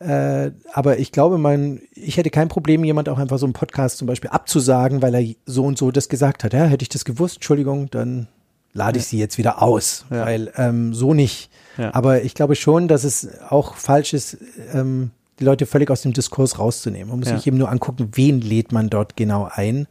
äh, 0.00 0.50
aber 0.72 0.98
ich 0.98 1.12
glaube, 1.12 1.38
man, 1.38 1.80
ich 1.94 2.16
hätte 2.16 2.30
kein 2.30 2.48
Problem, 2.48 2.84
jemand 2.84 3.08
auch 3.08 3.18
einfach 3.18 3.38
so 3.38 3.46
einen 3.46 3.52
Podcast 3.52 3.98
zum 3.98 4.06
Beispiel 4.06 4.30
abzusagen, 4.30 5.02
weil 5.02 5.14
er 5.14 5.34
so 5.46 5.64
und 5.64 5.78
so 5.78 5.90
das 5.90 6.08
gesagt 6.08 6.44
hat. 6.44 6.52
Ja, 6.52 6.64
hätte 6.64 6.82
ich 6.82 6.88
das 6.88 7.04
gewusst, 7.04 7.36
Entschuldigung, 7.36 7.90
dann 7.90 8.28
lade 8.74 8.98
ich 8.98 9.06
sie 9.06 9.18
jetzt 9.18 9.38
wieder 9.38 9.62
aus, 9.62 10.04
weil 10.10 10.52
ähm, 10.56 10.92
so 10.92 11.14
nicht. 11.14 11.50
Aber 11.92 12.22
ich 12.22 12.34
glaube 12.34 12.54
schon, 12.54 12.86
dass 12.88 13.04
es 13.04 13.28
auch 13.48 13.76
falsch 13.76 14.12
ist, 14.12 14.36
ähm, 14.72 15.10
die 15.40 15.44
Leute 15.44 15.66
völlig 15.66 15.90
aus 15.90 16.02
dem 16.02 16.12
Diskurs 16.12 16.58
rauszunehmen. 16.58 17.08
Man 17.08 17.18
muss 17.20 17.28
sich 17.28 17.46
eben 17.46 17.56
nur 17.56 17.70
angucken, 17.70 18.10
wen 18.12 18.40
lädt 18.40 18.70
man 18.70 18.90
dort 18.90 19.16
genau 19.16 19.48
ein. 19.50 19.86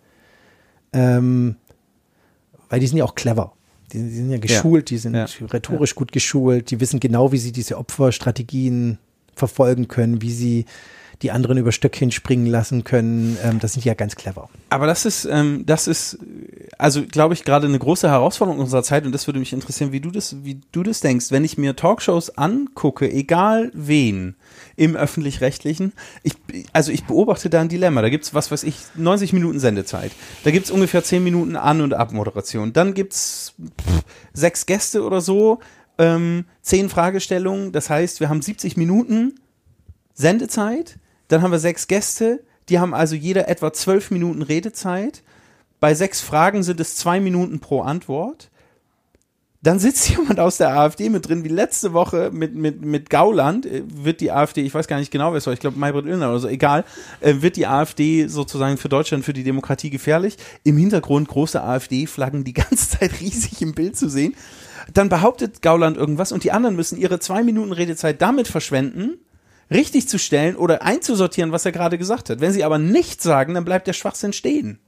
Ähm, 0.94 1.56
weil 2.70 2.80
die 2.80 2.88
sind 2.88 2.98
ja 2.98 3.04
auch 3.04 3.16
clever. 3.16 3.54
Die, 3.92 4.02
die 4.02 4.16
sind 4.16 4.32
ja 4.32 4.38
geschult, 4.38 4.90
die 4.90 4.98
sind 4.98 5.16
rhetorisch 5.54 5.96
gut 5.96 6.12
geschult, 6.12 6.72
die 6.72 6.80
wissen 6.80 7.00
genau, 7.00 7.32
wie 7.32 7.38
sie 7.38 7.52
diese 7.52 7.78
Opferstrategien 7.78 8.98
verfolgen 9.36 9.88
können, 9.88 10.22
wie 10.22 10.32
sie 10.32 10.66
die 11.22 11.32
anderen 11.32 11.58
über 11.58 11.72
Stöckchen 11.72 12.12
springen 12.12 12.48
lassen 12.48 12.84
können. 12.84 13.38
Ähm, 13.44 13.60
das 13.60 13.74
sind 13.74 13.86
ja 13.86 13.94
ganz 13.94 14.16
clever. 14.16 14.50
Aber 14.70 14.88
das 14.88 15.06
ist, 15.06 15.26
ähm, 15.26 15.64
das 15.66 15.88
ist, 15.88 16.18
also 16.78 17.04
glaube 17.04 17.34
ich, 17.34 17.44
gerade 17.44 17.68
eine 17.68 17.80
große 17.80 18.10
Herausforderung 18.10 18.60
unserer 18.60 18.84
Zeit 18.84 19.06
und 19.06 19.12
das 19.12 19.28
würde 19.28 19.40
mich 19.40 19.54
interessieren, 19.54 19.92
wie 19.92 20.00
du 20.00 20.12
das, 20.12 20.44
wie 20.44 20.62
du 20.72 20.84
das 20.84 21.00
denkst. 21.00 21.32
Wenn 21.32 21.46
ich 21.46 21.58
mir 21.58 21.76
Talkshows 21.76 22.38
angucke, 22.38 23.12
egal 23.12 23.72
wen 23.74 24.36
im 24.76 24.96
öffentlich-rechtlichen, 24.96 25.94
ich, 26.24 26.34
also 26.74 26.92
ich 26.92 27.06
beobachte 27.06 27.50
da 27.50 27.62
ein 27.62 27.70
Dilemma. 27.70 28.02
Da 28.02 28.10
gibt's 28.10 28.34
was 28.34 28.52
weiß 28.52 28.64
ich, 28.64 28.78
90 28.96 29.34
Minuten 29.34 29.60
Sendezeit. 29.60 30.12
Da 30.44 30.52
gibt's 30.52 30.72
ungefähr 30.72 31.04
10 31.04 31.24
Minuten 31.24 31.56
An- 31.56 31.82
und 31.82 31.94
Abmoderation. 31.94 32.74
Dann 32.74 32.94
gibt's 32.94 33.54
pff, 33.80 34.04
sechs 34.34 34.66
Gäste 34.66 35.04
oder 35.04 35.22
so, 35.22 35.60
ähm, 35.98 36.46
zehn 36.62 36.90
Fragestellungen. 36.90 37.72
Das 37.72 37.90
heißt, 37.90 38.20
wir 38.20 38.30
haben 38.30 38.42
70 38.42 38.78
Minuten 38.78 39.36
Sendezeit, 40.14 41.00
dann 41.34 41.42
haben 41.42 41.52
wir 41.52 41.60
sechs 41.60 41.88
Gäste, 41.88 42.44
die 42.70 42.80
haben 42.80 42.94
also 42.94 43.16
jeder 43.16 43.50
etwa 43.50 43.74
zwölf 43.74 44.12
Minuten 44.12 44.44
Redezeit. 44.44 45.24
Bei 45.80 45.96
sechs 45.96 46.22
Fragen 46.22 46.62
sind 46.62 46.80
es 46.80 46.96
zwei 46.96 47.20
Minuten 47.20 47.60
pro 47.60 47.82
Antwort. 47.82 48.52
Dann 49.64 49.80
sitzt 49.80 50.10
jemand 50.16 50.40
aus 50.40 50.58
der 50.58 50.78
AfD 50.78 51.10
mit 51.10 51.28
drin, 51.28 51.44
wie 51.44 51.50
letzte 51.50 51.94
Woche 51.94 52.30
mit, 52.32 52.54
mit, 52.54 52.86
mit 52.86 53.10
Gauland, 53.10 53.66
äh, 53.66 53.82
wird 53.88 54.22
die 54.22 54.32
AfD, 54.32 54.62
ich 54.62 54.76
weiß 54.76 54.88
gar 54.88 55.00
nicht 55.00 55.10
genau, 55.10 55.32
wer 55.32 55.40
es 55.40 55.48
war, 55.48 55.54
ich 55.54 55.60
glaube 55.60 55.80
Maybrit 55.80 56.06
Illner 56.06 56.30
oder 56.30 56.40
so, 56.40 56.48
egal, 56.48 56.86
äh, 57.20 57.36
wird 57.40 57.56
die 57.56 57.66
AfD 57.66 58.28
sozusagen 58.28 58.78
für 58.78 58.90
Deutschland, 58.90 59.26
für 59.26 59.34
die 59.34 59.44
Demokratie 59.44 59.90
gefährlich. 59.90 60.38
Im 60.64 60.78
Hintergrund 60.78 61.30
große 61.30 61.64
AfD-Flaggen 61.64 62.44
die 62.44 62.54
ganze 62.54 62.92
Zeit 62.92 63.20
riesig 63.22 63.60
im 63.64 63.74
Bild 63.74 63.98
zu 63.98 64.08
sehen. 64.08 64.36
Dann 64.94 65.10
behauptet 65.10 65.64
Gauland 65.64 65.98
irgendwas 65.98 66.32
und 66.32 66.44
die 66.44 66.52
anderen 66.52 66.76
müssen 66.76 67.00
ihre 67.00 67.20
zwei 67.20 67.42
Minuten 67.42 67.72
Redezeit 67.72 68.22
damit 68.22 68.48
verschwenden, 68.48 69.18
richtig 69.72 70.08
zu 70.08 70.18
stellen 70.18 70.56
oder 70.56 70.84
einzusortieren, 70.84 71.52
was 71.52 71.66
er 71.66 71.72
gerade 71.72 71.98
gesagt 71.98 72.30
hat. 72.30 72.42
Wenn 72.42 72.52
sie 72.52 72.64
aber 72.64 72.78
nichts 72.78 73.24
sagen, 73.24 73.54
dann 73.54 73.66
bleibt 73.66 73.88
der 73.88 73.94
Schwachsinn 73.94 74.34
stehen. 74.34 74.80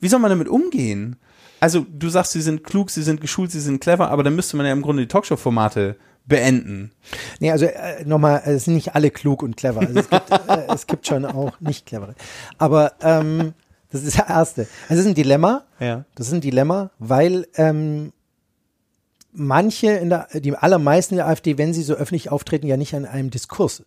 Wie 0.00 0.08
soll 0.08 0.20
man 0.20 0.30
damit 0.30 0.48
umgehen? 0.48 1.16
Also, 1.60 1.84
du 1.90 2.08
sagst, 2.08 2.32
sie 2.32 2.40
sind 2.40 2.64
klug, 2.64 2.90
sie 2.90 3.02
sind 3.02 3.20
geschult, 3.20 3.52
sie 3.52 3.60
sind 3.60 3.80
clever, 3.80 4.10
aber 4.10 4.22
dann 4.22 4.34
müsste 4.34 4.56
man 4.56 4.64
ja 4.64 4.72
im 4.72 4.80
Grunde 4.80 5.02
die 5.02 5.08
Talkshow-Formate 5.08 5.96
beenden. 6.26 6.92
Nee, 7.38 7.50
also 7.50 7.66
äh, 7.66 8.04
nochmal, 8.04 8.42
es 8.46 8.64
sind 8.64 8.74
nicht 8.74 8.94
alle 8.94 9.10
klug 9.10 9.42
und 9.42 9.56
clever. 9.56 9.80
Also 9.80 9.98
es, 9.98 10.08
gibt, 10.08 10.30
äh, 10.30 10.66
es 10.74 10.86
gibt 10.86 11.06
schon 11.06 11.26
auch 11.26 11.60
nicht 11.60 11.86
clevere. 11.86 12.14
Aber 12.56 12.94
ähm, 13.02 13.52
das 13.90 14.04
ist 14.04 14.18
das 14.18 14.28
Erste. 14.28 14.66
Es 14.88 14.98
ist 14.98 15.06
ein 15.06 15.14
Dilemma. 15.14 15.64
Ja. 15.78 16.04
Das 16.14 16.28
ist 16.28 16.32
ein 16.32 16.40
Dilemma, 16.40 16.90
weil 16.98 17.46
ähm, 17.56 18.12
manche 19.32 19.90
in 19.90 20.08
der, 20.08 20.28
die 20.32 20.54
allermeisten 20.54 21.16
der 21.16 21.26
AfD, 21.26 21.58
wenn 21.58 21.74
sie 21.74 21.82
so 21.82 21.94
öffentlich 21.94 22.30
auftreten, 22.30 22.66
ja 22.66 22.76
nicht 22.76 22.94
an 22.94 23.04
einem 23.04 23.30
Diskurs 23.30 23.82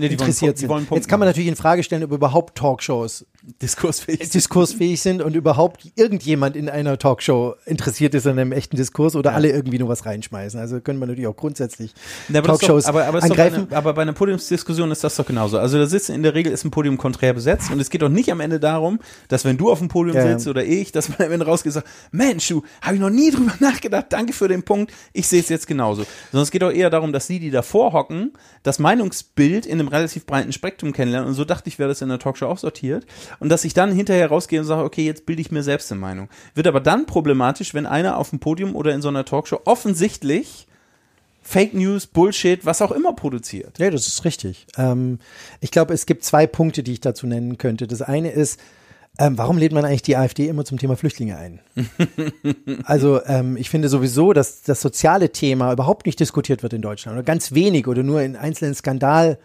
Nee, 0.00 0.08
die 0.08 0.14
interessiert 0.14 0.56
sind. 0.56 0.70
Jetzt 0.90 1.08
kann 1.08 1.20
man 1.20 1.28
natürlich 1.28 1.48
in 1.48 1.56
Frage 1.56 1.82
stellen, 1.82 2.02
ob 2.04 2.12
überhaupt 2.12 2.56
Talkshows 2.56 3.26
diskursfähig 3.42 4.20
sind. 4.20 4.34
diskursfähig 4.34 5.00
sind 5.00 5.22
und 5.22 5.34
überhaupt 5.34 5.90
irgendjemand 5.96 6.56
in 6.56 6.68
einer 6.68 6.98
Talkshow 6.98 7.54
interessiert 7.64 8.14
ist 8.14 8.26
an 8.26 8.38
einem 8.38 8.52
echten 8.52 8.76
Diskurs 8.76 9.16
oder 9.16 9.32
alle 9.32 9.48
irgendwie 9.50 9.78
nur 9.78 9.88
was 9.88 10.04
reinschmeißen. 10.04 10.60
Also 10.60 10.80
können 10.80 10.98
wir 10.98 11.06
natürlich 11.06 11.26
auch 11.26 11.36
grundsätzlich 11.36 11.94
Ja, 12.28 12.40
aber, 12.40 12.48
Talkshows 12.48 12.84
doch, 12.84 12.90
aber, 12.90 13.06
aber, 13.06 13.22
angreifen. 13.22 13.66
eine, 13.68 13.76
aber 13.76 13.94
bei 13.94 14.02
einer 14.02 14.12
Podiumsdiskussion 14.12 14.90
ist 14.90 15.02
das 15.04 15.16
doch 15.16 15.24
genauso. 15.24 15.58
Also 15.58 15.78
da 15.78 15.86
sitzen 15.86 16.14
in 16.14 16.22
der 16.22 16.34
Regel 16.34 16.52
ist 16.52 16.64
ein 16.64 16.70
Podium 16.70 16.98
konträr 16.98 17.32
besetzt 17.32 17.70
und 17.70 17.80
es 17.80 17.88
geht 17.88 18.02
doch 18.02 18.08
nicht 18.08 18.30
am 18.30 18.40
Ende 18.40 18.60
darum, 18.60 19.00
dass 19.28 19.44
wenn 19.44 19.56
du 19.56 19.70
auf 19.70 19.78
dem 19.78 19.88
Podium 19.88 20.16
Ja, 20.16 20.26
ja. 20.26 20.32
sitzt 20.32 20.46
oder 20.48 20.64
ich, 20.64 20.92
dass 20.92 21.08
man 21.08 21.22
am 21.26 21.32
Ende 21.32 21.46
rausgeht 21.46 21.70
und 21.70 21.74
sagt, 21.74 21.88
Mensch, 22.12 22.46
du, 22.48 22.62
habe 22.82 22.96
ich 22.96 23.00
noch 23.00 23.10
nie 23.10 23.30
drüber 23.30 23.52
nachgedacht, 23.60 24.06
danke 24.10 24.32
für 24.34 24.48
den 24.48 24.62
Punkt, 24.64 24.92
ich 25.12 25.26
sehe 25.26 25.40
es 25.40 25.48
jetzt 25.48 25.66
genauso. 25.66 26.04
Sondern 26.30 26.42
es 26.44 26.50
geht 26.50 26.62
doch 26.62 26.72
eher 26.72 26.90
darum, 26.90 27.12
dass 27.12 27.26
die, 27.26 27.38
die 27.38 27.50
davor 27.50 27.92
hocken, 27.94 28.32
das 28.62 28.78
Meinungsbild 28.78 29.64
in 29.64 29.80
einem 29.80 29.88
relativ 29.88 30.26
breiten 30.26 30.52
Spektrum 30.52 30.92
kennenlernen 30.92 31.28
und 31.28 31.34
so 31.34 31.44
dachte 31.46 31.68
ich, 31.68 31.78
wäre 31.78 31.88
das 31.88 32.02
in 32.02 32.10
der 32.10 32.18
Talkshow 32.18 32.46
auch 32.46 32.58
sortiert 32.58 33.06
und 33.38 33.48
dass 33.48 33.64
ich 33.64 33.74
dann 33.74 33.92
hinterher 33.92 34.28
rausgehe 34.28 34.60
und 34.60 34.66
sage, 34.66 34.84
okay, 34.84 35.04
jetzt 35.04 35.26
bilde 35.26 35.42
ich 35.42 35.50
mir 35.50 35.62
selbst 35.62 35.90
eine 35.92 36.00
Meinung. 36.00 36.28
Wird 36.54 36.66
aber 36.66 36.80
dann 36.80 37.06
problematisch, 37.06 37.74
wenn 37.74 37.86
einer 37.86 38.16
auf 38.16 38.30
dem 38.30 38.40
Podium 38.40 38.74
oder 38.74 38.92
in 38.94 39.02
so 39.02 39.08
einer 39.08 39.24
Talkshow 39.24 39.60
offensichtlich 39.64 40.66
Fake 41.42 41.74
News, 41.74 42.06
Bullshit, 42.06 42.64
was 42.66 42.82
auch 42.82 42.92
immer 42.92 43.12
produziert. 43.14 43.78
Ja, 43.78 43.90
das 43.90 44.06
ist 44.06 44.24
richtig. 44.24 44.66
Ähm, 44.76 45.18
ich 45.60 45.70
glaube, 45.70 45.94
es 45.94 46.06
gibt 46.06 46.24
zwei 46.24 46.46
Punkte, 46.46 46.82
die 46.82 46.92
ich 46.92 47.00
dazu 47.00 47.26
nennen 47.26 47.58
könnte. 47.58 47.86
Das 47.86 48.02
eine 48.02 48.30
ist, 48.30 48.60
ähm, 49.18 49.36
warum 49.36 49.58
lädt 49.58 49.72
man 49.72 49.84
eigentlich 49.84 50.02
die 50.02 50.16
AfD 50.16 50.46
immer 50.46 50.64
zum 50.64 50.78
Thema 50.78 50.96
Flüchtlinge 50.96 51.36
ein? 51.36 51.60
also 52.84 53.20
ähm, 53.24 53.56
ich 53.56 53.68
finde 53.68 53.88
sowieso, 53.88 54.32
dass 54.32 54.62
das 54.62 54.80
soziale 54.80 55.32
Thema 55.32 55.72
überhaupt 55.72 56.06
nicht 56.06 56.20
diskutiert 56.20 56.62
wird 56.62 56.72
in 56.72 56.82
Deutschland 56.82 57.16
oder 57.16 57.24
ganz 57.24 57.52
wenig 57.52 57.88
oder 57.88 58.02
nur 58.02 58.22
in 58.22 58.36
einzelnen 58.36 58.74
Skandalaspekten. 58.74 59.40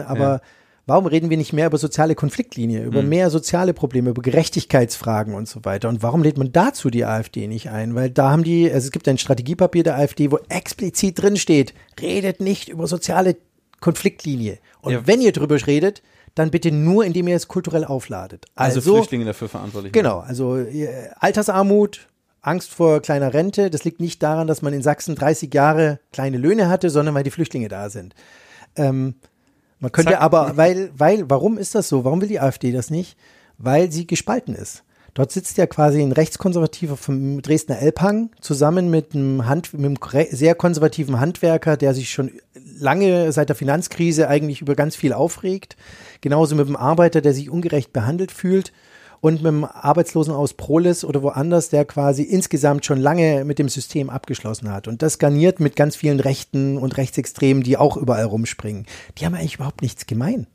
Aber 0.00 0.18
Ja. 0.18 0.40
Warum 0.86 1.06
reden 1.06 1.30
wir 1.30 1.36
nicht 1.36 1.52
mehr 1.52 1.66
über 1.66 1.78
soziale 1.78 2.14
Konfliktlinie, 2.14 2.82
über 2.84 3.02
mehr 3.02 3.30
soziale 3.30 3.74
Probleme, 3.74 4.10
über 4.10 4.22
Gerechtigkeitsfragen 4.22 5.34
und 5.34 5.48
so 5.48 5.64
weiter? 5.64 5.88
Und 5.88 6.02
warum 6.02 6.22
lädt 6.22 6.38
man 6.38 6.52
dazu 6.52 6.90
die 6.90 7.04
AfD 7.04 7.46
nicht 7.46 7.70
ein? 7.70 7.94
Weil 7.94 8.10
da 8.10 8.30
haben 8.30 8.44
die, 8.44 8.70
also 8.70 8.86
es 8.86 8.90
gibt 8.92 9.06
ein 9.08 9.18
Strategiepapier 9.18 9.82
der 9.84 9.96
AfD, 9.96 10.30
wo 10.30 10.38
explizit 10.48 11.20
drin 11.22 11.36
steht, 11.36 11.74
redet 12.00 12.40
nicht 12.40 12.68
über 12.68 12.86
soziale 12.86 13.36
Konfliktlinie. 13.80 14.58
Und 14.82 14.92
Ja. 14.92 15.06
wenn 15.06 15.20
ihr 15.20 15.32
drüber 15.32 15.56
redet, 15.66 16.02
dann 16.34 16.50
bitte 16.50 16.70
nur, 16.70 17.04
indem 17.04 17.26
ihr 17.28 17.36
es 17.36 17.48
kulturell 17.48 17.84
aufladet. 17.84 18.46
Also, 18.54 18.78
Also, 18.78 18.94
Flüchtlinge 18.96 19.24
dafür 19.24 19.48
verantwortlich. 19.48 19.92
genau, 19.92 20.18
also 20.20 20.56
äh, 20.58 21.08
Altersarmut, 21.18 22.08
Angst 22.42 22.70
vor 22.70 23.00
kleiner 23.00 23.34
Rente, 23.34 23.68
das 23.68 23.84
liegt 23.84 24.00
nicht 24.00 24.22
daran, 24.22 24.46
dass 24.46 24.62
man 24.62 24.72
in 24.72 24.82
Sachsen 24.82 25.14
30 25.14 25.52
Jahre 25.52 25.98
kleine 26.12 26.38
Löhne 26.38 26.68
hatte, 26.68 26.88
sondern 26.88 27.14
weil 27.14 27.24
die 27.24 27.30
Flüchtlinge 27.30 27.68
da 27.68 27.90
sind. 27.90 28.14
Ähm, 28.76 29.14
man 29.80 29.92
könnte 29.92 30.12
Zack. 30.12 30.22
aber, 30.22 30.56
weil, 30.56 30.90
weil, 30.96 31.28
warum 31.28 31.58
ist 31.58 31.74
das 31.74 31.88
so? 31.88 32.04
Warum 32.04 32.20
will 32.20 32.28
die 32.28 32.40
AfD 32.40 32.72
das 32.72 32.90
nicht? 32.90 33.16
Weil 33.58 33.90
sie 33.90 34.06
gespalten 34.06 34.54
ist. 34.54 34.84
Dort 35.14 35.32
sitzt 35.32 35.58
ja 35.58 35.66
quasi 35.66 36.00
ein 36.02 36.12
Rechtskonservativer 36.12 36.96
vom 36.96 37.42
Dresdner 37.42 37.80
Elbhang 37.80 38.30
zusammen 38.40 38.90
mit 38.90 39.14
einem, 39.14 39.46
Hand, 39.46 39.74
mit 39.74 39.84
einem 39.84 40.26
sehr 40.30 40.54
konservativen 40.54 41.18
Handwerker, 41.18 41.76
der 41.76 41.94
sich 41.94 42.10
schon 42.10 42.30
lange 42.78 43.32
seit 43.32 43.48
der 43.48 43.56
Finanzkrise 43.56 44.28
eigentlich 44.28 44.60
über 44.60 44.76
ganz 44.76 44.94
viel 44.94 45.12
aufregt. 45.12 45.76
Genauso 46.20 46.54
mit 46.54 46.66
einem 46.66 46.76
Arbeiter, 46.76 47.20
der 47.20 47.34
sich 47.34 47.50
ungerecht 47.50 47.92
behandelt 47.92 48.30
fühlt. 48.30 48.72
Und 49.20 49.42
mit 49.42 49.46
einem 49.46 49.64
Arbeitslosen 49.64 50.32
aus 50.32 50.54
Prolis 50.54 51.04
oder 51.04 51.22
woanders, 51.22 51.68
der 51.68 51.84
quasi 51.84 52.22
insgesamt 52.22 52.86
schon 52.86 52.98
lange 52.98 53.44
mit 53.44 53.58
dem 53.58 53.68
System 53.68 54.08
abgeschlossen 54.08 54.72
hat. 54.72 54.88
Und 54.88 55.02
das 55.02 55.18
garniert 55.18 55.60
mit 55.60 55.76
ganz 55.76 55.94
vielen 55.94 56.20
Rechten 56.20 56.78
und 56.78 56.96
Rechtsextremen, 56.96 57.62
die 57.62 57.76
auch 57.76 57.98
überall 57.98 58.24
rumspringen. 58.24 58.86
Die 59.18 59.26
haben 59.26 59.34
eigentlich 59.34 59.56
überhaupt 59.56 59.82
nichts 59.82 60.06
gemein. 60.06 60.46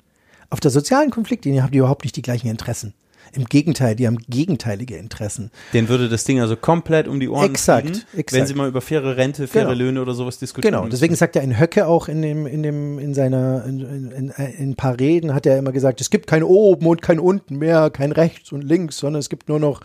Auf 0.50 0.60
der 0.60 0.72
sozialen 0.72 1.12
Konfliktlinie 1.12 1.62
haben 1.62 1.72
die 1.72 1.78
überhaupt 1.78 2.04
nicht 2.04 2.16
die 2.16 2.22
gleichen 2.24 2.48
Interessen. 2.48 2.94
Im 3.36 3.46
Gegenteil, 3.46 3.96
die 3.96 4.08
haben 4.08 4.18
gegenteilige 4.30 4.96
Interessen. 4.96 5.52
Den 5.74 5.90
würde 5.90 6.10
das 6.10 6.24
Ding 6.24 6.40
also 6.40 6.56
komplett 6.56 7.08
um 7.08 7.20
die 7.20 7.28
Ohren 7.28 7.52
Exakt, 7.52 7.88
fliegen, 7.88 8.04
exakt. 8.16 8.34
wenn 8.34 8.48
sie 8.48 8.54
mal 8.54 8.68
über 8.68 8.82
faire 8.82 9.18
Rente, 9.18 9.48
faire 9.48 9.66
Genau. 9.66 9.78
Löhne 9.78 10.02
oder 10.02 10.14
sowas 10.14 10.40
diskutieren. 10.40 10.74
Genau, 10.74 10.88
deswegen 10.88 11.16
sagt 11.16 11.36
er 11.36 11.42
in 11.42 11.60
Höcke 11.60 11.88
auch 11.88 12.08
in 12.08 12.22
dem, 12.22 12.48
in 12.48 12.64
dem, 12.64 13.00
in 13.00 13.14
seiner, 13.14 13.66
in, 13.66 13.80
in, 13.80 14.12
in, 14.12 14.30
in 14.30 14.70
ein 14.72 14.76
paar 14.76 15.00
Reden 15.00 15.34
hat 15.34 15.46
er 15.46 15.58
immer 15.58 15.72
gesagt, 15.72 16.02
es 16.02 16.10
gibt 16.10 16.28
kein 16.28 16.44
oben 16.44 16.88
und 16.88 17.02
kein 17.02 17.20
unten 17.20 17.58
mehr, 17.58 17.90
kein 17.90 18.12
rechts 18.12 18.52
und 18.52 18.64
links, 18.64 18.98
sondern 18.98 19.20
es 19.20 19.30
gibt 19.30 19.50
nur 19.50 19.60
noch 19.60 19.82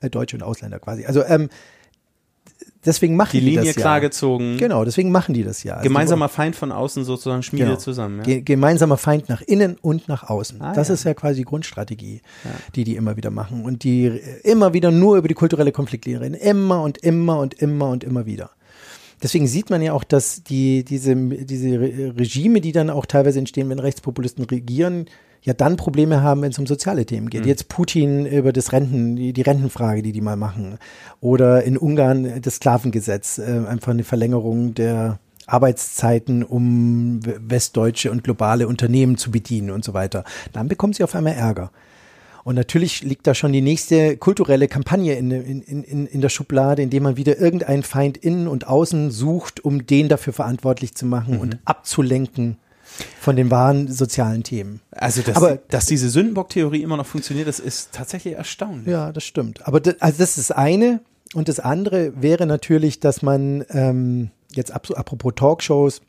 äh, 0.00 0.10
Deutsche 0.10 0.36
und 0.36 0.42
Ausländer 0.42 0.78
quasi. 0.78 1.04
Also 1.04 1.24
ähm, 1.24 1.48
deswegen 2.86 3.16
machen 3.16 3.32
die 3.32 3.40
die, 3.40 3.46
Linie 3.46 3.66
das 3.66 3.74
ja. 3.74 3.80
klar 3.82 4.00
gezogen. 4.00 4.56
Genau, 4.56 4.84
deswegen 4.84 5.10
machen 5.10 5.34
die 5.34 5.42
das 5.42 5.62
ja. 5.62 5.74
Also 5.74 5.88
Gemeinsamer 5.88 6.28
Feind 6.28 6.56
von 6.56 6.72
außen 6.72 7.04
sozusagen 7.04 7.42
Schmiede 7.42 7.66
genau. 7.66 7.76
zusammen. 7.76 8.18
Ja? 8.18 8.24
Ge 8.24 8.40
gemeinsamer 8.40 8.96
Feind 8.96 9.28
nach 9.28 9.42
innen 9.42 9.76
und 9.80 10.08
nach 10.08 10.30
außen. 10.30 10.62
Ah, 10.62 10.72
das 10.72 10.88
ja. 10.88 10.94
ist 10.94 11.04
ja 11.04 11.14
quasi 11.14 11.40
die 11.40 11.44
Grundstrategie, 11.44 12.22
die 12.74 12.84
die 12.84 12.96
immer 12.96 13.16
wieder 13.16 13.30
machen 13.30 13.64
und 13.64 13.84
die 13.84 14.06
äh, 14.06 14.40
immer 14.44 14.72
wieder 14.72 14.90
nur 14.90 15.16
über 15.16 15.28
die 15.28 15.34
kulturelle 15.34 15.72
Konfliktlinie 15.72 16.20
reden, 16.20 16.34
immer 16.34 16.82
und 16.82 16.98
immer 16.98 17.40
und 17.40 17.54
immer 17.54 17.90
und 17.90 18.04
immer 18.04 18.24
wieder. 18.26 18.50
Deswegen 19.22 19.46
sieht 19.46 19.70
man 19.70 19.80
ja 19.80 19.94
auch, 19.94 20.04
dass 20.04 20.42
die, 20.42 20.84
diese, 20.84 21.16
diese 21.16 21.80
Re- 21.80 22.14
Regime, 22.18 22.60
die 22.60 22.72
dann 22.72 22.90
auch 22.90 23.06
teilweise 23.06 23.38
entstehen, 23.38 23.70
wenn 23.70 23.78
Rechtspopulisten 23.78 24.44
regieren, 24.44 25.06
ja 25.46 25.54
dann 25.54 25.76
Probleme 25.76 26.22
haben, 26.22 26.42
wenn 26.42 26.50
es 26.50 26.58
um 26.58 26.66
soziale 26.66 27.06
Themen 27.06 27.30
geht. 27.30 27.46
Jetzt 27.46 27.68
Putin 27.68 28.26
über 28.26 28.52
das 28.52 28.72
Renten, 28.72 29.16
die, 29.16 29.32
die 29.32 29.42
Rentenfrage, 29.42 30.02
die 30.02 30.12
die 30.12 30.20
mal 30.20 30.36
machen. 30.36 30.78
Oder 31.20 31.62
in 31.62 31.78
Ungarn 31.78 32.40
das 32.42 32.56
Sklavengesetz, 32.56 33.38
äh, 33.38 33.64
einfach 33.66 33.92
eine 33.92 34.04
Verlängerung 34.04 34.74
der 34.74 35.20
Arbeitszeiten, 35.46 36.42
um 36.42 37.20
westdeutsche 37.22 38.10
und 38.10 38.24
globale 38.24 38.66
Unternehmen 38.66 39.16
zu 39.16 39.30
bedienen 39.30 39.70
und 39.70 39.84
so 39.84 39.94
weiter. 39.94 40.24
Dann 40.52 40.66
bekommen 40.66 40.92
sie 40.92 41.04
auf 41.04 41.14
einmal 41.14 41.34
Ärger. 41.34 41.70
Und 42.42 42.56
natürlich 42.56 43.02
liegt 43.02 43.26
da 43.28 43.34
schon 43.34 43.52
die 43.52 43.60
nächste 43.60 44.16
kulturelle 44.16 44.66
Kampagne 44.66 45.14
in, 45.14 45.30
in, 45.30 45.62
in, 45.62 46.06
in 46.06 46.20
der 46.20 46.28
Schublade, 46.28 46.82
indem 46.82 47.04
man 47.04 47.16
wieder 47.16 47.38
irgendeinen 47.38 47.84
Feind 47.84 48.16
innen 48.16 48.48
und 48.48 48.66
außen 48.66 49.12
sucht, 49.12 49.64
um 49.64 49.86
den 49.86 50.08
dafür 50.08 50.32
verantwortlich 50.32 50.94
zu 50.94 51.06
machen 51.06 51.38
und 51.38 51.58
abzulenken 51.64 52.56
von 53.20 53.36
den 53.36 53.50
wahren 53.50 53.88
sozialen 53.88 54.42
Themen. 54.42 54.80
Also, 54.90 55.22
dass, 55.22 55.36
Aber- 55.36 55.58
dass 55.68 55.86
diese 55.86 56.10
Sündenbock-Theorie 56.10 56.82
immer 56.82 56.96
noch 56.96 57.06
funktioniert, 57.06 57.48
das 57.48 57.60
ist 57.60 57.92
tatsächlich 57.92 58.34
erstaunlich. 58.34 58.86
Ja, 58.88 59.12
das 59.12 59.24
stimmt. 59.24 59.66
Aber 59.66 59.80
das, 59.80 60.00
also 60.00 60.18
das 60.18 60.38
ist 60.38 60.50
das 60.50 60.56
eine. 60.56 61.00
Und 61.34 61.48
das 61.48 61.60
andere 61.60 62.12
wäre 62.22 62.46
natürlich, 62.46 63.00
dass 63.00 63.20
man 63.22 63.64
ähm, 63.70 64.30
jetzt 64.52 64.70
ab, 64.70 64.86
apropos 64.94 65.32
Talkshows, 65.34 66.00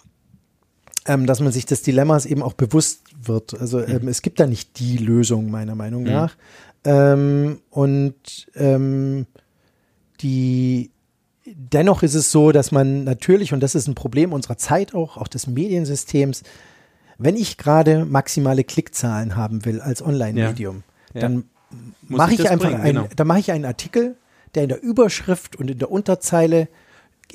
ähm, 1.06 1.26
dass 1.26 1.40
man 1.40 1.52
sich 1.52 1.66
des 1.66 1.82
Dilemmas 1.82 2.26
eben 2.26 2.44
auch 2.44 2.54
bewusst 2.54 3.02
wird. 3.24 3.60
Also 3.60 3.80
ähm, 3.82 4.08
es 4.08 4.22
gibt 4.22 4.40
da 4.40 4.46
nicht 4.46 4.80
die 4.80 4.98
Lösung, 4.98 5.50
meiner 5.50 5.76
Meinung 5.76 6.04
nach. 6.04 6.36
Ähm, 6.84 7.60
und 7.70 8.16
ähm, 8.56 9.26
die 10.22 10.92
dennoch 11.46 12.04
ist 12.04 12.14
es 12.14 12.32
so, 12.32 12.52
dass 12.52 12.72
man 12.72 13.04
natürlich, 13.04 13.54
und 13.54 13.62
das 13.62 13.76
ist 13.76 13.88
ein 13.88 13.96
Problem 13.96 14.34
unserer 14.34 14.58
Zeit 14.58 14.94
auch, 14.94 15.18
auch 15.18 15.28
des 15.28 15.48
Mediensystems, 15.48 16.44
wenn 17.18 17.36
ich 17.36 17.58
gerade 17.58 18.06
maximale 18.06 18.64
Klickzahlen 18.64 19.36
haben 19.36 19.66
will 19.66 19.82
als 19.82 20.02
Online-Medium, 20.02 20.84
Ja. 21.14 21.22
dann 21.22 21.46
Muss 22.08 22.18
mache 22.18 22.34
ich 22.34 22.40
ich, 22.42 22.50
einfach 22.50 22.70
bringen, 22.70 22.82
einen, 22.82 22.96
genau. 23.04 23.10
dann 23.16 23.28
mache 23.28 23.40
ich 23.40 23.52
einen 23.52 23.66
Artikel, 23.66 24.16
der 24.56 24.64
in 24.64 24.70
der 24.70 24.82
Überschrift 24.82 25.56
und 25.56 25.70
in 25.70 25.78
der 25.80 25.92
Unterzeile 25.92 26.68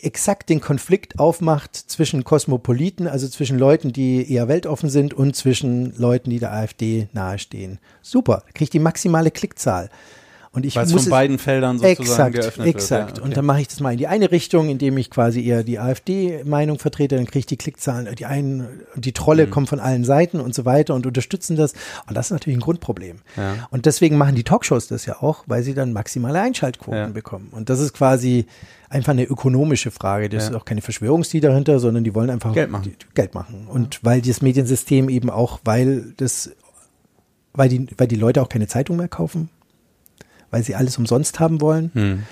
exakt 0.01 0.49
den 0.49 0.61
Konflikt 0.61 1.19
aufmacht 1.19 1.77
zwischen 1.77 2.25
Kosmopoliten, 2.25 3.07
also 3.07 3.29
zwischen 3.29 3.59
Leuten, 3.59 3.93
die 3.93 4.31
eher 4.33 4.49
weltoffen 4.49 4.89
sind 4.89 5.13
und 5.13 5.37
zwischen 5.37 5.95
Leuten, 5.99 6.31
die 6.31 6.39
der 6.39 6.53
AfD 6.53 7.09
nahestehen. 7.13 7.79
Super, 8.01 8.43
kriege 8.55 8.65
ich 8.65 8.71
die 8.71 8.79
maximale 8.79 9.31
Klickzahl. 9.31 9.91
Und 10.55 10.67
ich 10.67 10.77
Weil 10.77 10.85
es 10.85 10.93
muss 10.93 11.05
von 11.05 11.11
beiden 11.13 11.39
Feldern 11.39 11.79
sozusagen 11.79 12.03
exakt, 12.03 12.35
geöffnet 12.35 12.67
exakt. 12.67 13.07
wird. 13.07 13.17
Ja, 13.19 13.23
Und 13.25 13.31
okay. 13.31 13.37
dann 13.37 13.47
mache 13.47 13.63
ich 13.63 13.69
das 13.69 13.81
mal 13.81 13.93
in 13.93 13.97
die 13.97 14.07
eine 14.07 14.31
Richtung, 14.31 14.69
indem 14.69 14.99
ich 14.99 15.09
quasi 15.09 15.43
eher 15.43 15.65
die 15.65 15.79
AfD-Meinung 15.79 16.79
vertrete, 16.79 17.17
dann 17.17 17.25
kriege 17.25 17.39
ich 17.39 17.47
die 17.47 17.57
Klickzahlen, 17.57 18.15
die 18.17 18.27
einen, 18.27 18.69
die 18.95 19.13
Trolle 19.13 19.47
Mhm. 19.47 19.51
kommen 19.51 19.67
von 19.67 19.81
allen 19.81 20.05
Seiten 20.05 20.41
und 20.41 20.55
so 20.55 20.67
weiter 20.67 20.95
und 20.95 21.07
unterstützen 21.07 21.57
das. 21.57 21.73
Und 22.07 22.17
das 22.19 22.27
ist 22.27 22.31
natürlich 22.33 22.59
ein 22.59 22.61
Grundproblem. 22.61 23.21
Ja. 23.39 23.67
Und 23.71 23.87
deswegen 23.87 24.19
machen 24.19 24.35
die 24.35 24.45
Talkshows 24.45 24.89
das 24.89 25.07
ja 25.07 25.23
auch, 25.23 25.45
weil 25.47 25.63
sie 25.63 25.73
dann 25.73 25.95
maximale 25.95 26.39
Einschaltquoten 26.43 26.99
Ja. 27.01 27.07
bekommen. 27.09 27.49
Und 27.53 27.71
das 27.71 27.81
ist 27.81 27.95
quasi 27.95 28.45
einfach 28.91 29.13
eine 29.13 29.25
ökonomische 29.25 29.91
Frage. 29.91 30.29
Das 30.29 30.45
Ja. 30.45 30.51
ist 30.51 30.57
auch 30.57 30.67
keine 30.67 30.83
Verschwörungstheorie 30.83 31.41
dahinter, 31.41 31.79
sondern 31.79 32.05
die 32.05 32.15
wollen 32.15 32.29
einfach 32.29 32.53
Geld 32.53 32.71
machen. 32.71 32.95
Geld 33.15 33.35
machen. 33.35 33.67
Und 33.69 34.01
weil 34.03 34.21
das 34.21 34.43
Mediensystem 34.43 35.09
eben 35.09 35.31
auch, 35.31 35.61
weil 35.65 36.13
das, 36.19 36.51
weil 37.55 37.71
die, 37.71 37.87
weil 37.97 38.07
die 38.07 38.17
Leute 38.17 38.43
auch 38.43 38.51
keine 38.51 38.67
Zeitung 38.67 38.99
mehr 38.99 39.09
kaufen, 39.09 39.49
weil 40.53 40.63
sie 40.63 40.77
alles 40.77 40.97
umsonst 40.99 41.41
haben 41.41 41.61
wollen, 41.61 41.91
Hm. 41.95 42.23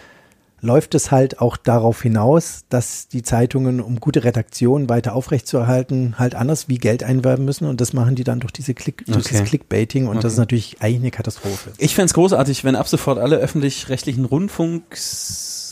läuft 0.60 0.94
es 0.94 1.10
halt 1.10 1.40
auch 1.40 1.56
darauf 1.56 2.02
hinaus, 2.02 2.64
dass 2.68 3.08
die 3.08 3.22
Zeitungen, 3.22 3.80
um 3.80 3.98
gute 3.98 4.22
Redaktionen 4.24 4.88
weiter 4.90 5.14
aufrechtzuerhalten, 5.14 6.16
halt 6.18 6.34
anders 6.34 6.68
wie 6.68 6.76
Geld 6.78 7.02
einwerben 7.02 7.46
müssen 7.46 7.66
und 7.66 7.80
das 7.80 7.94
machen 7.94 8.14
die 8.14 8.24
dann 8.24 8.40
durch 8.40 8.52
diese 8.52 8.74
Klick, 8.74 9.06
durch 9.06 9.24
Okay. 9.24 9.28
dieses 9.30 9.48
Clickbaiting 9.48 10.06
und 10.06 10.16
das 10.16 10.24
Okay. 10.26 10.32
ist 10.34 10.38
natürlich 10.38 10.76
eigentlich 10.80 11.00
eine 11.00 11.10
Katastrophe. 11.10 11.72
Ich 11.78 11.94
fänd's 11.94 12.12
großartig, 12.14 12.62
wenn 12.62 12.76
ab 12.76 12.86
sofort 12.88 13.18
alle 13.18 13.36
öffentlich-rechtlichen 13.38 14.26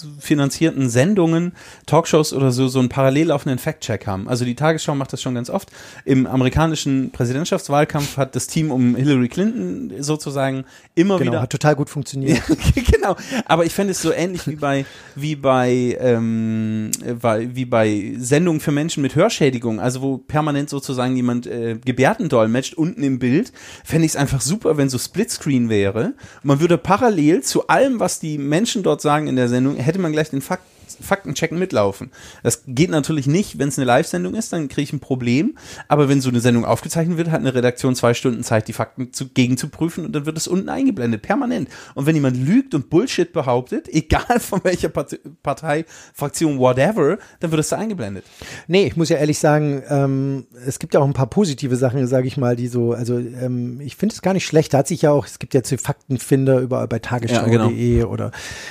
rundfunksfinanzierten 0.04 0.88
Sendungen, 0.88 1.52
Talkshows 1.86 2.32
oder 2.32 2.52
so, 2.52 2.68
so 2.68 2.78
einen 2.78 2.88
parallel 2.88 3.28
laufenden 3.28 3.58
Fact-Check 3.58 4.06
haben. 4.06 4.28
Also 4.28 4.44
die 4.44 4.54
Tagesschau 4.54 4.94
macht 4.94 5.12
das 5.12 5.22
schon 5.22 5.34
ganz 5.34 5.50
oft. 5.50 5.70
Im 6.04 6.26
amerikanischen 6.26 7.10
Präsidentschaftswahlkampf 7.10 8.16
hat 8.16 8.36
das 8.36 8.46
Team 8.46 8.70
um 8.70 8.94
Hillary 8.96 9.28
Clinton 9.28 10.02
sozusagen 10.02 10.64
immer 10.94 11.18
Genau, 11.18 11.32
wieder 11.32 11.42
hat 11.42 11.50
total 11.50 11.76
gut 11.76 11.90
funktioniert. 11.90 12.42
genau. 12.74 13.16
Aber 13.46 13.64
ich 13.64 13.74
fände 13.74 13.92
es 13.92 14.02
so 14.02 14.12
ähnlich 14.12 14.46
wie 14.46 14.56
bei, 14.56 14.84
wie 15.14 15.36
bei, 15.36 15.96
ähm, 16.00 16.90
wie 17.00 17.64
bei 17.64 18.14
Sendungen 18.18 18.60
für 18.60 18.72
Menschen 18.72 19.02
mit 19.02 19.14
Hörschädigung, 19.14 19.80
also 19.80 20.02
wo 20.02 20.18
permanent 20.18 20.70
sozusagen 20.70 21.16
jemand 21.16 21.46
äh, 21.46 21.78
Gebärden 21.84 22.28
dolmetscht 22.28 22.74
unten 22.74 23.02
im 23.02 23.18
Bild, 23.18 23.52
fände 23.84 24.06
ich 24.06 24.12
es 24.12 24.16
einfach 24.16 24.40
super, 24.40 24.76
wenn 24.76 24.88
so 24.88 24.98
Splitscreen 24.98 25.68
wäre. 25.68 26.14
Man 26.42 26.60
würde 26.60 26.78
parallel 26.78 27.42
zu 27.42 27.68
allem, 27.68 28.00
was 28.00 28.20
die 28.20 28.38
Menschen 28.38 28.82
dort 28.82 29.00
sagen 29.00 29.26
in 29.26 29.36
der 29.36 29.48
Sendung, 29.48 29.76
hätte 29.88 29.98
man 29.98 30.12
gleich 30.12 30.30
den 30.30 30.42
Fakt 30.42 30.64
Faktenchecken 31.00 31.58
mitlaufen. 31.58 32.10
Das 32.42 32.64
geht 32.66 32.90
natürlich 32.90 33.26
nicht, 33.26 33.58
wenn 33.58 33.68
es 33.68 33.78
eine 33.78 33.86
Live-Sendung 33.86 34.34
ist, 34.34 34.52
dann 34.52 34.68
kriege 34.68 34.82
ich 34.82 34.92
ein 34.92 35.00
Problem. 35.00 35.56
Aber 35.88 36.08
wenn 36.08 36.20
so 36.20 36.28
eine 36.28 36.40
Sendung 36.40 36.64
aufgezeichnet 36.64 37.18
wird, 37.18 37.30
hat 37.30 37.40
eine 37.40 37.54
Redaktion 37.54 37.94
zwei 37.94 38.14
Stunden 38.14 38.42
Zeit, 38.42 38.68
die 38.68 38.72
Fakten 38.72 39.12
zu, 39.12 39.28
gegen 39.28 39.56
zu 39.56 39.68
prüfen 39.68 40.04
und 40.04 40.12
dann 40.12 40.26
wird 40.26 40.36
es 40.36 40.48
unten 40.48 40.68
eingeblendet, 40.68 41.22
permanent. 41.22 41.68
Und 41.94 42.06
wenn 42.06 42.14
jemand 42.14 42.36
lügt 42.36 42.74
und 42.74 42.90
Bullshit 42.90 43.32
behauptet, 43.32 43.88
egal 43.92 44.40
von 44.40 44.60
welcher 44.64 44.88
Partei, 44.88 45.18
Partei 45.42 45.84
Fraktion, 46.14 46.58
whatever, 46.58 47.18
dann 47.40 47.50
wird 47.50 47.60
es 47.60 47.68
da 47.68 47.78
eingeblendet. 47.78 48.24
Nee, 48.66 48.86
ich 48.86 48.96
muss 48.96 49.08
ja 49.08 49.16
ehrlich 49.16 49.38
sagen, 49.38 49.82
ähm, 49.88 50.46
es 50.66 50.78
gibt 50.78 50.94
ja 50.94 51.00
auch 51.00 51.06
ein 51.06 51.12
paar 51.12 51.28
positive 51.28 51.76
Sachen, 51.76 52.06
sage 52.06 52.26
ich 52.26 52.36
mal, 52.36 52.56
die 52.56 52.68
so, 52.68 52.92
also 52.92 53.18
ähm, 53.18 53.80
ich 53.80 53.96
finde 53.96 54.14
es 54.14 54.22
gar 54.22 54.34
nicht 54.34 54.46
schlecht. 54.46 54.74
Da 54.74 54.78
hat 54.78 54.88
sich 54.88 55.02
ja 55.02 55.10
auch, 55.10 55.26
es 55.26 55.38
gibt 55.38 55.54
jetzt 55.54 55.70
die 55.70 55.78
Faktenfinder 55.78 56.60
überall 56.60 56.88
bei 56.88 56.98
tagesschau.de 56.98 57.52
Ja, 57.52 57.98
genau. 57.98 58.12
oder 58.12 58.30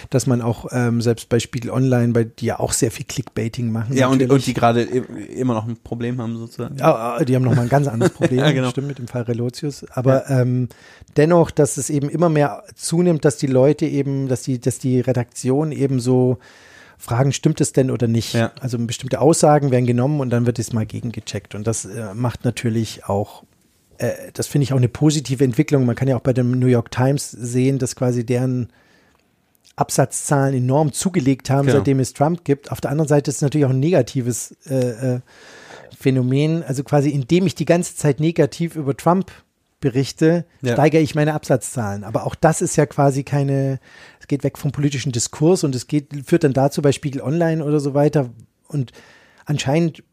dass 0.10 0.28
man 0.28 0.42
auch 0.42 0.68
ähm, 0.72 1.02
selbst 1.02 1.30
bei 1.30 1.40
Spiegel 1.40 1.72
Online, 1.72 2.14
bei 2.18 2.24
die 2.24 2.48
ja 2.48 2.60
auch 2.60 2.74
sehr 2.74 2.92
viel 2.92 3.06
Clickbaiting 3.06 3.72
machen. 3.72 3.96
Ja, 3.96 4.08
und, 4.08 4.22
und 4.30 4.46
die 4.46 4.54
gerade 4.54 4.82
immer 4.82 5.54
noch 5.54 5.68
ein 5.68 5.78
Problem 5.78 6.20
haben, 6.22 6.38
sozusagen. 6.38 6.78
Ja, 6.78 7.24
die 7.24 7.36
haben 7.36 7.44
nochmal 7.44 7.66
ein 7.66 7.70
ganz 7.70 7.88
anderes 7.88 8.14
Problem, 8.14 8.40
Ja, 8.46 8.52
genau. 8.52 8.70
stimmt 8.70 8.88
mit 8.88 8.98
dem 8.98 9.08
Fall 9.08 9.24
Relotius. 9.24 9.86
Aber 9.92 10.30
ähm, 10.30 10.70
dennoch, 11.16 11.52
dass 11.52 11.78
es 11.78 11.90
eben 11.90 12.10
immer 12.10 12.30
mehr 12.30 12.64
zunimmt, 12.76 13.26
dass 13.26 13.38
die 13.38 13.48
Leute 13.48 13.86
eben, 13.86 14.28
dass 14.28 14.42
die, 14.42 14.60
dass 14.60 14.80
die 14.80 15.00
Redaktion 15.00 15.72
eben 15.72 16.00
so 16.00 16.38
fragen, 16.98 17.32
stimmt 17.32 17.62
es 17.62 17.74
denn 17.74 17.92
oder 17.92 18.08
nicht? 18.08 18.34
Ja. 18.34 18.52
Also 18.60 18.78
bestimmte 18.80 19.22
Aussagen 19.22 19.72
werden 19.72 19.86
genommen 19.86 20.20
und 20.20 20.32
dann 20.32 20.46
wird 20.46 20.58
es 20.60 20.74
mal 20.74 20.86
gegengecheckt. 20.86 21.54
Und 21.54 21.68
das 21.68 21.86
äh, 21.86 22.14
macht 22.16 22.44
natürlich 22.46 23.06
auch, 23.06 23.44
äh, 24.00 24.12
das 24.34 24.48
finde 24.48 24.64
ich 24.64 24.74
auch 24.74 24.78
eine 24.78 24.90
positive 24.90 25.44
Entwicklung. 25.44 25.86
Man 25.86 25.96
kann 25.96 26.08
ja 26.08 26.16
auch 26.18 26.22
bei 26.22 26.34
dem 26.34 26.52
New 26.52 26.68
York 26.68 26.90
Times 26.90 27.30
sehen, 27.30 27.78
dass 27.78 27.96
quasi 27.96 28.26
deren 28.26 28.70
Absatzzahlen 29.78 30.56
enorm 30.56 30.92
zugelegt 30.92 31.50
haben, 31.50 31.68
Genau. 31.68 31.78
seitdem 31.78 32.00
es 32.02 32.12
Trump 32.14 32.44
gibt. 32.44 32.72
Auf 32.72 32.82
der 32.82 32.92
anderen 32.92 33.08
Seite 33.08 33.30
ist 33.32 33.38
es 33.38 33.42
natürlich 33.42 33.66
auch 33.66 33.70
ein 33.72 33.80
negatives 33.80 34.52
äh, 34.70 35.16
äh, 35.16 35.20
Phänomen. 35.98 36.64
Also 36.64 36.84
quasi, 36.84 37.10
indem 37.10 37.48
ich 37.48 37.56
die 37.56 37.66
ganze 37.66 37.96
Zeit 37.96 38.20
negativ 38.20 38.76
über 38.76 38.98
Trump 38.98 39.32
berichte, 39.80 40.46
Ja. 40.62 40.74
steigere 40.74 41.02
ich 41.02 41.14
meine 41.16 41.34
Absatzzahlen. 41.36 42.04
Aber 42.04 42.26
auch 42.26 42.36
das 42.36 42.62
ist 42.62 42.76
ja 42.76 42.86
quasi 42.88 43.24
keine, 43.24 43.80
es 44.20 44.28
geht 44.28 44.44
weg 44.44 44.58
vom 44.58 44.72
politischen 44.72 45.12
Diskurs 45.12 45.64
und 45.64 45.76
es 45.76 45.88
geht, 45.88 46.08
führt 46.26 46.44
dann 46.44 46.54
dazu 46.54 46.82
bei 46.82 46.92
Spiegel 46.92 47.22
Online 47.22 47.64
oder 47.64 47.80
so 47.80 47.94
weiter. 47.94 48.32
Und 48.68 48.92
anscheinend 49.46 50.04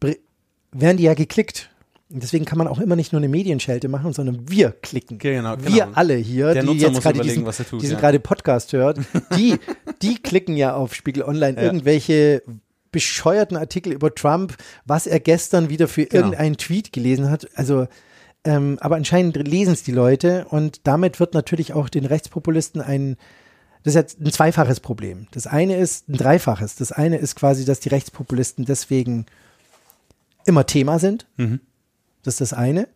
werden 0.71 0.97
die 0.97 1.03
ja 1.03 1.15
geklickt. 1.15 1.71
Deswegen 2.09 2.45
kann 2.45 2.57
man 2.59 2.67
auch 2.67 2.79
immer 2.79 2.95
nicht 2.95 3.13
nur 3.13 3.19
eine 3.19 3.27
Medienschelte 3.29 3.87
machen, 3.87 4.13
sondern 4.13 4.47
wir 4.49 4.71
klicken. 4.71 5.17
Genau, 5.17 5.57
genau. 5.57 5.67
Wir 5.73 5.97
alle 5.97 6.15
hier, 6.15 6.53
Der 6.53 6.61
die 6.61 6.67
Nutzer 6.67 6.89
jetzt 6.89 7.01
gerade 7.01 7.21
diesen, 7.21 7.43
tut, 7.45 7.81
diesen 7.81 7.95
ja. 7.95 7.99
gerade 7.99 8.19
Podcast 8.19 8.73
hört, 8.73 8.99
die, 9.37 9.57
die 10.01 10.15
klicken 10.21 10.55
ja 10.55 10.75
auf 10.75 10.93
Spiegel 10.93 11.23
Online 11.23 11.57
Ja. 11.57 11.63
irgendwelche 11.63 12.43
bescheuerten 12.91 13.57
Artikel 13.57 13.91
über 13.91 14.13
Trump, 14.13 14.55
was 14.85 15.07
er 15.07 15.19
gestern 15.19 15.69
wieder 15.69 15.87
für 15.87 16.05
Genau. 16.05 16.25
irgendeinen 16.25 16.57
Tweet 16.57 16.93
gelesen 16.93 17.29
hat. 17.29 17.49
Also 17.55 17.87
Ähm, 18.47 18.77
aber 18.79 18.95
anscheinend 18.95 19.35
lesen 19.47 19.73
es 19.73 19.81
die 19.81 19.91
Leute 19.91 20.45
und 20.51 20.81
damit 20.85 21.19
wird 21.19 21.33
natürlich 21.33 21.73
auch 21.73 21.89
den 21.89 22.05
Rechtspopulisten 22.05 22.79
ein, 22.79 23.17
das 23.81 23.93
ist 23.93 23.95
jetzt 23.95 24.21
ein 24.21 24.31
zweifaches 24.31 24.79
Problem. 24.81 25.25
Das 25.31 25.47
eine 25.47 25.77
ist 25.77 26.07
ein 26.09 26.13
dreifaches. 26.17 26.75
Das 26.75 26.91
eine 26.91 27.17
ist 27.17 27.35
quasi, 27.35 27.65
dass 27.65 27.79
die 27.79 27.89
Rechtspopulisten 27.89 28.63
deswegen 28.65 29.25
immer 30.45 30.67
Thema 30.67 30.99
sind. 30.99 31.25
Mhm. 31.37 31.59
Das 32.25 32.33
ist 32.33 32.41
das 32.41 32.53
eine. 32.53 32.87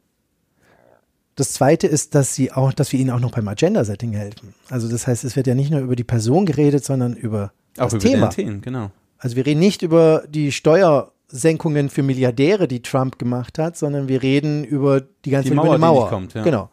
Das 1.35 1.53
zweite 1.53 1.87
ist, 1.87 2.15
dass 2.15 2.35
sie 2.35 2.51
auch, 2.51 2.73
dass 2.73 2.91
wir 2.91 2.99
ihnen 2.99 3.11
auch 3.11 3.19
noch 3.19 3.31
beim 3.31 3.47
Agenda-Setting 3.47 4.11
helfen. 4.11 4.53
Also 4.69 4.89
das 4.89 5.07
heißt, 5.07 5.23
es 5.23 5.35
wird 5.35 5.47
ja 5.47 5.55
nicht 5.55 5.71
nur 5.71 5.79
über 5.79 5.95
die 5.95 6.03
Person 6.03 6.45
geredet, 6.45 6.83
sondern 6.83 7.13
über 7.13 7.53
Auch 7.77 7.85
das 7.85 7.93
über 7.93 8.03
Thema. 8.03 8.27
den 8.27 8.35
Themen, 8.35 8.61
genau. 8.61 8.91
Also 9.19 9.35
wir 9.35 9.45
reden 9.45 9.59
nicht 9.59 9.81
über 9.81 10.23
die 10.27 10.51
Steuersenkungen 10.51 11.89
für 11.89 12.03
Milliardäre, 12.03 12.67
die 12.67 12.81
Trump 12.81 13.19
gemacht 13.19 13.57
hat, 13.59 13.77
sondern 13.77 14.07
wir 14.07 14.23
reden 14.23 14.65
über 14.65 15.01
die 15.23 15.29
ganze 15.29 15.49
Die 15.49 15.55
Mauer, 15.55 15.67
die 15.67 15.71
die 15.75 15.79
Mauer. 15.79 16.01
nicht 16.01 16.09
kommt, 16.09 16.33
ja. 16.33 16.43
Genau. 16.43 16.69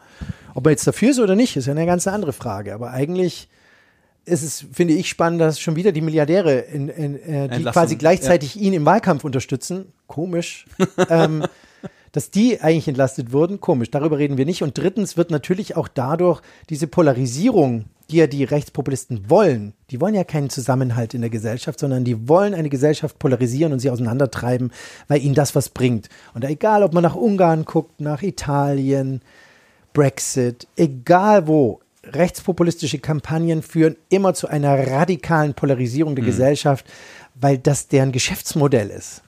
Ob 0.54 0.66
er 0.66 0.70
jetzt 0.70 0.86
dafür 0.86 1.10
ist 1.10 1.20
oder 1.20 1.36
nicht, 1.36 1.56
ist 1.56 1.66
ja 1.66 1.72
eine 1.72 1.86
ganz 1.86 2.08
andere 2.08 2.32
Frage. 2.32 2.74
Aber 2.74 2.90
eigentlich 2.90 3.48
ist 4.24 4.42
es, 4.42 4.64
finde 4.72 4.94
ich, 4.94 5.08
spannend, 5.08 5.40
dass 5.40 5.60
schon 5.60 5.76
wieder 5.76 5.92
die 5.92 6.00
Milliardäre, 6.00 6.58
in, 6.58 6.88
in, 6.88 7.14
äh, 7.14 7.18
die 7.48 7.54
Entlassen, 7.56 7.72
quasi 7.72 7.96
gleichzeitig 7.96 8.56
ihn 8.56 8.72
im 8.72 8.84
Wahlkampf 8.84 9.24
unterstützen, 9.24 9.92
komisch, 10.06 10.66
ähm, 11.10 11.44
dass 12.16 12.30
die 12.30 12.62
eigentlich 12.62 12.88
entlastet 12.88 13.30
wurden, 13.30 13.60
komisch. 13.60 13.90
Darüber 13.90 14.16
reden 14.16 14.38
wir 14.38 14.46
nicht. 14.46 14.62
Und 14.62 14.78
drittens 14.78 15.18
wird 15.18 15.30
natürlich 15.30 15.76
auch 15.76 15.86
dadurch 15.86 16.40
diese 16.70 16.86
Polarisierung, 16.86 17.84
die 18.08 18.16
ja 18.16 18.26
die 18.26 18.42
Rechtspopulisten 18.42 19.28
wollen, 19.28 19.74
die 19.90 20.00
wollen 20.00 20.14
ja 20.14 20.24
keinen 20.24 20.48
Zusammenhalt 20.48 21.12
in 21.12 21.20
der 21.20 21.28
Gesellschaft, 21.28 21.78
sondern 21.78 22.04
die 22.04 22.26
wollen 22.26 22.54
eine 22.54 22.70
Gesellschaft 22.70 23.18
polarisieren 23.18 23.74
und 23.74 23.80
sie 23.80 23.90
auseinandertreiben, 23.90 24.70
weil 25.08 25.20
ihnen 25.20 25.34
das 25.34 25.54
was 25.54 25.68
bringt. 25.68 26.08
Und 26.32 26.42
egal, 26.46 26.84
ob 26.84 26.94
man 26.94 27.02
nach 27.02 27.16
Ungarn 27.16 27.66
guckt, 27.66 28.00
nach 28.00 28.22
Italien, 28.22 29.20
Brexit, 29.92 30.68
egal 30.74 31.46
wo, 31.46 31.80
rechtspopulistische 32.02 32.98
Kampagnen 32.98 33.60
führen 33.60 33.96
immer 34.08 34.32
zu 34.32 34.48
einer 34.48 34.90
radikalen 34.90 35.52
Polarisierung 35.52 36.16
der 36.16 36.24
Gesellschaft, 36.24 36.86
weil 37.34 37.58
das 37.58 37.88
deren 37.88 38.12
Geschäftsmodell 38.12 38.88
ist. 38.88 39.20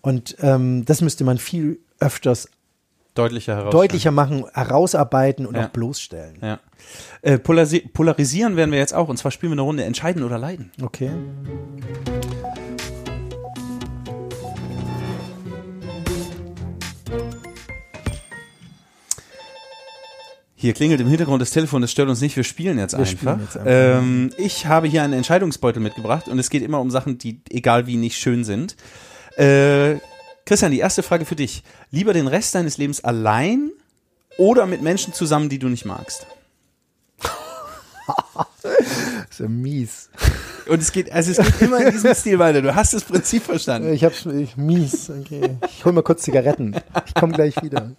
Und 0.00 0.36
ähm, 0.40 0.84
das 0.84 1.00
müsste 1.00 1.22
man 1.22 1.38
viel 1.38 1.78
öfters 2.00 2.48
Deutlicher 3.14 3.70
deutlicher 3.70 4.12
machen, 4.12 4.44
herausarbeiten 4.52 5.44
und 5.44 5.56
Ja. 5.56 5.66
auch 5.66 5.70
bloßstellen. 5.70 6.38
Ja. 6.40 6.60
Äh, 7.22 7.38
polarisi 7.38 7.80
polarisieren 7.80 8.54
werden 8.54 8.70
wir 8.70 8.78
jetzt 8.78 8.94
auch. 8.94 9.08
Und 9.08 9.16
zwar 9.16 9.32
spielen 9.32 9.50
wir 9.50 9.54
eine 9.54 9.62
Runde 9.62 9.84
Entscheiden 9.84 10.22
oder 10.22 10.38
Leiden. 10.38 10.70
Okay. 10.80 11.10
Hier 20.60 20.72
klingelt 20.72 21.00
im 21.00 21.06
Hintergrund 21.06 21.40
das 21.40 21.50
Telefon, 21.50 21.82
das 21.82 21.92
stört 21.92 22.08
uns 22.08 22.20
nicht, 22.20 22.34
wir 22.36 22.42
spielen 22.42 22.78
jetzt 22.78 22.92
Wir 22.94 22.98
einfach. 23.00 23.12
spielen 23.12 23.40
jetzt 23.40 23.56
einfach. 23.56 23.70
Ähm, 24.00 24.30
ich 24.38 24.66
habe 24.66 24.88
hier 24.88 25.04
einen 25.04 25.12
Entscheidungsbeutel 25.12 25.80
mitgebracht 25.80 26.26
und 26.26 26.38
es 26.40 26.50
geht 26.50 26.62
immer 26.62 26.80
um 26.80 26.90
Sachen, 26.90 27.16
die 27.16 27.40
egal 27.50 27.86
wie 27.86 27.96
nicht 27.96 28.18
schön 28.18 28.42
sind. 28.42 28.74
Äh, 29.36 29.98
Christian, 30.48 30.72
die 30.72 30.78
erste 30.78 31.02
Frage 31.02 31.26
für 31.26 31.36
dich. 31.36 31.62
Lieber 31.90 32.14
den 32.14 32.26
Rest 32.26 32.54
deines 32.54 32.78
Lebens 32.78 33.04
allein 33.04 33.70
oder 34.38 34.64
mit 34.64 34.80
Menschen 34.80 35.12
zusammen, 35.12 35.50
die 35.50 35.58
du 35.58 35.68
nicht 35.68 35.84
magst? 35.84 36.26
Das 38.62 38.72
ist 39.30 39.40
ja 39.40 39.46
mies. 39.46 40.08
Und 40.66 40.80
es 40.80 40.90
geht, 40.90 41.12
also 41.12 41.32
es 41.32 41.36
geht 41.36 41.60
immer 41.60 41.84
in 41.84 41.90
diesem 41.90 42.14
Stil 42.14 42.38
weiter. 42.38 42.62
Du 42.62 42.74
hast 42.74 42.94
das 42.94 43.04
Prinzip 43.04 43.42
verstanden. 43.42 43.92
Ich 43.92 44.04
hab's 44.04 44.24
ich, 44.24 44.56
mies. 44.56 45.10
Okay. 45.10 45.58
Ich 45.68 45.84
hol 45.84 45.92
mal 45.92 46.00
kurz 46.02 46.22
Zigaretten. 46.22 46.74
Ich 47.04 47.12
komme 47.12 47.34
gleich 47.34 47.62
wieder. 47.62 47.90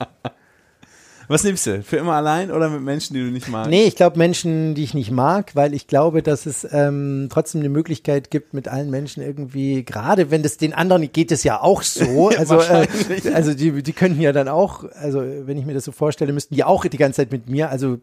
Was 1.29 1.43
nimmst 1.43 1.67
du? 1.67 1.83
Für 1.83 1.97
immer 1.97 2.13
allein 2.13 2.49
oder 2.49 2.69
mit 2.69 2.81
Menschen, 2.81 3.13
die 3.13 3.19
du 3.19 3.27
nicht 3.27 3.47
magst? 3.49 3.69
Nee, 3.69 3.83
ich 3.83 3.95
glaube 3.95 4.17
Menschen, 4.17 4.73
die 4.73 4.83
ich 4.83 4.95
nicht 4.95 5.11
mag, 5.11 5.55
weil 5.55 5.75
ich 5.75 5.85
glaube, 5.85 6.23
dass 6.23 6.47
es 6.47 6.67
ähm, 6.71 7.27
trotzdem 7.31 7.61
eine 7.61 7.69
Möglichkeit 7.69 8.31
gibt, 8.31 8.55
mit 8.55 8.67
allen 8.67 8.89
Menschen 8.89 9.21
irgendwie, 9.21 9.85
gerade 9.85 10.31
wenn 10.31 10.41
das 10.41 10.57
den 10.57 10.73
anderen 10.73 11.11
geht 11.11 11.31
es 11.31 11.43
ja 11.43 11.61
auch 11.61 11.83
so. 11.83 12.31
Also, 12.39 12.59
äh, 12.61 12.87
also 13.33 13.53
die, 13.53 13.83
die 13.83 13.93
könnten 13.93 14.21
ja 14.21 14.31
dann 14.31 14.47
auch, 14.47 14.85
also 14.93 15.19
wenn 15.19 15.57
ich 15.57 15.65
mir 15.65 15.73
das 15.73 15.83
so 15.83 15.91
vorstelle, 15.91 16.33
müssten 16.33 16.55
die 16.55 16.63
auch 16.63 16.85
die 16.85 16.97
ganze 16.97 17.17
Zeit 17.17 17.31
mit 17.31 17.49
mir. 17.49 17.69
Also 17.69 17.99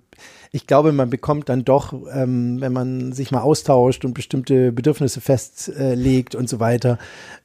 ich 0.52 0.68
glaube, 0.68 0.92
man 0.92 1.10
bekommt 1.10 1.48
dann 1.48 1.64
doch, 1.64 1.94
ähm, 2.12 2.60
wenn 2.60 2.72
man 2.72 3.12
sich 3.12 3.32
mal 3.32 3.40
austauscht 3.40 4.04
und 4.04 4.14
bestimmte 4.14 4.70
Bedürfnisse 4.70 5.20
festlegt 5.20 6.34
und 6.34 6.48
so 6.48 6.60
weiter, 6.60 6.98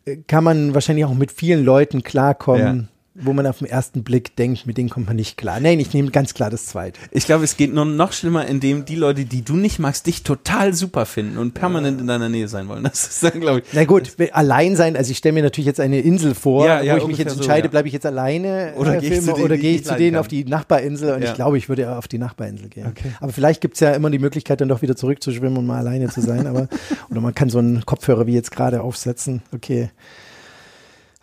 äh, 0.05 0.17
kann 0.27 0.43
man 0.43 0.75
wahrscheinlich 0.75 1.05
auch 1.05 1.13
mit 1.13 1.31
vielen 1.31 1.63
Leuten 1.65 2.03
klarkommen. 2.03 2.90
Wo 3.13 3.33
man 3.33 3.45
auf 3.45 3.57
den 3.57 3.67
ersten 3.67 4.03
Blick 4.03 4.37
denkt, 4.37 4.65
mit 4.65 4.77
denen 4.77 4.89
kommt 4.89 5.07
man 5.07 5.17
nicht 5.17 5.35
klar. 5.35 5.59
Nein, 5.59 5.81
ich 5.81 5.93
nehme 5.93 6.11
ganz 6.11 6.33
klar 6.33 6.49
das 6.49 6.67
zweite. 6.67 6.97
Ich 7.11 7.25
glaube, 7.25 7.43
es 7.43 7.57
geht 7.57 7.73
nur 7.73 7.83
noch 7.83 8.13
schlimmer, 8.13 8.45
indem 8.47 8.85
die 8.85 8.95
Leute, 8.95 9.25
die 9.25 9.41
du 9.41 9.57
nicht 9.57 9.79
magst, 9.79 10.07
dich 10.07 10.23
total 10.23 10.73
super 10.73 11.05
finden 11.05 11.37
und 11.37 11.53
permanent 11.53 11.99
in 11.99 12.07
deiner 12.07 12.29
Nähe 12.29 12.47
sein 12.47 12.69
wollen. 12.69 12.85
Das 12.85 13.05
ist 13.07 13.21
dann, 13.21 13.41
glaube 13.41 13.59
ich. 13.59 13.65
Na 13.73 13.83
gut, 13.83 14.13
allein 14.31 14.77
sein, 14.77 14.95
also 14.95 15.11
ich 15.11 15.17
stelle 15.17 15.33
mir 15.33 15.43
natürlich 15.43 15.65
jetzt 15.65 15.81
eine 15.81 15.99
Insel 15.99 16.33
vor, 16.33 16.65
Ja, 16.65 16.81
ja, 16.81 16.93
wo 16.93 16.99
ich 16.99 17.07
mich 17.07 17.17
jetzt 17.17 17.33
so, 17.33 17.39
entscheide, 17.39 17.67
ja. 17.67 17.71
bleibe 17.71 17.89
ich 17.89 17.93
jetzt 17.93 18.05
alleine 18.05 18.75
Oder 18.77 18.95
äh, 18.95 18.99
gehe 19.01 19.17
ich 19.17 19.25
zu 19.25 19.33
denen, 19.33 19.51
ich 19.51 19.63
ich 19.63 19.85
zu 19.85 19.95
denen 19.95 20.15
auf 20.15 20.29
die 20.29 20.45
Nachbarinsel 20.45 21.13
und 21.13 21.21
Ja. 21.21 21.29
ich 21.31 21.35
glaube, 21.35 21.57
ich 21.57 21.67
würde 21.67 21.97
auf 21.97 22.07
die 22.07 22.17
Nachbarinsel 22.17 22.69
gehen. 22.69 22.87
Okay. 22.87 23.11
Aber 23.19 23.33
vielleicht 23.33 23.59
gibt's 23.59 23.81
ja 23.81 23.91
immer 23.91 24.09
die 24.09 24.19
Möglichkeit, 24.19 24.61
dann 24.61 24.69
doch 24.69 24.81
wieder 24.81 24.95
zurückzuschwimmen 24.95 25.57
und 25.57 25.65
mal 25.65 25.79
alleine 25.79 26.07
zu 26.07 26.21
sein. 26.21 26.47
Aber 26.47 26.69
oder 27.09 27.19
man 27.19 27.35
kann 27.35 27.49
so 27.49 27.59
einen 27.59 27.85
Kopfhörer 27.85 28.25
wie 28.25 28.35
jetzt 28.35 28.51
gerade 28.51 28.81
aufsetzen. 28.81 29.41
Okay. 29.53 29.89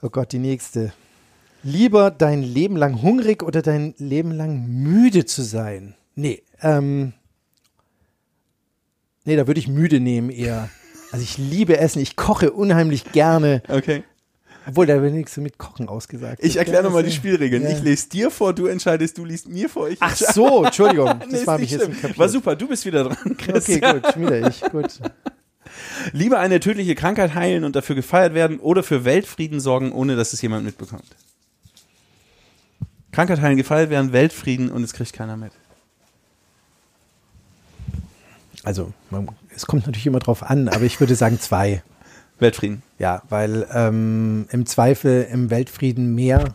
Oh 0.02 0.10
Gott, 0.10 0.32
die 0.32 0.38
nächste. 0.38 0.92
Lieber 1.62 2.10
dein 2.10 2.42
Leben 2.42 2.76
lang 2.76 3.02
hungrig 3.02 3.42
oder 3.42 3.62
dein 3.62 3.94
Leben 3.98 4.30
lang 4.32 4.66
müde 4.66 5.24
zu 5.24 5.42
sein? 5.42 5.94
Nee, 6.14 6.42
ähm, 6.62 7.12
nee, 9.24 9.36
da 9.36 9.46
würde 9.46 9.60
ich 9.60 9.68
müde 9.68 10.00
nehmen 10.00 10.30
eher. 10.30 10.68
Also 11.10 11.22
ich 11.22 11.38
liebe 11.38 11.78
Essen, 11.78 12.00
ich 12.00 12.16
koche 12.16 12.52
unheimlich 12.52 13.12
gerne, 13.12 13.62
Okay. 13.68 14.02
obwohl 14.66 14.86
da 14.86 15.00
wird 15.00 15.14
nichts 15.14 15.36
mit 15.38 15.58
Kochen 15.58 15.88
ausgesagt. 15.88 16.44
Ich 16.44 16.56
erkläre 16.56 16.82
nochmal 16.82 17.02
die. 17.02 17.10
Spielregeln. 17.12 17.62
Ja. 17.62 17.70
Ich 17.70 17.82
lese 17.82 18.08
dir 18.10 18.30
vor, 18.30 18.52
du 18.52 18.66
entscheidest, 18.66 19.16
du 19.18 19.24
liest 19.24 19.48
mir 19.48 19.68
vor, 19.68 19.88
ich 19.88 19.98
Ach 20.00 20.14
so, 20.16 20.64
Entschuldigung, 20.64 21.06
das 21.30 21.40
Nee, 21.40 21.46
war 21.46 21.58
mich 21.58 21.70
jetzt 21.70 21.80
schlimm. 21.80 21.90
nicht 21.92 22.00
kapiert. 22.02 22.18
War 22.18 22.28
super, 22.28 22.56
du 22.56 22.68
bist 22.68 22.84
wieder 22.84 23.04
dran, 23.04 23.16
Okay, 23.24 23.52
Christian. 23.52 24.00
gut, 24.02 24.12
schon 24.12 24.22
wieder 24.22 24.48
ich, 24.48 24.60
gut. 24.62 25.00
Lieber 26.12 26.38
eine 26.40 26.60
tödliche 26.60 26.94
Krankheit 26.94 27.34
heilen 27.34 27.64
und 27.64 27.74
dafür 27.76 27.94
gefeiert 27.96 28.34
werden 28.34 28.58
oder 28.60 28.82
für 28.82 29.04
Weltfrieden 29.04 29.60
sorgen, 29.60 29.92
ohne 29.92 30.16
dass 30.16 30.32
es 30.32 30.42
jemand 30.42 30.64
mitbekommt. 30.64 31.04
Krankheit 33.12 33.40
heilen, 33.40 33.56
gefeiert 33.56 33.90
werden, 33.90 34.12
Weltfrieden 34.12 34.70
und 34.70 34.82
es 34.82 34.92
kriegt 34.92 35.12
keiner 35.12 35.36
mit. 35.36 35.52
Also, 38.64 38.92
man, 39.10 39.28
es 39.54 39.66
kommt 39.66 39.86
natürlich 39.86 40.06
immer 40.06 40.18
drauf 40.18 40.42
an, 40.42 40.68
aber 40.68 40.82
ich 40.82 41.00
würde 41.00 41.14
sagen 41.14 41.40
zwei. 41.40 41.82
Weltfrieden. 42.38 42.82
Ja, 42.98 43.22
weil 43.28 43.66
ähm, 43.72 44.46
im 44.50 44.66
Zweifel 44.66 45.26
im 45.30 45.50
Weltfrieden 45.50 46.14
mehr. 46.14 46.54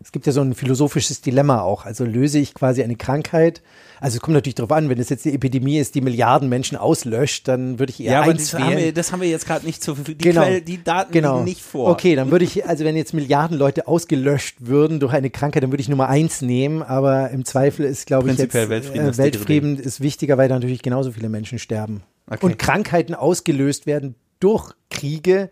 Es 0.00 0.12
gibt 0.12 0.26
ja 0.26 0.32
so 0.32 0.40
ein 0.40 0.54
philosophisches 0.54 1.20
Dilemma 1.20 1.60
auch. 1.60 1.84
Also 1.84 2.04
löse 2.04 2.38
ich 2.38 2.54
quasi 2.54 2.82
eine 2.82 2.96
Krankheit. 2.96 3.62
Also 4.02 4.16
es 4.16 4.20
kommt 4.20 4.34
natürlich 4.34 4.56
darauf 4.56 4.72
an, 4.72 4.88
wenn 4.88 4.98
es 4.98 5.10
jetzt 5.10 5.24
eine 5.26 5.34
Epidemie 5.36 5.78
ist, 5.78 5.94
die 5.94 6.00
Milliarden 6.00 6.48
Menschen 6.48 6.76
auslöscht, 6.76 7.46
dann 7.46 7.78
würde 7.78 7.92
ich 7.92 8.00
eher 8.00 8.12
Ja, 8.14 8.22
aber 8.22 8.32
eins 8.32 8.50
das 8.50 8.60
haben, 8.60 8.70
wir, 8.70 8.76
wählen. 8.76 8.94
das 8.94 9.12
haben 9.12 9.20
wir 9.20 9.28
jetzt 9.28 9.46
gerade 9.46 9.64
nicht 9.64 9.80
zur 9.80 9.94
Verfügung. 9.94 10.18
Die, 10.18 10.28
Genau. 10.28 10.44
Die 10.66 10.82
Daten 10.82 11.12
Genau. 11.12 11.34
liegen 11.34 11.44
nicht 11.44 11.62
vor. 11.62 11.88
Okay, 11.90 12.16
dann 12.16 12.32
würde 12.32 12.44
ich, 12.44 12.66
also 12.66 12.84
wenn 12.84 12.96
jetzt 12.96 13.14
Milliarden 13.14 13.56
Leute 13.56 13.86
ausgelöscht 13.86 14.56
würden 14.58 14.98
durch 14.98 15.12
eine 15.12 15.30
Krankheit, 15.30 15.62
dann 15.62 15.70
würde 15.70 15.82
ich 15.82 15.88
Nummer 15.88 16.08
eins 16.08 16.42
nehmen, 16.42 16.82
aber 16.82 17.30
im 17.30 17.44
Zweifel 17.44 17.86
ist, 17.86 18.06
glaube 18.06 18.32
ich, 18.32 18.38
jetzt 18.38 18.52
Weltfrieden 18.54 19.08
äh, 19.08 19.16
Weltfrieden 19.18 19.78
ist 19.78 20.00
wichtiger, 20.00 20.36
weil 20.36 20.48
da 20.48 20.56
natürlich 20.56 20.82
genauso 20.82 21.12
viele 21.12 21.28
Menschen 21.28 21.60
sterben. 21.60 22.02
Okay. 22.28 22.44
Und 22.44 22.58
Krankheiten 22.58 23.14
ausgelöst 23.14 23.86
werden 23.86 24.16
durch 24.40 24.72
Kriege, 24.90 25.48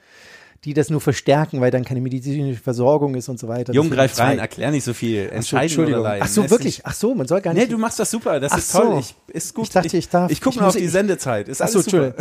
die 0.64 0.74
das 0.74 0.90
nur 0.90 1.00
verstärken, 1.00 1.60
weil 1.60 1.70
dann 1.70 1.84
keine 1.84 2.00
medizinische 2.02 2.60
Versorgung 2.60 3.14
ist 3.14 3.28
und 3.28 3.38
so 3.38 3.48
weiter. 3.48 3.72
Jung, 3.72 3.88
greif 3.90 4.18
rein, 4.18 4.38
erklär 4.38 4.70
nicht 4.70 4.84
so 4.84 4.92
viel. 4.92 5.26
So, 5.28 5.34
Entscheiden 5.34 5.84
oder 5.86 5.98
leiden. 6.00 6.22
Ach 6.24 6.28
so, 6.28 6.50
wirklich? 6.50 6.82
Ach 6.84 6.92
so, 6.94 7.14
man 7.14 7.26
soll 7.26 7.40
gar 7.40 7.54
Nee, 7.54 7.60
nicht. 7.60 7.72
du 7.72 7.78
machst 7.78 7.98
das 7.98 8.10
super, 8.10 8.38
das 8.40 8.54
ist 8.56 8.72
toll. 8.72 8.86
so. 8.92 8.98
Ich, 8.98 9.14
ist 9.34 9.54
gut. 9.54 9.64
Ich 9.64 9.70
dachte, 9.70 9.96
ich 9.96 10.08
darf- 10.08 10.30
Ich 10.30 10.40
gucke 10.42 10.56
ich 10.56 10.60
mal 10.60 10.68
auf 10.68 10.76
die 10.76 10.84
ich- 10.84 10.90
Sendezeit. 10.90 11.48
Ist 11.48 11.62
Ach 11.62 11.68
so, 11.68 11.80
super. 11.80 12.14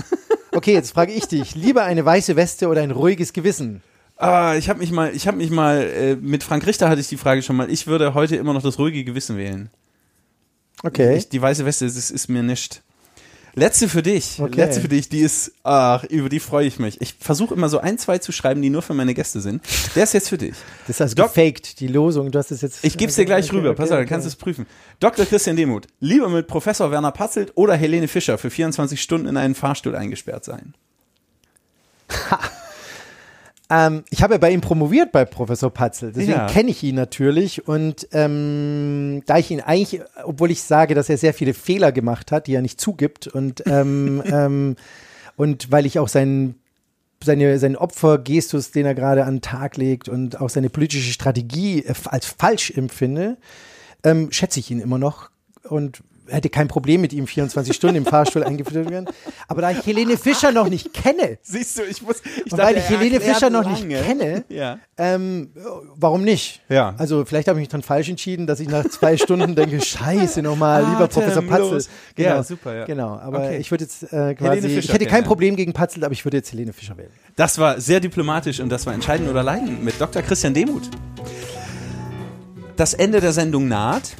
Okay, 0.54 0.74
jetzt 0.74 0.92
frage 0.92 1.12
ich 1.12 1.26
dich. 1.28 1.54
Lieber 1.56 1.84
eine 1.84 2.06
weiße 2.06 2.36
Weste 2.36 2.70
oder 2.70 2.82
ein 2.82 2.92
ruhiges 2.92 3.34
Gewissen? 3.34 3.84
Ah, 4.16 4.56
ich 4.58 4.68
habe 4.70 4.80
mich 4.80 4.92
mal, 4.92 5.14
ich 5.16 5.28
habe 5.28 5.38
mich 5.38 5.50
mal, 5.50 5.82
äh, 5.82 6.16
mit 6.16 6.44
Frank 6.44 6.66
Richter 6.66 6.90
hatte 6.90 7.02
ich 7.02 7.08
die 7.08 7.18
Frage 7.18 7.42
schon 7.42 7.56
mal. 7.56 7.70
Ich 7.70 7.88
würde 7.88 8.14
heute 8.14 8.36
immer 8.38 8.54
noch 8.54 8.62
das 8.64 8.80
ruhige 8.80 9.04
Gewissen 9.04 9.38
wählen. 9.38 9.70
Okay. 10.84 11.18
Ich, 11.18 11.30
die 11.30 11.42
weiße 11.42 11.66
Weste, 11.66 11.86
das 11.86 12.10
ist 12.10 12.30
mir 12.30 12.42
nicht. 12.44 12.82
Letzte 13.56 13.90
für 13.90 14.02
dich. 14.04 14.40
Okay. 14.40 14.56
Letzte 14.56 14.82
für 14.82 14.88
dich, 14.88 15.10
die 15.10 15.20
ist, 15.20 15.52
ach, 15.64 16.04
über 16.06 16.30
die 16.30 16.40
freue 16.40 16.68
ich 16.68 16.80
mich. 16.80 17.02
Ich 17.02 17.16
versuche 17.20 17.54
immer 17.54 17.68
so 17.70 17.80
ein, 17.80 17.98
zwei 17.98 18.18
zu 18.20 18.32
schreiben, 18.32 18.62
die 18.62 18.70
nur 18.70 18.82
für 18.82 18.94
meine 18.94 19.14
Gäste 19.14 19.42
sind. 19.42 19.62
Der 19.96 20.04
ist 20.04 20.14
jetzt 20.14 20.30
für 20.30 20.38
dich. 20.38 20.56
das 20.88 21.02
also 21.02 21.16
Doc- 21.16 21.34
gefaked, 21.34 21.80
die 21.80 21.88
Losung. 21.88 22.32
Du 22.32 22.40
hast 22.40 22.52
es 22.52 22.62
jetzt. 22.62 22.84
Ich 22.86 22.98
gebe 22.98 23.10
es 23.10 23.16
dir 23.16 23.26
gleich 23.26 23.48
Okay, 23.50 23.58
rüber. 23.58 23.70
okay, 23.72 23.78
Pass 23.78 23.92
auf, 23.92 23.98
dann 23.98 24.08
kannst 24.08 24.26
du 24.26 24.30
es 24.30 24.36
prüfen. 24.36 24.66
Dr. 25.00 25.26
Christian 25.26 25.56
Demuth, 25.56 25.88
lieber 26.00 26.30
mit 26.30 26.48
Professor 26.48 26.92
Werner 26.92 27.12
Patzelt 27.12 27.52
oder 27.56 27.76
Helene 27.76 28.08
Fischer 28.08 28.38
für 28.38 28.50
24 28.50 29.02
Stunden 29.02 29.28
in 29.28 29.38
einen 29.38 29.56
Fahrstuhl 29.56 29.96
eingesperrt 29.96 30.46
sein. 30.46 30.74
Ähm, 33.70 34.04
ich 34.10 34.24
habe 34.24 34.34
ja 34.34 34.38
bei 34.40 34.52
ihm 34.52 34.62
promoviert 34.62 35.12
bei 35.12 35.26
Professor 35.26 35.72
Patzel, 35.72 36.12
deswegen 36.12 36.32
Ja. 36.32 36.48
kenne 36.48 36.72
ich 36.72 36.82
ihn 36.84 36.96
natürlich. 36.96 37.68
Und 37.68 38.08
ähm, 38.12 39.22
da 39.26 39.38
ich 39.38 39.52
ihn 39.52 39.62
eigentlich, 39.62 40.02
obwohl 40.24 40.50
ich 40.52 40.64
sage, 40.64 40.96
dass 40.96 41.10
er 41.10 41.18
sehr 41.18 41.34
viele 41.34 41.54
Fehler 41.54 41.92
gemacht 41.92 42.32
hat, 42.32 42.48
die 42.48 42.56
er 42.56 42.62
nicht 42.62 42.82
zugibt 42.82 43.28
und 43.28 43.64
ähm, 43.68 44.24
ähm, 44.32 44.76
und 45.36 45.72
weil 45.72 45.86
ich 45.86 46.00
auch 46.00 46.08
seinen 46.10 46.56
seine, 47.24 47.60
seinen 47.60 47.76
Opfergestus, 47.76 48.72
den 48.72 48.86
er 48.86 48.96
gerade 48.96 49.26
an 49.26 49.36
den 49.36 49.42
Tag 49.42 49.76
legt 49.78 50.08
und 50.08 50.40
auch 50.40 50.50
seine 50.50 50.70
politische 50.70 51.12
Strategie 51.12 51.84
äh, 51.84 51.94
als 52.06 52.26
falsch 52.26 52.72
empfinde, 52.72 53.38
ähm, 54.04 54.32
schätze 54.32 54.60
ich 54.60 54.72
ihn 54.72 54.80
immer 54.80 54.98
noch. 54.98 55.30
Und 55.68 56.02
hätte 56.30 56.50
kein 56.50 56.68
Problem 56.68 57.02
mit 57.02 57.14
ihm 57.14 57.28
24 57.28 57.76
Stunden 57.76 57.96
im 57.98 58.06
Fahrstuhl 58.06 58.44
eingeführt 58.44 58.90
werden. 58.90 59.10
Aber 59.48 59.62
da 59.62 59.72
ich 59.72 59.86
Helene 59.86 60.18
Fischer 60.18 60.52
noch 60.52 60.70
nicht 60.70 60.94
kenne, 60.94 61.38
Siehst 61.42 61.78
du, 61.80 61.84
ich 61.84 62.02
muss. 62.02 62.18
Ich 62.46 62.52
und 62.52 62.58
weil 62.58 62.78
ich 62.78 62.90
Helene 62.90 63.20
Fischer 63.22 63.50
noch 63.50 63.70
nicht 63.70 63.88
kenne, 63.88 64.44
Ja. 64.50 64.80
ähm, 64.98 65.52
warum 65.96 66.24
nicht? 66.24 66.62
Ja. 66.70 66.94
Also 66.98 67.24
vielleicht 67.26 67.48
habe 67.48 67.60
ich 67.60 67.64
mich 67.64 67.70
dann 67.70 67.82
falsch 67.82 68.10
entschieden, 68.10 68.48
dass 68.48 68.60
ich 68.60 68.68
nach 68.68 68.86
zwei 68.90 69.16
Stunden 69.18 69.56
denke, 69.56 69.80
scheiße 69.86 70.42
nochmal, 70.42 70.86
lieber 70.86 71.08
Professor 71.08 71.44
Patzel. 71.44 71.84
Genau, 72.16 72.30
Ja, 72.30 72.44
super, 72.44 72.76
ja. 72.76 72.86
Genau, 72.86 73.18
aber 73.18 73.40
Okay. 73.40 73.58
ich 73.58 73.72
würde 73.72 73.84
jetzt 73.86 74.04
äh, 74.12 74.36
quasi, 74.36 74.68
ich 74.68 74.92
hätte 74.92 75.06
kein. 75.06 75.24
Problem 75.24 75.56
gegen 75.56 75.74
Patzel, 75.74 76.04
aber 76.04 76.14
ich 76.14 76.26
würde 76.26 76.38
jetzt 76.38 76.52
Helene 76.52 76.74
Fischer 76.74 76.98
wählen. 76.98 77.12
Das 77.36 77.60
war 77.60 77.80
sehr 77.80 78.00
diplomatisch 78.00 78.60
und 78.60 78.70
das 78.70 78.86
war 78.86 78.94
Entscheiden 78.94 79.30
oder 79.30 79.44
Leiden 79.44 79.84
mit 79.84 80.00
Dr. 80.02 80.22
Christian 80.22 80.54
Demuth. 80.54 80.90
Das 82.76 82.94
Ende 82.94 83.20
der 83.20 83.34
Sendung 83.34 83.68
naht. 83.68 84.16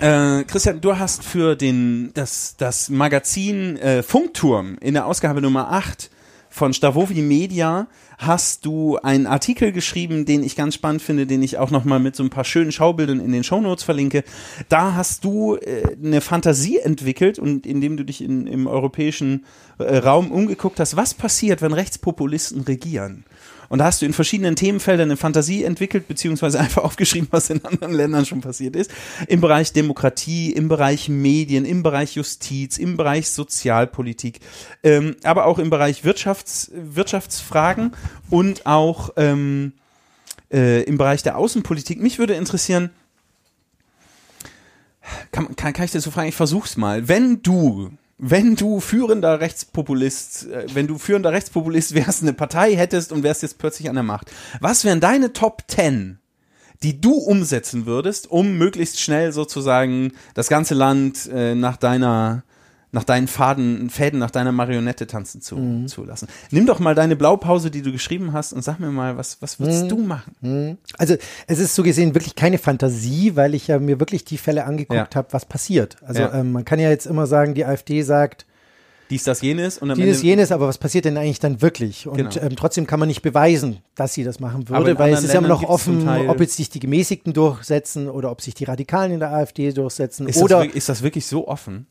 Äh, 0.00 0.44
Christian, 0.44 0.82
du 0.82 0.98
hast 0.98 1.24
für 1.24 1.56
den, 1.56 2.10
das, 2.12 2.56
das 2.58 2.90
Magazin 2.90 3.78
äh, 3.78 4.02
Funkturm 4.02 4.76
in 4.80 4.92
der 4.92 5.06
Ausgabe 5.06 5.40
Nummer 5.40 5.72
8 5.72 6.10
von 6.50 6.74
Stavovi 6.74 7.22
Media 7.22 7.86
hast 8.18 8.66
du 8.66 8.98
einen 8.98 9.26
Artikel 9.26 9.72
geschrieben, 9.72 10.26
den 10.26 10.42
ich 10.42 10.54
ganz 10.54 10.74
spannend 10.74 11.02
finde, 11.02 11.26
den 11.26 11.42
ich 11.42 11.56
auch 11.58 11.70
nochmal 11.70 11.98
mit 11.98 12.14
so 12.14 12.22
ein 12.22 12.30
paar 12.30 12.44
schönen 12.44 12.72
Schaubildern 12.72 13.20
in 13.20 13.32
den 13.32 13.42
Shownotes 13.42 13.84
verlinke. 13.84 14.22
Da 14.68 14.94
hast 14.94 15.24
du 15.24 15.56
äh, 15.56 15.96
eine 16.02 16.20
Fantasie 16.20 16.78
entwickelt 16.78 17.38
und 17.38 17.66
indem 17.66 17.96
du 17.96 18.04
dich 18.04 18.22
in, 18.22 18.46
im 18.46 18.66
europäischen 18.66 19.46
äh, 19.78 19.96
Raum 19.96 20.30
umgeguckt 20.30 20.78
hast, 20.78 20.96
was 20.96 21.14
passiert, 21.14 21.62
wenn 21.62 21.72
Rechtspopulisten 21.72 22.62
regieren? 22.62 23.24
Und 23.68 23.78
da 23.78 23.86
hast 23.86 24.02
du 24.02 24.06
in 24.06 24.12
verschiedenen 24.12 24.56
Themenfeldern 24.56 25.08
eine 25.08 25.16
Fantasie 25.16 25.64
entwickelt, 25.64 26.08
beziehungsweise 26.08 26.60
einfach 26.60 26.84
aufgeschrieben, 26.84 27.28
was 27.30 27.50
in 27.50 27.64
anderen 27.64 27.92
Ländern 27.92 28.26
schon 28.26 28.40
passiert 28.40 28.76
ist. 28.76 28.90
Im 29.28 29.40
Bereich 29.40 29.72
Demokratie, 29.72 30.52
im 30.52 30.68
Bereich 30.68 31.08
Medien, 31.08 31.64
im 31.64 31.82
Bereich 31.82 32.14
Justiz, 32.14 32.78
im 32.78 32.96
Bereich 32.96 33.30
Sozialpolitik, 33.30 34.40
ähm, 34.82 35.16
aber 35.22 35.46
auch 35.46 35.58
im 35.58 35.70
Bereich 35.70 36.04
Wirtschafts, 36.04 36.70
Wirtschaftsfragen 36.74 37.92
und 38.30 38.66
auch 38.66 39.10
ähm, 39.16 39.72
äh, 40.52 40.82
im 40.82 40.98
Bereich 40.98 41.22
der 41.22 41.36
Außenpolitik. 41.36 42.00
Mich 42.00 42.18
würde 42.18 42.34
interessieren, 42.34 42.90
kann, 45.32 45.54
kann, 45.56 45.72
kann 45.72 45.84
ich 45.84 45.92
dir 45.92 46.00
so 46.00 46.10
fragen, 46.10 46.28
ich 46.28 46.34
versuch's 46.34 46.76
mal. 46.76 47.08
Wenn 47.08 47.42
du, 47.42 47.90
wenn 48.18 48.56
du 48.56 48.80
führender 48.80 49.40
Rechtspopulist, 49.40 50.48
äh, 50.48 50.66
wenn 50.74 50.86
du 50.86 50.98
führender 50.98 51.32
Rechtspopulist 51.32 51.94
wärst, 51.94 52.22
eine 52.22 52.32
Partei 52.32 52.74
hättest 52.74 53.12
und 53.12 53.22
wärst 53.22 53.42
jetzt 53.42 53.58
plötzlich 53.58 53.88
an 53.88 53.96
der 53.96 54.04
Macht, 54.04 54.30
was 54.60 54.84
wären 54.84 55.00
deine 55.00 55.32
Top 55.32 55.64
10, 55.68 56.18
die 56.82 57.00
du 57.00 57.12
umsetzen 57.12 57.86
würdest, 57.86 58.30
um 58.30 58.56
möglichst 58.58 59.00
schnell 59.00 59.32
sozusagen 59.32 60.12
das 60.34 60.48
ganze 60.48 60.74
Land 60.74 61.28
äh, 61.32 61.54
nach 61.54 61.76
deiner 61.76 62.42
nach 62.96 63.04
deinen 63.04 63.28
Faden, 63.28 63.90
Fäden, 63.90 64.18
nach 64.18 64.30
deiner 64.30 64.52
Marionette 64.52 65.06
tanzen 65.06 65.42
zu, 65.42 65.84
zu 65.86 66.02
lassen. 66.02 66.28
Nimm 66.50 66.64
doch 66.64 66.78
mal 66.80 66.94
deine 66.94 67.14
Blaupause, 67.14 67.70
die 67.70 67.82
du 67.82 67.92
geschrieben 67.92 68.32
hast, 68.32 68.54
und 68.54 68.62
sag 68.64 68.80
mir 68.80 68.90
mal, 68.90 69.18
was, 69.18 69.36
was 69.42 69.60
würdest 69.60 69.90
du 69.90 69.98
machen? 69.98 70.78
Also 70.96 71.16
es 71.46 71.58
ist 71.58 71.74
so 71.74 71.82
gesehen 71.82 72.14
wirklich 72.14 72.36
keine 72.36 72.56
Fantasie, 72.56 73.36
weil 73.36 73.54
ich 73.54 73.66
ja 73.68 73.78
mir 73.78 74.00
wirklich 74.00 74.24
die 74.24 74.38
Fälle 74.38 74.64
angeguckt 74.64 75.12
Ja. 75.14 75.18
habe, 75.18 75.28
was 75.32 75.44
passiert. 75.44 75.96
Also 76.06 76.22
Ja. 76.22 76.32
ähm, 76.40 76.52
man 76.52 76.64
kann 76.64 76.78
ja 76.78 76.88
jetzt 76.88 77.04
immer 77.04 77.26
sagen, 77.26 77.52
die 77.52 77.66
AfD 77.66 78.00
sagt, 78.00 78.46
Dies, 79.10 79.22
das, 79.22 79.40
jenes 79.40 79.78
und 79.78 79.90
am 79.90 79.96
dieses, 79.98 80.16
Ende 80.16 80.26
jenes, 80.26 80.50
aber 80.50 80.66
was 80.66 80.78
passiert 80.78 81.04
denn 81.04 81.16
eigentlich 81.16 81.38
dann 81.38 81.62
wirklich? 81.62 82.08
Und 82.08 82.16
Genau. 82.16 82.30
ähm, 82.40 82.56
trotzdem 82.56 82.88
kann 82.88 82.98
man 82.98 83.06
nicht 83.08 83.22
beweisen, 83.22 83.78
dass 83.94 84.14
sie 84.14 84.24
das 84.24 84.40
machen 84.40 84.68
würde, 84.68 84.98
weil 84.98 85.12
es 85.12 85.22
ist 85.22 85.32
ja 85.32 85.38
immer 85.38 85.46
noch 85.48 85.62
offen, 85.62 86.08
ob 86.08 86.40
jetzt 86.40 86.56
sich 86.56 86.70
die 86.70 86.80
Gemäßigten 86.80 87.32
durchsetzen 87.32 88.08
oder 88.08 88.32
ob 88.32 88.40
sich 88.40 88.54
die 88.54 88.64
Radikalen 88.64 89.12
in 89.12 89.20
der 89.20 89.32
AfD 89.32 89.70
durchsetzen 89.72 90.26
ist, 90.26 90.38
oder 90.42 90.64
das, 90.64 90.74
ist 90.74 90.88
das 90.88 91.02
wirklich 91.02 91.26
so 91.26 91.46
offen? 91.46 91.86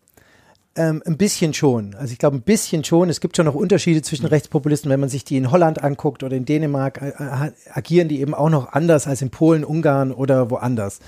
Ähm, 0.76 1.02
ein 1.06 1.18
bisschen 1.18 1.54
schon. 1.54 1.96
Also 1.96 2.12
ich 2.12 2.20
glaube 2.20 2.38
ein 2.38 2.42
bisschen 2.42 2.84
schon. 2.84 3.10
Es 3.10 3.22
gibt 3.22 3.38
schon 3.38 3.46
noch 3.46 3.56
Unterschiede 3.56 4.02
zwischen 4.02 4.26
Rechtspopulisten, 4.26 4.92
wenn 4.92 5.00
man 5.00 5.10
sich 5.10 5.24
die 5.24 5.38
in 5.38 5.52
Holland 5.52 5.84
anguckt 5.84 6.24
oder 6.24 6.36
in 6.36 6.46
Dänemark, 6.46 7.02
äh, 7.02 7.10
äh, 7.10 7.52
agieren 7.72 8.08
die 8.08 8.20
eben 8.20 8.34
auch 8.34 8.50
noch 8.50 8.74
anders 8.74 9.08
als 9.08 9.22
in 9.22 9.30
Polen, 9.30 9.64
Ungarn 9.64 10.12
oder 10.12 10.50
woanders. 10.50 11.00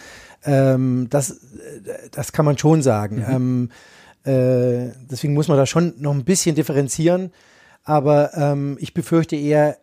Ähm, 0.46 1.08
das, 1.10 1.32
äh, 1.32 2.10
das 2.12 2.32
kann 2.32 2.46
man 2.46 2.58
schon 2.58 2.82
sagen. 2.82 3.24
Ähm, 3.28 3.70
äh, 4.24 4.92
deswegen 5.10 5.34
muss 5.34 5.48
man 5.48 5.58
da 5.58 5.66
schon 5.66 5.94
noch 5.98 6.14
ein 6.14 6.24
bisschen 6.24 6.56
differenzieren. 6.56 7.32
Aber 7.84 8.32
ähm, 8.36 8.78
ich 8.80 8.94
befürchte 8.94 9.36
eher 9.36 9.78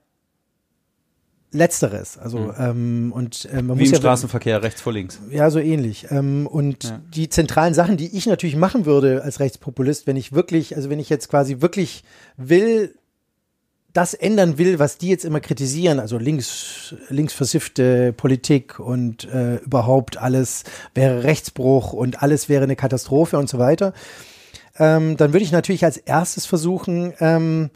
Letzteres. 1.54 2.18
Also 2.18 2.52
ähm, 2.58 3.12
und 3.14 3.46
äh, 3.46 3.62
man 3.62 3.76
Wie 3.78 3.82
muss 3.82 3.88
im 3.88 3.94
ja 3.94 3.98
Straßenverkehr, 4.00 4.62
rechts 4.62 4.82
vor 4.82 4.92
links. 4.92 5.20
ja, 5.30 5.48
so 5.50 5.58
ähnlich. 5.60 6.06
Ähm, 6.10 6.46
und 6.46 6.84
Ja. 6.84 7.00
die 7.14 7.28
zentralen 7.28 7.72
Sachen, 7.72 7.96
die 7.96 8.16
ich 8.16 8.26
natürlich 8.26 8.56
machen 8.56 8.84
würde 8.84 9.22
als 9.22 9.40
Rechtspopulist, 9.40 10.06
wenn 10.06 10.16
ich 10.16 10.32
wirklich, 10.32 10.76
also 10.76 10.90
wenn 10.90 10.98
ich 10.98 11.08
jetzt 11.08 11.28
quasi 11.30 11.60
wirklich 11.60 12.04
will, 12.36 12.94
das 13.92 14.12
ändern 14.12 14.58
will, 14.58 14.80
was 14.80 14.98
die 14.98 15.08
jetzt 15.08 15.24
immer 15.24 15.38
kritisieren, 15.38 16.00
also 16.00 16.18
links, 16.18 16.96
linksversiffte 17.10 18.12
Politik 18.12 18.80
und 18.80 19.24
äh, 19.32 19.56
überhaupt 19.58 20.16
alles 20.16 20.64
wäre 20.96 21.22
Rechtsbruch 21.22 21.92
und 21.92 22.20
alles 22.20 22.48
wäre 22.48 22.64
eine 22.64 22.74
Katastrophe 22.74 23.38
und 23.38 23.48
so 23.48 23.58
weiter, 23.60 23.92
ähm, 24.80 25.16
dann 25.16 25.32
würde 25.32 25.44
ich 25.44 25.52
natürlich 25.52 25.84
als 25.84 25.96
erstes 25.96 26.44
versuchen, 26.46 27.12
ähm, 27.20 27.70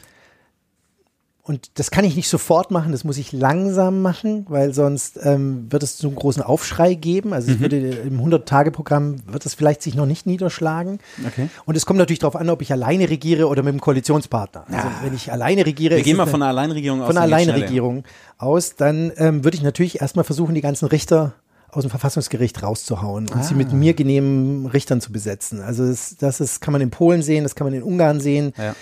und 1.49 1.71
das 1.79 1.89
kann 1.89 2.05
ich 2.05 2.15
nicht 2.15 2.29
sofort 2.29 2.69
machen, 2.69 2.91
das 2.91 3.03
muss 3.03 3.17
ich 3.17 3.31
langsam 3.33 4.03
machen, 4.03 4.45
weil 4.49 4.71
sonst 4.73 5.19
ähm, 5.23 5.65
wird 5.71 5.81
es 5.81 5.97
so 5.97 6.07
einen 6.07 6.15
großen 6.15 6.43
Aufschrei 6.43 6.93
geben. 6.93 7.33
Also 7.33 7.49
Mhm. 7.49 7.55
es 7.55 7.59
würde 7.61 7.77
im 7.79 8.19
100-Tage-Programm 8.21 9.15
wird 9.27 9.45
es 9.47 9.55
vielleicht 9.55 9.81
sich 9.81 9.95
noch 9.95 10.05
nicht 10.05 10.27
niederschlagen. 10.27 10.99
Okay. 11.25 11.49
Und 11.65 11.75
es 11.75 11.85
kommt 11.87 11.97
natürlich 11.97 12.19
darauf 12.19 12.35
an, 12.35 12.49
ob 12.51 12.61
ich 12.61 12.71
alleine 12.71 13.09
regiere 13.09 13.47
oder 13.47 13.63
mit 13.63 13.71
einem 13.71 13.81
Koalitionspartner. 13.81 14.65
Also 14.71 14.87
wenn 15.03 15.15
ich 15.15 15.31
alleine 15.31 15.65
regiere, 15.65 15.95
Wir 15.95 16.03
gehen 16.03 16.17
mal 16.17 16.27
von 16.27 16.41
einer 16.41 16.49
Alleinregierung 16.51 17.01
aus. 17.01 17.07
von 17.07 17.15
schneller. 17.17 17.35
Alleinregierung 17.35 18.03
aus, 18.37 18.75
dann 18.75 19.11
ähm, 19.17 19.43
würde 19.43 19.57
ich 19.57 19.63
natürlich 19.63 20.01
erstmal 20.01 20.25
versuchen, 20.25 20.53
die 20.55 20.61
ganzen 20.61 20.85
Richter 20.85 21.33
aus 21.71 21.83
dem 21.83 21.89
Verfassungsgericht 21.89 22.61
rauszuhauen 22.63 23.27
und 23.27 23.43
sie 23.43 23.53
Ah. 23.55 23.57
mit 23.57 23.73
mir 23.73 23.93
genehmen 23.95 24.65
Richtern 24.67 25.01
zu 25.01 25.11
besetzen. 25.11 25.61
Also 25.61 25.85
das, 25.87 26.15
das 26.19 26.39
ist, 26.41 26.61
kann 26.61 26.71
man 26.71 26.81
in 26.81 26.91
Polen 26.91 27.21
sehen, 27.21 27.43
das 27.43 27.55
kann 27.55 27.65
man 27.65 27.73
in 27.73 27.83
Ungarn 27.83 28.19
sehen, 28.19 28.53
Ja. 28.57 28.75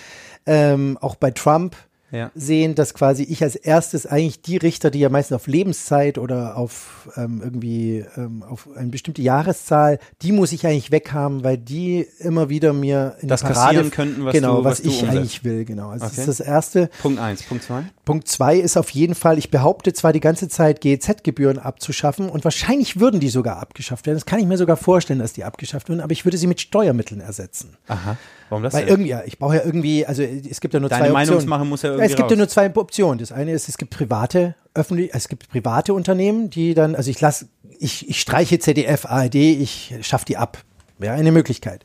ähm, 0.46 0.98
auch 1.00 1.14
bei 1.14 1.30
Trump 1.30 1.76
Ja. 2.10 2.30
sehen, 2.34 2.74
dass 2.74 2.94
quasi 2.94 3.22
ich 3.22 3.42
als 3.42 3.54
erstes 3.54 4.06
eigentlich 4.06 4.40
die 4.40 4.56
Richter, 4.56 4.90
die 4.90 5.00
ja 5.00 5.10
meistens 5.10 5.34
auf 5.34 5.46
Lebenszeit 5.46 6.16
oder 6.16 6.56
auf 6.56 7.10
ähm, 7.16 7.40
irgendwie 7.44 8.04
ähm, 8.16 8.42
auf 8.42 8.66
eine 8.74 8.88
bestimmte 8.88 9.20
Jahreszahl, 9.20 9.98
die 10.22 10.32
muss 10.32 10.52
ich 10.52 10.66
eigentlich 10.66 10.90
weghaben, 10.90 11.44
weil 11.44 11.58
die 11.58 12.06
immer 12.20 12.48
wieder 12.48 12.72
mir 12.72 13.16
in 13.20 13.28
Das 13.28 13.42
Parade 13.42 13.58
kassieren 13.66 13.90
könnten, 13.90 14.24
was 14.24 14.32
genau 14.32 14.58
du- 14.58 14.64
was, 14.64 14.78
was 14.78 14.82
du 14.82 14.88
ich 14.88 14.94
umsetzt. 15.02 15.16
eigentlich 15.18 15.44
will, 15.44 15.64
genau. 15.66 15.90
Also 15.90 16.06
Okay. 16.06 16.14
das 16.16 16.28
ist 16.28 16.40
das 16.40 16.46
erste. 16.46 16.88
Punkt 17.02 17.20
eins. 17.20 17.42
Punkt 17.42 17.64
zwei. 17.64 17.82
Punkt 18.06 18.26
zwei 18.26 18.56
ist 18.56 18.78
auf 18.78 18.88
jeden 18.90 19.14
Fall, 19.14 19.36
ich 19.36 19.50
behaupte 19.50 19.92
zwar 19.92 20.14
die 20.14 20.20
ganze 20.20 20.48
Zeit, 20.48 20.80
GEZ-Gebühren 20.80 21.58
abzuschaffen 21.58 22.30
und 22.30 22.42
wahrscheinlich 22.44 22.98
würden 22.98 23.20
die 23.20 23.28
sogar 23.28 23.58
abgeschafft 23.58 24.06
werden. 24.06 24.16
Das 24.16 24.24
kann 24.24 24.38
ich 24.40 24.46
mir 24.46 24.56
sogar 24.56 24.78
vorstellen, 24.78 25.18
dass 25.18 25.34
die 25.34 25.44
abgeschafft 25.44 25.90
werden, 25.90 26.00
aber 26.00 26.12
ich 26.12 26.24
würde 26.24 26.38
sie 26.38 26.46
mit 26.46 26.60
Steuermitteln 26.60 27.20
ersetzen. 27.20 27.76
Aha. 27.86 28.16
Warum 28.48 28.62
das 28.62 28.72
Weil 28.72 28.82
denn? 28.82 28.90
irgendwie, 28.90 29.10
ja, 29.10 29.22
ich 29.26 29.38
brauche 29.38 29.56
ja 29.56 29.64
irgendwie, 29.64 30.06
also 30.06 30.22
es 30.22 30.60
gibt 30.60 30.74
ja 30.74 30.80
nur 30.80 30.88
Deine 30.88 31.02
zwei 31.04 31.10
Optionen. 31.10 31.26
Meinungsmache 31.28 31.64
muss 31.64 31.82
ja 31.82 31.90
irgendwie 31.90 32.06
Es 32.06 32.16
gibt 32.16 32.30
ja 32.30 32.34
raus. 32.34 32.38
nur 32.38 32.48
zwei 32.48 32.74
Optionen. 32.74 33.18
Das 33.18 33.32
eine 33.32 33.52
ist, 33.52 33.68
es 33.68 33.78
gibt 33.78 33.94
private, 33.94 34.54
öffentlich, 34.74 35.10
es 35.12 35.28
gibt 35.28 35.48
private 35.50 35.92
Unternehmen, 35.94 36.50
die 36.50 36.74
dann, 36.74 36.94
also 36.94 37.10
ich 37.10 37.20
lasse, 37.20 37.48
ich, 37.78 38.08
ich 38.08 38.20
streiche 38.20 38.58
ZDF, 38.58 39.06
ARD, 39.06 39.34
ich 39.34 39.94
schaffe 40.02 40.24
die 40.24 40.36
ab. 40.36 40.58
Wäre 40.98 41.14
eine 41.14 41.30
Möglichkeit, 41.30 41.84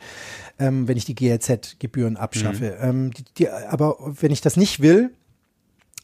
ähm, 0.58 0.88
wenn 0.88 0.98
ich 0.98 1.06
die 1.06 1.14
GEZ-Gebühren 1.16 2.18
abschaffe. 2.18 2.78
Mhm. 2.82 2.90
Ähm, 2.90 3.12
die, 3.12 3.24
die, 3.38 3.50
aber 3.50 3.98
wenn 4.00 4.32
ich 4.32 4.42
das 4.42 4.58
nicht 4.58 4.82
will, 4.82 5.12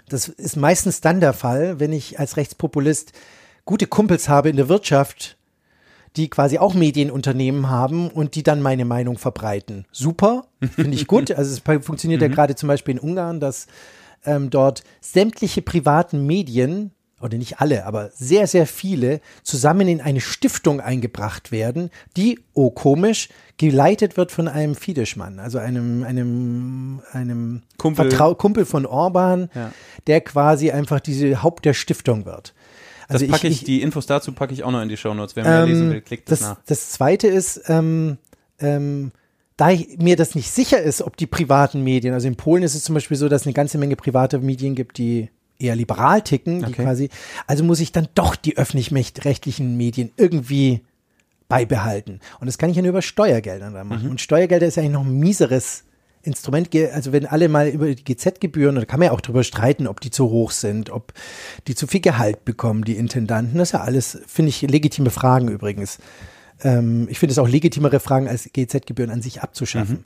das 0.10 0.28
ist 0.28 0.58
meistens 0.58 1.02
dann 1.02 1.20
der 1.20 1.34
Fall, 1.34 1.80
wenn 1.80 1.94
ich 1.94 2.20
als 2.20 2.38
Rechtspopulist 2.38 3.14
gute 3.66 3.88
Kumpels 3.88 4.30
habe 4.30 4.50
in 4.50 4.58
der 4.58 4.70
Wirtschaft, 4.70 5.38
die 6.16 6.30
quasi 6.30 6.58
auch 6.58 6.74
Medienunternehmen 6.74 7.70
haben 7.70 8.10
und 8.10 8.36
die 8.36 8.44
dann 8.44 8.62
meine 8.62 8.86
Meinung 8.86 9.18
verbreiten. 9.18 9.86
Super, 9.92 10.46
finde 10.76 10.96
ich 10.96 11.08
gut. 11.08 11.32
Also 11.38 11.52
es 11.54 11.60
funktioniert 11.86 12.22
ja 12.22 12.28
gerade 12.28 12.56
zum 12.56 12.68
Beispiel 12.68 12.96
in 12.96 13.00
Ungarn, 13.00 13.40
dass 13.40 13.68
ähm, 14.26 14.50
dort 14.50 14.84
sämtliche 15.02 15.62
privaten 15.62 16.26
Medien 16.26 16.92
oder 17.22 17.38
nicht 17.38 17.60
alle, 17.60 17.86
aber 17.86 18.12
sehr, 18.14 18.48
sehr 18.48 18.66
viele 18.66 19.20
zusammen 19.44 19.88
in 19.88 20.00
eine 20.02 20.22
Stiftung 20.22 20.80
eingebracht 20.80 21.52
werden, 21.52 21.90
die, 22.16 22.40
oh 22.54 22.70
komisch, 22.72 23.28
geleitet 23.58 24.16
wird 24.16 24.32
von 24.32 24.48
einem 24.48 24.74
Fideszmann, 24.76 25.40
also 25.40 25.58
einem, 25.58 26.04
einem, 26.04 27.02
einem 27.12 27.64
Kumpel. 27.78 28.10
Vertrau 28.10 28.36
Kumpel 28.36 28.66
von 28.66 28.86
Orban, 28.86 29.50
Ja. 29.54 29.72
der 30.08 30.22
quasi 30.22 30.72
einfach 30.72 31.02
diese 31.02 31.44
Haupt 31.44 31.66
der 31.66 31.74
Stiftung 31.74 32.26
wird. 32.26 32.54
Das 33.10 33.22
Also 33.22 33.32
packe 33.32 33.48
ich, 33.48 33.64
die 33.64 33.82
Infos 33.82 34.06
dazu 34.06 34.32
packe 34.32 34.54
ich 34.54 34.64
auch 34.64 34.72
noch 34.72 34.82
in 34.82 34.90
die 34.90 34.98
Shownotes. 34.98 35.36
Wer 35.36 35.44
mehr 35.44 35.66
lesen 35.66 35.92
will, 35.92 36.02
klickt 36.02 36.32
das, 36.32 36.40
das, 36.40 36.50
nach. 36.50 36.58
das 36.66 36.90
zweite 36.92 37.28
ist, 37.28 37.62
ähm, 37.68 38.18
ähm, 38.60 39.12
da 39.58 39.72
ich, 39.72 39.98
mir 39.98 40.16
das 40.16 40.36
nicht 40.36 40.50
sicher 40.50 40.82
ist, 40.82 41.02
ob 41.02 41.18
die 41.18 41.28
privaten 41.28 41.84
Medien, 41.84 42.14
also 42.14 42.28
in 42.28 42.36
Polen 42.36 42.64
ist 42.64 42.76
es 42.76 42.84
zum 42.84 42.94
Beispiel 42.94 43.18
so, 43.18 43.28
dass 43.28 43.42
es 43.42 43.48
eine 43.48 43.54
ganze 43.54 43.78
Menge 43.78 43.96
private 43.96 44.40
Medien 44.40 44.76
gibt, 44.76 44.98
die 45.00 45.30
eher 45.58 45.76
liberal 45.76 46.22
ticken, 46.22 46.60
die 46.60 46.68
Okay. 46.68 46.84
quasi, 46.84 47.10
also 47.48 47.64
muss 47.64 47.80
ich 47.80 47.92
dann 47.92 48.08
doch 48.16 48.36
die 48.36 48.58
öffentlich-rechtlichen 48.58 49.76
Medien 49.76 50.12
irgendwie 50.16 50.82
beibehalten. 51.50 52.22
Und 52.40 52.46
das 52.46 52.58
kann 52.58 52.70
ich 52.70 52.76
ja 52.76 52.84
nur 52.84 52.92
über 52.92 53.02
Steuergelder 53.02 53.72
dann 53.72 53.88
machen. 53.88 54.10
Und 54.10 54.22
Steuergelder 54.22 54.68
ist 54.68 54.78
eigentlich 54.78 54.92
noch 54.92 55.06
ein 55.06 55.20
mieseres 55.20 55.84
Instrument, 56.30 56.70
also 56.94 57.12
wenn 57.12 57.26
alle 57.26 57.50
mal 57.50 57.68
über 57.68 57.94
die 57.94 58.04
GZ-Gebühren, 58.04 58.76
da 58.76 58.86
kann 58.86 59.00
man 59.00 59.08
ja 59.08 59.12
auch 59.12 59.22
drüber 59.22 59.44
streiten, 59.44 59.88
ob 59.88 60.00
die 60.02 60.12
zu 60.12 60.30
hoch 60.30 60.52
sind, 60.52 60.90
ob 60.90 61.14
die 61.68 61.76
zu 61.76 61.88
viel 61.88 62.00
Gehalt 62.02 62.46
bekommen, 62.46 62.84
die 62.84 62.96
Intendanten. 62.96 63.58
Das 63.58 63.70
ist 63.70 63.74
ja 63.74 63.82
alles, 63.82 64.20
finde 64.28 64.50
ich, 64.50 64.62
legitime 64.62 65.10
Fragen 65.10 65.50
übrigens. 65.50 65.98
Ähm, 66.64 67.08
ich 67.10 67.20
finde 67.20 67.32
es 67.32 67.40
auch 67.40 67.48
legitimere 67.48 68.00
Fragen, 68.00 68.28
als 68.28 68.50
GZ-Gebühren 68.52 69.12
an 69.12 69.22
sich 69.22 69.42
abzuschaffen. 69.42 70.06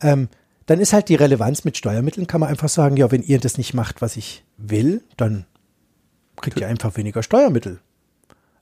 Ähm, 0.00 0.28
dann 0.66 0.80
ist 0.80 0.92
halt 0.92 1.08
die 1.08 1.16
Relevanz 1.16 1.64
mit 1.64 1.76
Steuermitteln, 1.76 2.26
kann 2.26 2.40
man 2.40 2.50
einfach 2.50 2.68
sagen, 2.68 2.96
ja, 2.96 3.10
wenn 3.10 3.22
ihr 3.22 3.40
das 3.40 3.58
nicht 3.58 3.74
macht, 3.74 4.00
was 4.02 4.16
ich 4.16 4.44
will, 4.56 5.02
dann 5.16 5.44
kriegt 6.40 6.60
ihr 6.60 6.68
einfach 6.68 6.96
weniger 6.96 7.22
Steuermittel. 7.22 7.80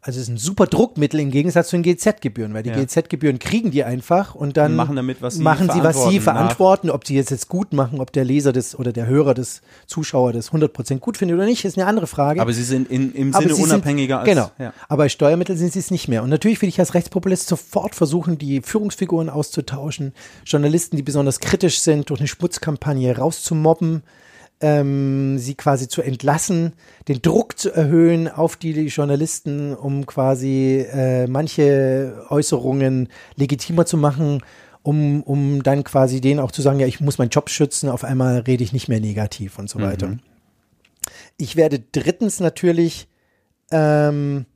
Also 0.02 0.18
es 0.18 0.28
ist 0.28 0.28
ein 0.30 0.38
super 0.38 0.66
Druckmittel 0.66 1.20
im 1.20 1.30
Gegensatz 1.30 1.68
zu 1.68 1.76
den 1.76 1.82
GZ-Gebühren, 1.82 2.54
weil 2.54 2.62
die 2.62 2.70
Ja. 2.70 2.82
GZ-Gebühren 2.82 3.38
kriegen 3.38 3.70
die 3.70 3.84
einfach 3.84 4.34
und 4.34 4.56
dann 4.56 4.72
Und 4.72 4.76
machen 4.76 4.96
damit, 4.96 5.20
was 5.20 5.34
sie 5.34 5.42
machen 5.42 5.68
sie, 5.70 5.82
was 5.82 5.96
sie 5.96 6.20
verantworten, 6.20 6.20
verantworten. 6.20 6.90
Ob 6.90 7.06
sie 7.06 7.16
jetzt, 7.16 7.30
jetzt 7.30 7.48
gut 7.48 7.74
machen, 7.74 8.00
ob 8.00 8.10
der 8.12 8.24
Leser 8.24 8.52
das 8.52 8.78
oder 8.78 8.92
der 8.92 9.06
Hörer 9.06 9.34
des 9.34 9.60
Zuschauer 9.86 10.32
das 10.32 10.52
100% 10.52 10.98
gut 11.00 11.18
findet 11.18 11.36
oder 11.36 11.44
nicht, 11.44 11.64
ist 11.66 11.76
eine 11.76 11.86
andere 11.86 12.06
Frage. 12.06 12.40
Aber 12.40 12.52
sie 12.52 12.62
sind 12.64 12.90
in, 12.90 13.12
im 13.12 13.32
Sinne 13.34 13.54
unabhängiger 13.54 14.24
sind, 14.24 14.38
als. 14.38 14.50
Genau. 14.50 14.50
Ja. 14.58 14.72
Aber 14.88 15.04
bei 15.04 15.08
Steuermitteln 15.10 15.58
sind 15.58 15.72
sie 15.72 15.78
es 15.80 15.90
nicht 15.90 16.08
mehr. 16.08 16.22
Und 16.22 16.30
natürlich 16.30 16.62
will 16.62 16.68
ich 16.70 16.80
als 16.80 16.94
Rechtspopulist 16.94 17.46
sofort 17.46 17.94
versuchen, 17.94 18.38
die 18.38 18.62
Führungsfiguren 18.62 19.28
auszutauschen, 19.28 20.14
Journalisten, 20.46 20.96
die 20.96 21.02
besonders 21.02 21.40
kritisch 21.40 21.80
sind, 21.80 22.08
durch 22.08 22.20
eine 22.20 22.28
Schmutzkampagne 22.28 23.16
rauszumobben, 23.16 24.02
ähm, 24.60 25.38
sie 25.38 25.54
quasi 25.54 25.88
zu 25.88 26.02
entlassen, 26.02 26.74
den 27.08 27.22
Druck 27.22 27.58
zu 27.58 27.70
erhöhen 27.72 28.28
auf 28.28 28.56
die 28.56 28.72
Journalisten, 28.86 29.74
um 29.74 30.06
quasi 30.06 30.86
äh, 30.92 31.26
manche 31.26 32.26
Äußerungen 32.28 33.08
legitimer 33.36 33.86
zu 33.86 33.96
machen. 33.96 34.42
Um, 34.82 35.22
um 35.24 35.62
dann 35.62 35.84
quasi 35.84 36.22
denen 36.22 36.40
auch 36.40 36.52
zu 36.52 36.62
sagen, 36.62 36.80
ja, 36.80 36.86
ich 36.86 37.00
muss 37.00 37.18
meinen 37.18 37.28
Job 37.28 37.50
schützen, 37.50 37.90
auf 37.90 38.02
einmal 38.02 38.38
rede 38.38 38.64
ich 38.64 38.72
nicht 38.72 38.88
mehr 38.88 38.98
negativ 38.98 39.58
und 39.58 39.68
so 39.68 39.78
weiter. 39.78 40.16
Ich 41.36 41.54
werde 41.54 41.80
drittens 41.92 42.40
natürlich 42.40 43.06
ähm, 43.70 44.46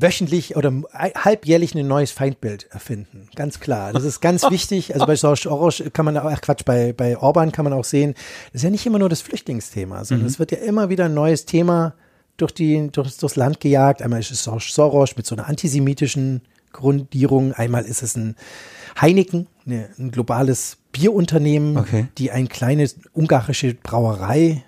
wöchentlich 0.00 0.56
oder 0.56 0.72
halbjährlich 0.94 1.74
ein 1.74 1.86
neues 1.86 2.10
Feindbild 2.10 2.66
erfinden. 2.70 3.28
Ganz 3.34 3.60
klar. 3.60 3.92
Das 3.92 4.04
ist 4.04 4.20
ganz 4.20 4.42
wichtig. 4.50 4.94
Also 4.94 5.06
bei 5.06 5.14
George 5.14 5.42
Soros 5.44 5.82
kann 5.92 6.04
man, 6.04 6.16
ach 6.16 6.40
Quatsch, 6.40 6.64
bei, 6.64 6.92
bei 6.92 7.16
Orban 7.18 7.52
kann 7.52 7.64
man 7.64 7.72
auch 7.72 7.84
sehen, 7.84 8.14
das 8.52 8.60
ist 8.60 8.64
ja 8.64 8.70
nicht 8.70 8.86
immer 8.86 8.98
nur 8.98 9.08
das 9.08 9.20
Flüchtlingsthema, 9.20 10.04
sondern 10.04 10.26
es 10.26 10.38
wird 10.38 10.52
ja 10.52 10.58
immer 10.58 10.88
wieder 10.88 11.06
ein 11.06 11.14
neues 11.14 11.44
Thema 11.44 11.94
durch 12.36 12.52
die, 12.52 12.88
durch, 12.90 13.16
durchs 13.18 13.36
Land 13.36 13.60
gejagt. 13.60 14.02
Einmal 14.02 14.20
ist 14.20 14.30
es 14.30 14.44
George 14.44 14.68
Soros 14.70 15.16
mit 15.16 15.26
so 15.26 15.34
einer 15.34 15.48
antisemitischen 15.48 16.42
Grundierung. 16.72 17.52
Einmal 17.52 17.84
ist 17.84 18.02
es 18.02 18.16
ein 18.16 18.36
Heineken, 19.00 19.46
eine, 19.66 19.88
ein 19.98 20.10
globales 20.10 20.78
Bierunternehmen, 20.92 21.76
Okay. 21.76 22.06
die 22.18 22.30
eine 22.30 22.48
kleine 22.48 22.88
ungarische 23.14 23.74
Brauerei 23.74 24.64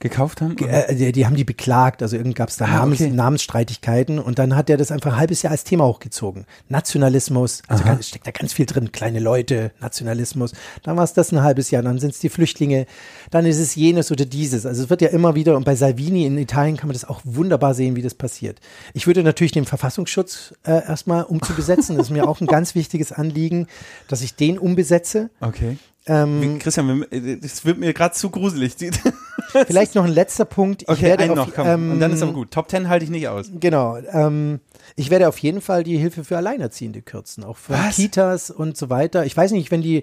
Gekauft 0.00 0.40
haben? 0.40 0.56
äh, 0.58 0.94
die, 0.94 1.12
die 1.12 1.26
haben 1.26 1.36
die 1.36 1.44
beklagt, 1.44 2.02
also 2.02 2.16
irgend 2.16 2.34
gab 2.34 2.48
es 2.48 2.56
da 2.56 2.64
Ah, 2.64 2.78
Namens, 2.78 3.00
okay. 3.00 3.10
Namensstreitigkeiten 3.10 4.18
und 4.18 4.38
dann 4.38 4.56
hat 4.56 4.70
er 4.70 4.76
das 4.76 4.90
einfach 4.90 5.12
ein 5.12 5.18
halbes 5.18 5.42
Jahr 5.42 5.50
als 5.52 5.64
Thema 5.64 5.84
hochgezogen. 5.84 6.46
Nationalismus, 6.68 7.62
also 7.68 7.84
ganz, 7.84 8.08
steckt 8.08 8.26
da 8.26 8.30
ganz 8.30 8.52
viel 8.52 8.66
drin, 8.66 8.92
kleine 8.92 9.20
Leute, 9.20 9.72
Nationalismus. 9.80 10.52
Dann 10.82 10.96
war 10.96 11.04
es 11.04 11.12
das 11.12 11.32
ein 11.32 11.42
halbes 11.42 11.70
Jahr, 11.70 11.82
dann 11.82 11.98
sind 11.98 12.14
es 12.14 12.18
die 12.18 12.30
Flüchtlinge, 12.30 12.86
dann 13.30 13.44
ist 13.46 13.58
es 13.58 13.74
jenes 13.74 14.10
oder 14.10 14.24
dieses. 14.24 14.66
Also 14.66 14.84
es 14.84 14.90
wird 14.90 15.02
ja 15.02 15.08
immer 15.08 15.34
wieder, 15.34 15.56
und 15.56 15.64
bei 15.64 15.76
Salvini 15.76 16.24
in 16.26 16.38
Italien 16.38 16.76
kann 16.76 16.88
man 16.88 16.94
das 16.94 17.04
auch 17.04 17.20
wunderbar 17.24 17.74
sehen, 17.74 17.94
wie 17.94 18.02
das 18.02 18.14
passiert. 18.14 18.58
Ich 18.94 19.06
würde 19.06 19.22
natürlich 19.22 19.52
den 19.52 19.66
Verfassungsschutz 19.66 20.54
äh, 20.64 20.70
erstmal 20.86 21.24
umzubesetzen, 21.24 21.96
das 21.96 22.06
ist 22.06 22.12
mir 22.12 22.26
auch 22.26 22.40
ein 22.40 22.46
ganz 22.46 22.74
wichtiges 22.74 23.12
Anliegen, 23.12 23.66
dass 24.08 24.22
ich 24.22 24.34
den 24.34 24.58
umbesetze. 24.58 25.28
Okay. 25.40 25.76
Ähm, 26.06 26.58
Christian, 26.58 27.04
das 27.42 27.64
wird 27.64 27.78
mir 27.78 27.92
gerade 27.92 28.14
zu 28.14 28.30
gruselig. 28.30 28.74
vielleicht 29.66 29.94
noch 29.94 30.04
ein 30.04 30.12
letzter 30.12 30.44
Punkt. 30.44 30.82
Ich 30.82 30.88
Okay, 30.88 31.02
werde 31.02 31.24
einen 31.24 31.38
auf, 31.38 31.48
noch, 31.48 31.54
komm. 31.54 31.66
ähm, 31.66 31.90
Und 31.92 32.00
dann 32.00 32.12
ist 32.12 32.22
aber 32.22 32.32
gut. 32.32 32.50
Top 32.50 32.70
10 32.70 32.88
halte 32.88 33.04
ich 33.04 33.10
nicht 33.10 33.28
aus. 33.28 33.50
Genau. 33.60 33.98
Ähm, 34.12 34.60
ich 34.96 35.10
werde 35.10 35.28
auf 35.28 35.38
jeden 35.38 35.60
Fall 35.60 35.84
die 35.84 35.98
Hilfe 35.98 36.24
für 36.24 36.36
Alleinerziehende 36.36 37.02
kürzen, 37.02 37.44
auch 37.44 37.56
für 37.58 37.74
Was? 37.74 37.96
Kitas 37.96 38.50
und 38.50 38.76
so 38.76 38.88
weiter. 38.90 39.24
Ich 39.26 39.36
weiß 39.36 39.50
nicht, 39.52 39.70
wenn 39.70 39.82
die, 39.82 40.02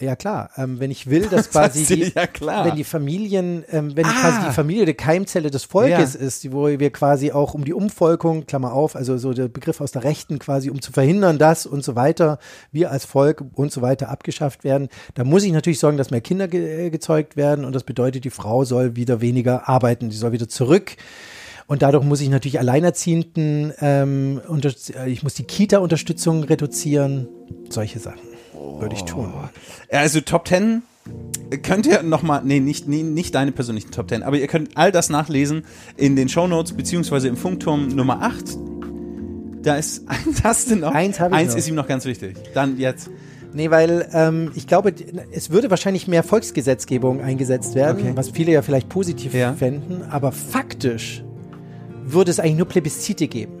ja 0.00 0.16
klar, 0.16 0.50
ähm, 0.56 0.80
wenn 0.80 0.90
ich 0.90 1.08
will, 1.08 1.28
dass 1.28 1.50
quasi 1.50 1.84
die, 1.84 2.12
Ja, 2.14 2.26
klar. 2.26 2.64
wenn 2.64 2.76
die 2.76 2.84
Familien, 2.84 3.64
ähm, 3.70 3.96
wenn 3.96 4.06
Ah. 4.06 4.12
quasi 4.20 4.46
die 4.48 4.52
Familie 4.54 4.84
die 4.86 4.94
Keimzelle 4.94 5.50
des 5.50 5.64
Volkes 5.64 6.14
Ja. 6.14 6.20
ist, 6.20 6.52
wo 6.52 6.66
wir 6.68 6.90
quasi 6.90 7.32
auch 7.32 7.54
um 7.54 7.64
die 7.64 7.72
Umvolkung, 7.74 8.46
Klammer 8.46 8.72
auf, 8.72 8.96
also 8.96 9.18
so 9.18 9.32
der 9.32 9.48
Begriff 9.48 9.80
aus 9.80 9.92
der 9.92 10.04
Rechten 10.04 10.38
quasi, 10.38 10.70
um 10.70 10.80
zu 10.80 10.92
verhindern, 10.92 11.38
dass 11.38 11.66
und 11.66 11.82
so 11.84 11.96
weiter, 11.96 12.38
wir 12.72 12.90
als 12.90 13.04
Volk 13.04 13.44
und 13.54 13.72
so 13.72 13.82
weiter 13.82 14.08
abgeschafft 14.08 14.64
werden, 14.64 14.88
da 15.14 15.24
muss 15.24 15.42
ich 15.44 15.52
natürlich 15.52 15.78
sorgen, 15.80 15.96
dass 15.96 16.10
mehr 16.10 16.20
Kinder 16.20 16.48
ge 16.48 16.86
äh, 16.86 16.90
gezeugt 16.90 17.36
werden 17.36 17.64
und 17.64 17.74
das 17.74 17.84
bedeutet, 17.84 18.24
die 18.24 18.30
Frau 18.30 18.64
soll 18.64 18.96
wieder 18.96 19.20
weniger 19.20 19.68
arbeiten, 19.68 20.10
die 20.10 20.16
soll 20.16 20.32
wieder 20.32 20.48
zurück 20.48 20.96
und 21.66 21.82
dadurch 21.82 22.04
muss 22.04 22.20
ich 22.20 22.28
natürlich 22.30 22.58
Alleinerziehenden, 22.58 23.72
ähm, 23.80 24.40
äh, 24.94 25.10
ich 25.10 25.22
muss 25.22 25.34
die 25.34 25.44
Kita-Unterstützung 25.44 26.44
reduzieren. 26.44 27.28
Solche 27.68 27.98
Sachen 27.98 28.27
würde 28.80 28.94
ich 28.94 29.02
tun. 29.04 29.32
Ja, 29.90 29.98
Also 30.00 30.20
Top 30.20 30.46
10 30.48 30.82
könnt 31.62 31.86
ihr 31.86 32.02
nochmal, 32.02 32.42
nee, 32.44 32.60
nicht, 32.60 32.86
nee, 32.88 33.02
nicht 33.02 33.34
deine 33.34 33.52
persönlichen 33.52 33.90
Top 33.90 34.08
10, 34.10 34.22
aber 34.22 34.36
ihr 34.36 34.46
könnt 34.46 34.76
all 34.76 34.92
das 34.92 35.08
nachlesen 35.08 35.64
in 35.96 36.16
den 36.16 36.28
Shownotes 36.28 36.72
beziehungsweise 36.72 37.28
im 37.28 37.36
Funkturm 37.36 37.88
Nummer 37.88 38.20
8. 38.22 38.44
Da 39.62 39.76
ist 39.76 40.04
eins 40.08 40.44
hast 40.44 40.70
du 40.70 40.76
noch. 40.76 40.94
Eins 40.94 41.18
habe 41.20 41.34
ich 41.34 41.40
Eins 41.40 41.52
noch. 41.52 41.58
ist 41.58 41.68
ihm 41.68 41.74
noch 41.74 41.88
ganz 41.88 42.04
wichtig. 42.04 42.36
Dann 42.54 42.78
jetzt. 42.78 43.10
Nee, 43.54 43.70
weil 43.70 44.06
ähm, 44.12 44.52
ich 44.54 44.66
glaube, 44.66 44.92
es 45.32 45.50
würde 45.50 45.70
wahrscheinlich 45.70 46.06
mehr 46.06 46.22
Volksgesetzgebung 46.22 47.22
eingesetzt 47.22 47.74
werden, 47.74 48.02
Okay. 48.02 48.12
was 48.14 48.28
viele 48.28 48.52
ja 48.52 48.60
vielleicht 48.60 48.90
positiv 48.90 49.32
Ja. 49.32 49.54
fänden, 49.54 50.02
aber 50.10 50.32
faktisch 50.32 51.24
würde 52.04 52.30
es 52.30 52.40
eigentlich 52.40 52.56
nur 52.58 52.68
Plebiszite 52.68 53.26
geben. 53.26 53.52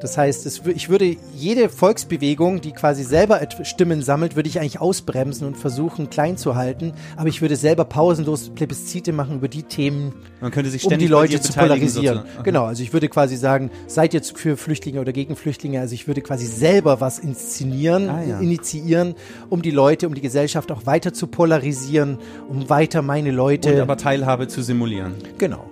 Das 0.00 0.18
heißt, 0.18 0.44
es, 0.44 0.60
ich 0.66 0.90
würde 0.90 1.16
jede 1.34 1.70
Volksbewegung, 1.70 2.60
die 2.60 2.72
quasi 2.72 3.02
selber 3.02 3.40
Stimmen 3.62 4.02
sammelt, 4.02 4.36
würde 4.36 4.48
ich 4.48 4.60
eigentlich 4.60 4.80
ausbremsen 4.80 5.46
und 5.46 5.56
versuchen 5.56 6.10
klein 6.10 6.36
zu 6.36 6.54
halten. 6.54 6.92
Aber 7.16 7.28
ich 7.28 7.40
würde 7.40 7.56
selber 7.56 7.86
pausenlos 7.86 8.50
Plebiszite 8.50 9.12
machen 9.12 9.36
über 9.36 9.48
die 9.48 9.62
Themen, 9.62 10.12
Man 10.40 10.50
könnte 10.50 10.68
sich 10.70 10.84
um 10.84 10.98
die 10.98 11.06
Leute 11.06 11.40
zu 11.40 11.52
polarisieren. 11.54 12.18
Okay. 12.18 12.42
Genau, 12.44 12.64
also 12.64 12.82
ich 12.82 12.92
würde 12.92 13.08
quasi 13.08 13.36
sagen, 13.36 13.70
seid 13.86 14.12
ihr 14.12 14.22
für 14.22 14.56
Flüchtlinge 14.58 15.00
oder 15.00 15.12
gegen 15.12 15.34
Flüchtlinge? 15.34 15.80
Also 15.80 15.94
ich 15.94 16.06
würde 16.06 16.20
quasi 16.20 16.44
selber 16.46 17.00
was 17.00 17.18
inszenieren, 17.18 18.10
Ah, 18.10 18.22
ja. 18.22 18.40
initiieren, 18.40 19.14
um 19.48 19.62
die 19.62 19.70
Leute, 19.70 20.06
um 20.06 20.14
die 20.14 20.20
Gesellschaft 20.20 20.70
auch 20.72 20.84
weiter 20.84 21.14
zu 21.14 21.26
polarisieren, 21.26 22.18
um 22.48 22.68
weiter 22.68 23.00
meine 23.00 23.30
Leute. 23.30 23.72
Und 23.74 23.80
aber 23.80 23.96
Teilhabe 23.96 24.46
zu 24.48 24.62
simulieren. 24.62 25.14
genau. 25.38 25.70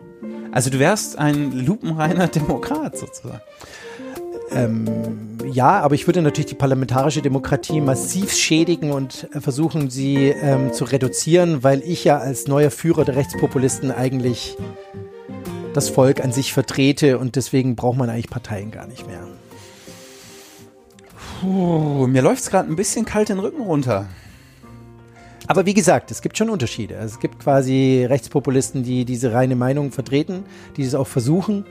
Also 0.51 0.71
du 0.71 0.79
wärst 0.79 1.19
ein 1.19 1.51
lupenreiner 1.51 2.29
Demokrat 2.29 2.97
sozusagen. 2.97 3.41
Ja, 5.55 5.81
aber 5.81 5.95
ich 5.95 6.09
würde 6.09 6.21
natürlich 6.21 6.51
die 6.51 6.57
parlamentarische 6.57 7.23
Demokratie 7.23 7.81
massiv 7.81 8.33
schädigen 8.33 8.91
und 8.91 9.29
äh, 9.33 9.41
versuchen, 9.41 9.89
sie 9.89 10.29
ähm, 10.29 10.73
zu 10.73 10.85
reduzieren, 10.85 11.63
weil 11.63 11.81
ich 11.83 12.03
ja 12.03 12.19
als 12.19 12.49
neuer 12.49 12.73
Führer 12.73 13.05
der 13.05 13.15
Rechtspopulisten 13.15 13.93
eigentlich 13.93 14.57
das 15.75 15.91
Volk 15.91 16.25
an 16.25 16.33
sich 16.33 16.53
vertrete 16.53 17.19
und 17.19 17.37
deswegen 17.37 17.77
braucht 17.77 17.99
man 17.99 18.11
eigentlich 18.11 18.31
Parteien 18.31 18.73
gar 18.73 18.89
nicht 18.89 19.07
mehr. 19.07 19.27
Puh, 21.41 22.07
mir 22.09 22.23
läuft's 22.23 22.51
gerade 22.51 22.69
ein 22.69 22.77
bisschen 22.77 23.05
kalt 23.05 23.29
den 23.29 23.39
Rücken 23.39 23.63
runter. 23.63 24.07
Aber 25.47 25.67
wie 25.67 25.75
gesagt, 25.75 26.11
es 26.11 26.23
gibt 26.23 26.39
schon 26.39 26.49
Unterschiede. 26.49 26.99
Also 26.99 27.15
es 27.15 27.21
gibt 27.21 27.39
quasi 27.39 28.07
Rechtspopulisten, 28.09 28.83
die 28.83 29.05
diese 29.05 29.33
reine 29.33 29.57
Meinung 29.57 29.93
vertreten, 29.93 30.45
die 30.77 30.83
es 30.83 30.95
auch 30.95 31.07
versuchen. 31.07 31.65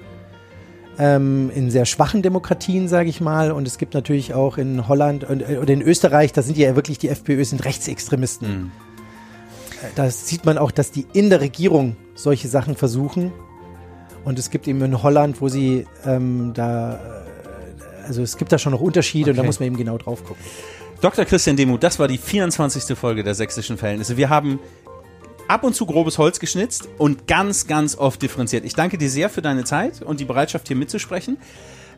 Ähm, 1.00 1.50
in 1.56 1.72
sehr 1.72 1.86
schwachen 1.86 2.22
Demokratien, 2.22 2.88
sage 2.88 3.10
ich 3.10 3.20
mal. 3.20 3.52
Und 3.52 3.68
es 3.68 3.78
gibt 3.80 3.94
natürlich 3.96 4.34
auch 4.34 4.58
in 4.60 4.88
Holland 4.88 5.24
und, 5.24 5.42
äh, 5.42 5.58
oder 5.58 5.74
in 5.74 5.82
Österreich, 5.82 6.34
da 6.34 6.42
sind 6.44 6.58
ja 6.58 6.76
wirklich 6.76 7.00
die 7.00 7.10
FPÖ 7.10 7.44
sind 7.46 7.66
Rechtsextremisten. 7.66 8.72
da 9.96 10.10
sieht 10.10 10.46
man 10.46 10.58
auch, 10.58 10.72
dass 10.72 10.92
die 10.92 11.06
in 11.14 11.30
der 11.30 11.42
Regierung 11.42 11.96
solche 12.16 12.48
Sachen 12.48 12.76
versuchen. 12.76 13.32
Und 14.24 14.40
es 14.40 14.50
gibt 14.52 14.68
eben 14.68 14.82
in 14.82 15.02
Holland, 15.04 15.42
wo 15.42 15.50
sie 15.50 15.86
ähm, 16.06 16.52
da, 16.54 16.94
äh, 16.94 18.08
also 18.08 18.22
es 18.22 18.38
gibt 18.38 18.52
da 18.52 18.58
schon 18.58 18.72
noch 18.72 18.82
Unterschiede 18.82 19.32
und 19.32 19.36
da 19.38 19.42
Okay. 19.42 19.48
muss 19.48 19.60
man 19.60 19.68
eben 19.68 19.78
genau 19.78 19.98
drauf 19.98 20.24
gucken. 20.24 20.42
Dr. 21.02 21.26
Christian 21.26 21.58
Demuth, 21.58 21.84
das 21.84 22.00
war 22.00 22.08
die 22.08 22.18
24. 22.18 22.98
Folge 22.98 23.24
der 23.24 23.36
sächsischen 23.36 23.78
Verhältnisse. 23.78 24.16
Wir 24.16 24.30
haben 24.30 24.60
ab 25.48 25.64
und 25.64 25.76
zu 25.76 25.86
grobes 25.86 26.18
Holz 26.18 26.40
geschnitzt 26.40 26.88
und 26.98 27.28
ganz, 27.28 27.68
ganz 27.68 27.98
oft 27.98 28.22
differenziert. 28.22 28.66
Ich 28.66 28.74
danke 28.76 28.98
dir 28.98 29.10
sehr 29.10 29.30
für 29.30 29.42
deine 29.42 29.64
Zeit 29.64 30.02
und 30.02 30.20
die 30.20 30.26
Bereitschaft, 30.26 30.68
hier 30.68 30.76
mitzusprechen. 30.78 31.38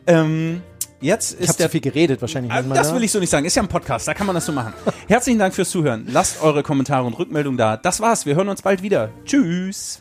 Ähm, 0.06 0.62
jetzt 1.00 1.34
Ich 1.34 1.40
ist 1.40 1.48
habe 1.48 1.58
der 1.58 1.66
zu 1.66 1.72
viel 1.72 1.80
geredet 1.80 2.20
wahrscheinlich. 2.20 2.52
Ah, 2.52 2.62
man 2.62 2.76
Das 2.76 2.88
da. 2.88 2.94
will 2.94 3.02
ich 3.04 3.10
so 3.10 3.18
nicht 3.18 3.30
sagen. 3.30 3.44
Ist 3.44 3.56
ja 3.56 3.62
ein 3.62 3.68
Podcast, 3.68 4.06
da 4.08 4.14
kann 4.14 4.26
man 4.26 4.34
das 4.34 4.46
so 4.46 4.52
machen. 4.52 4.72
Herzlichen 5.08 5.38
Dank 5.38 5.54
fürs 5.54 5.70
Zuhören. 5.70 6.06
Lasst 6.10 6.42
eure 6.42 6.62
Kommentare 6.62 7.04
und 7.06 7.14
Rückmeldungen 7.18 7.58
da. 7.58 7.76
Das 7.76 8.00
war's. 8.00 8.26
Wir 8.26 8.34
hören 8.36 8.48
uns 8.48 8.62
bald 8.62 8.82
wieder. 8.82 9.10
Tschüss. 9.24 10.00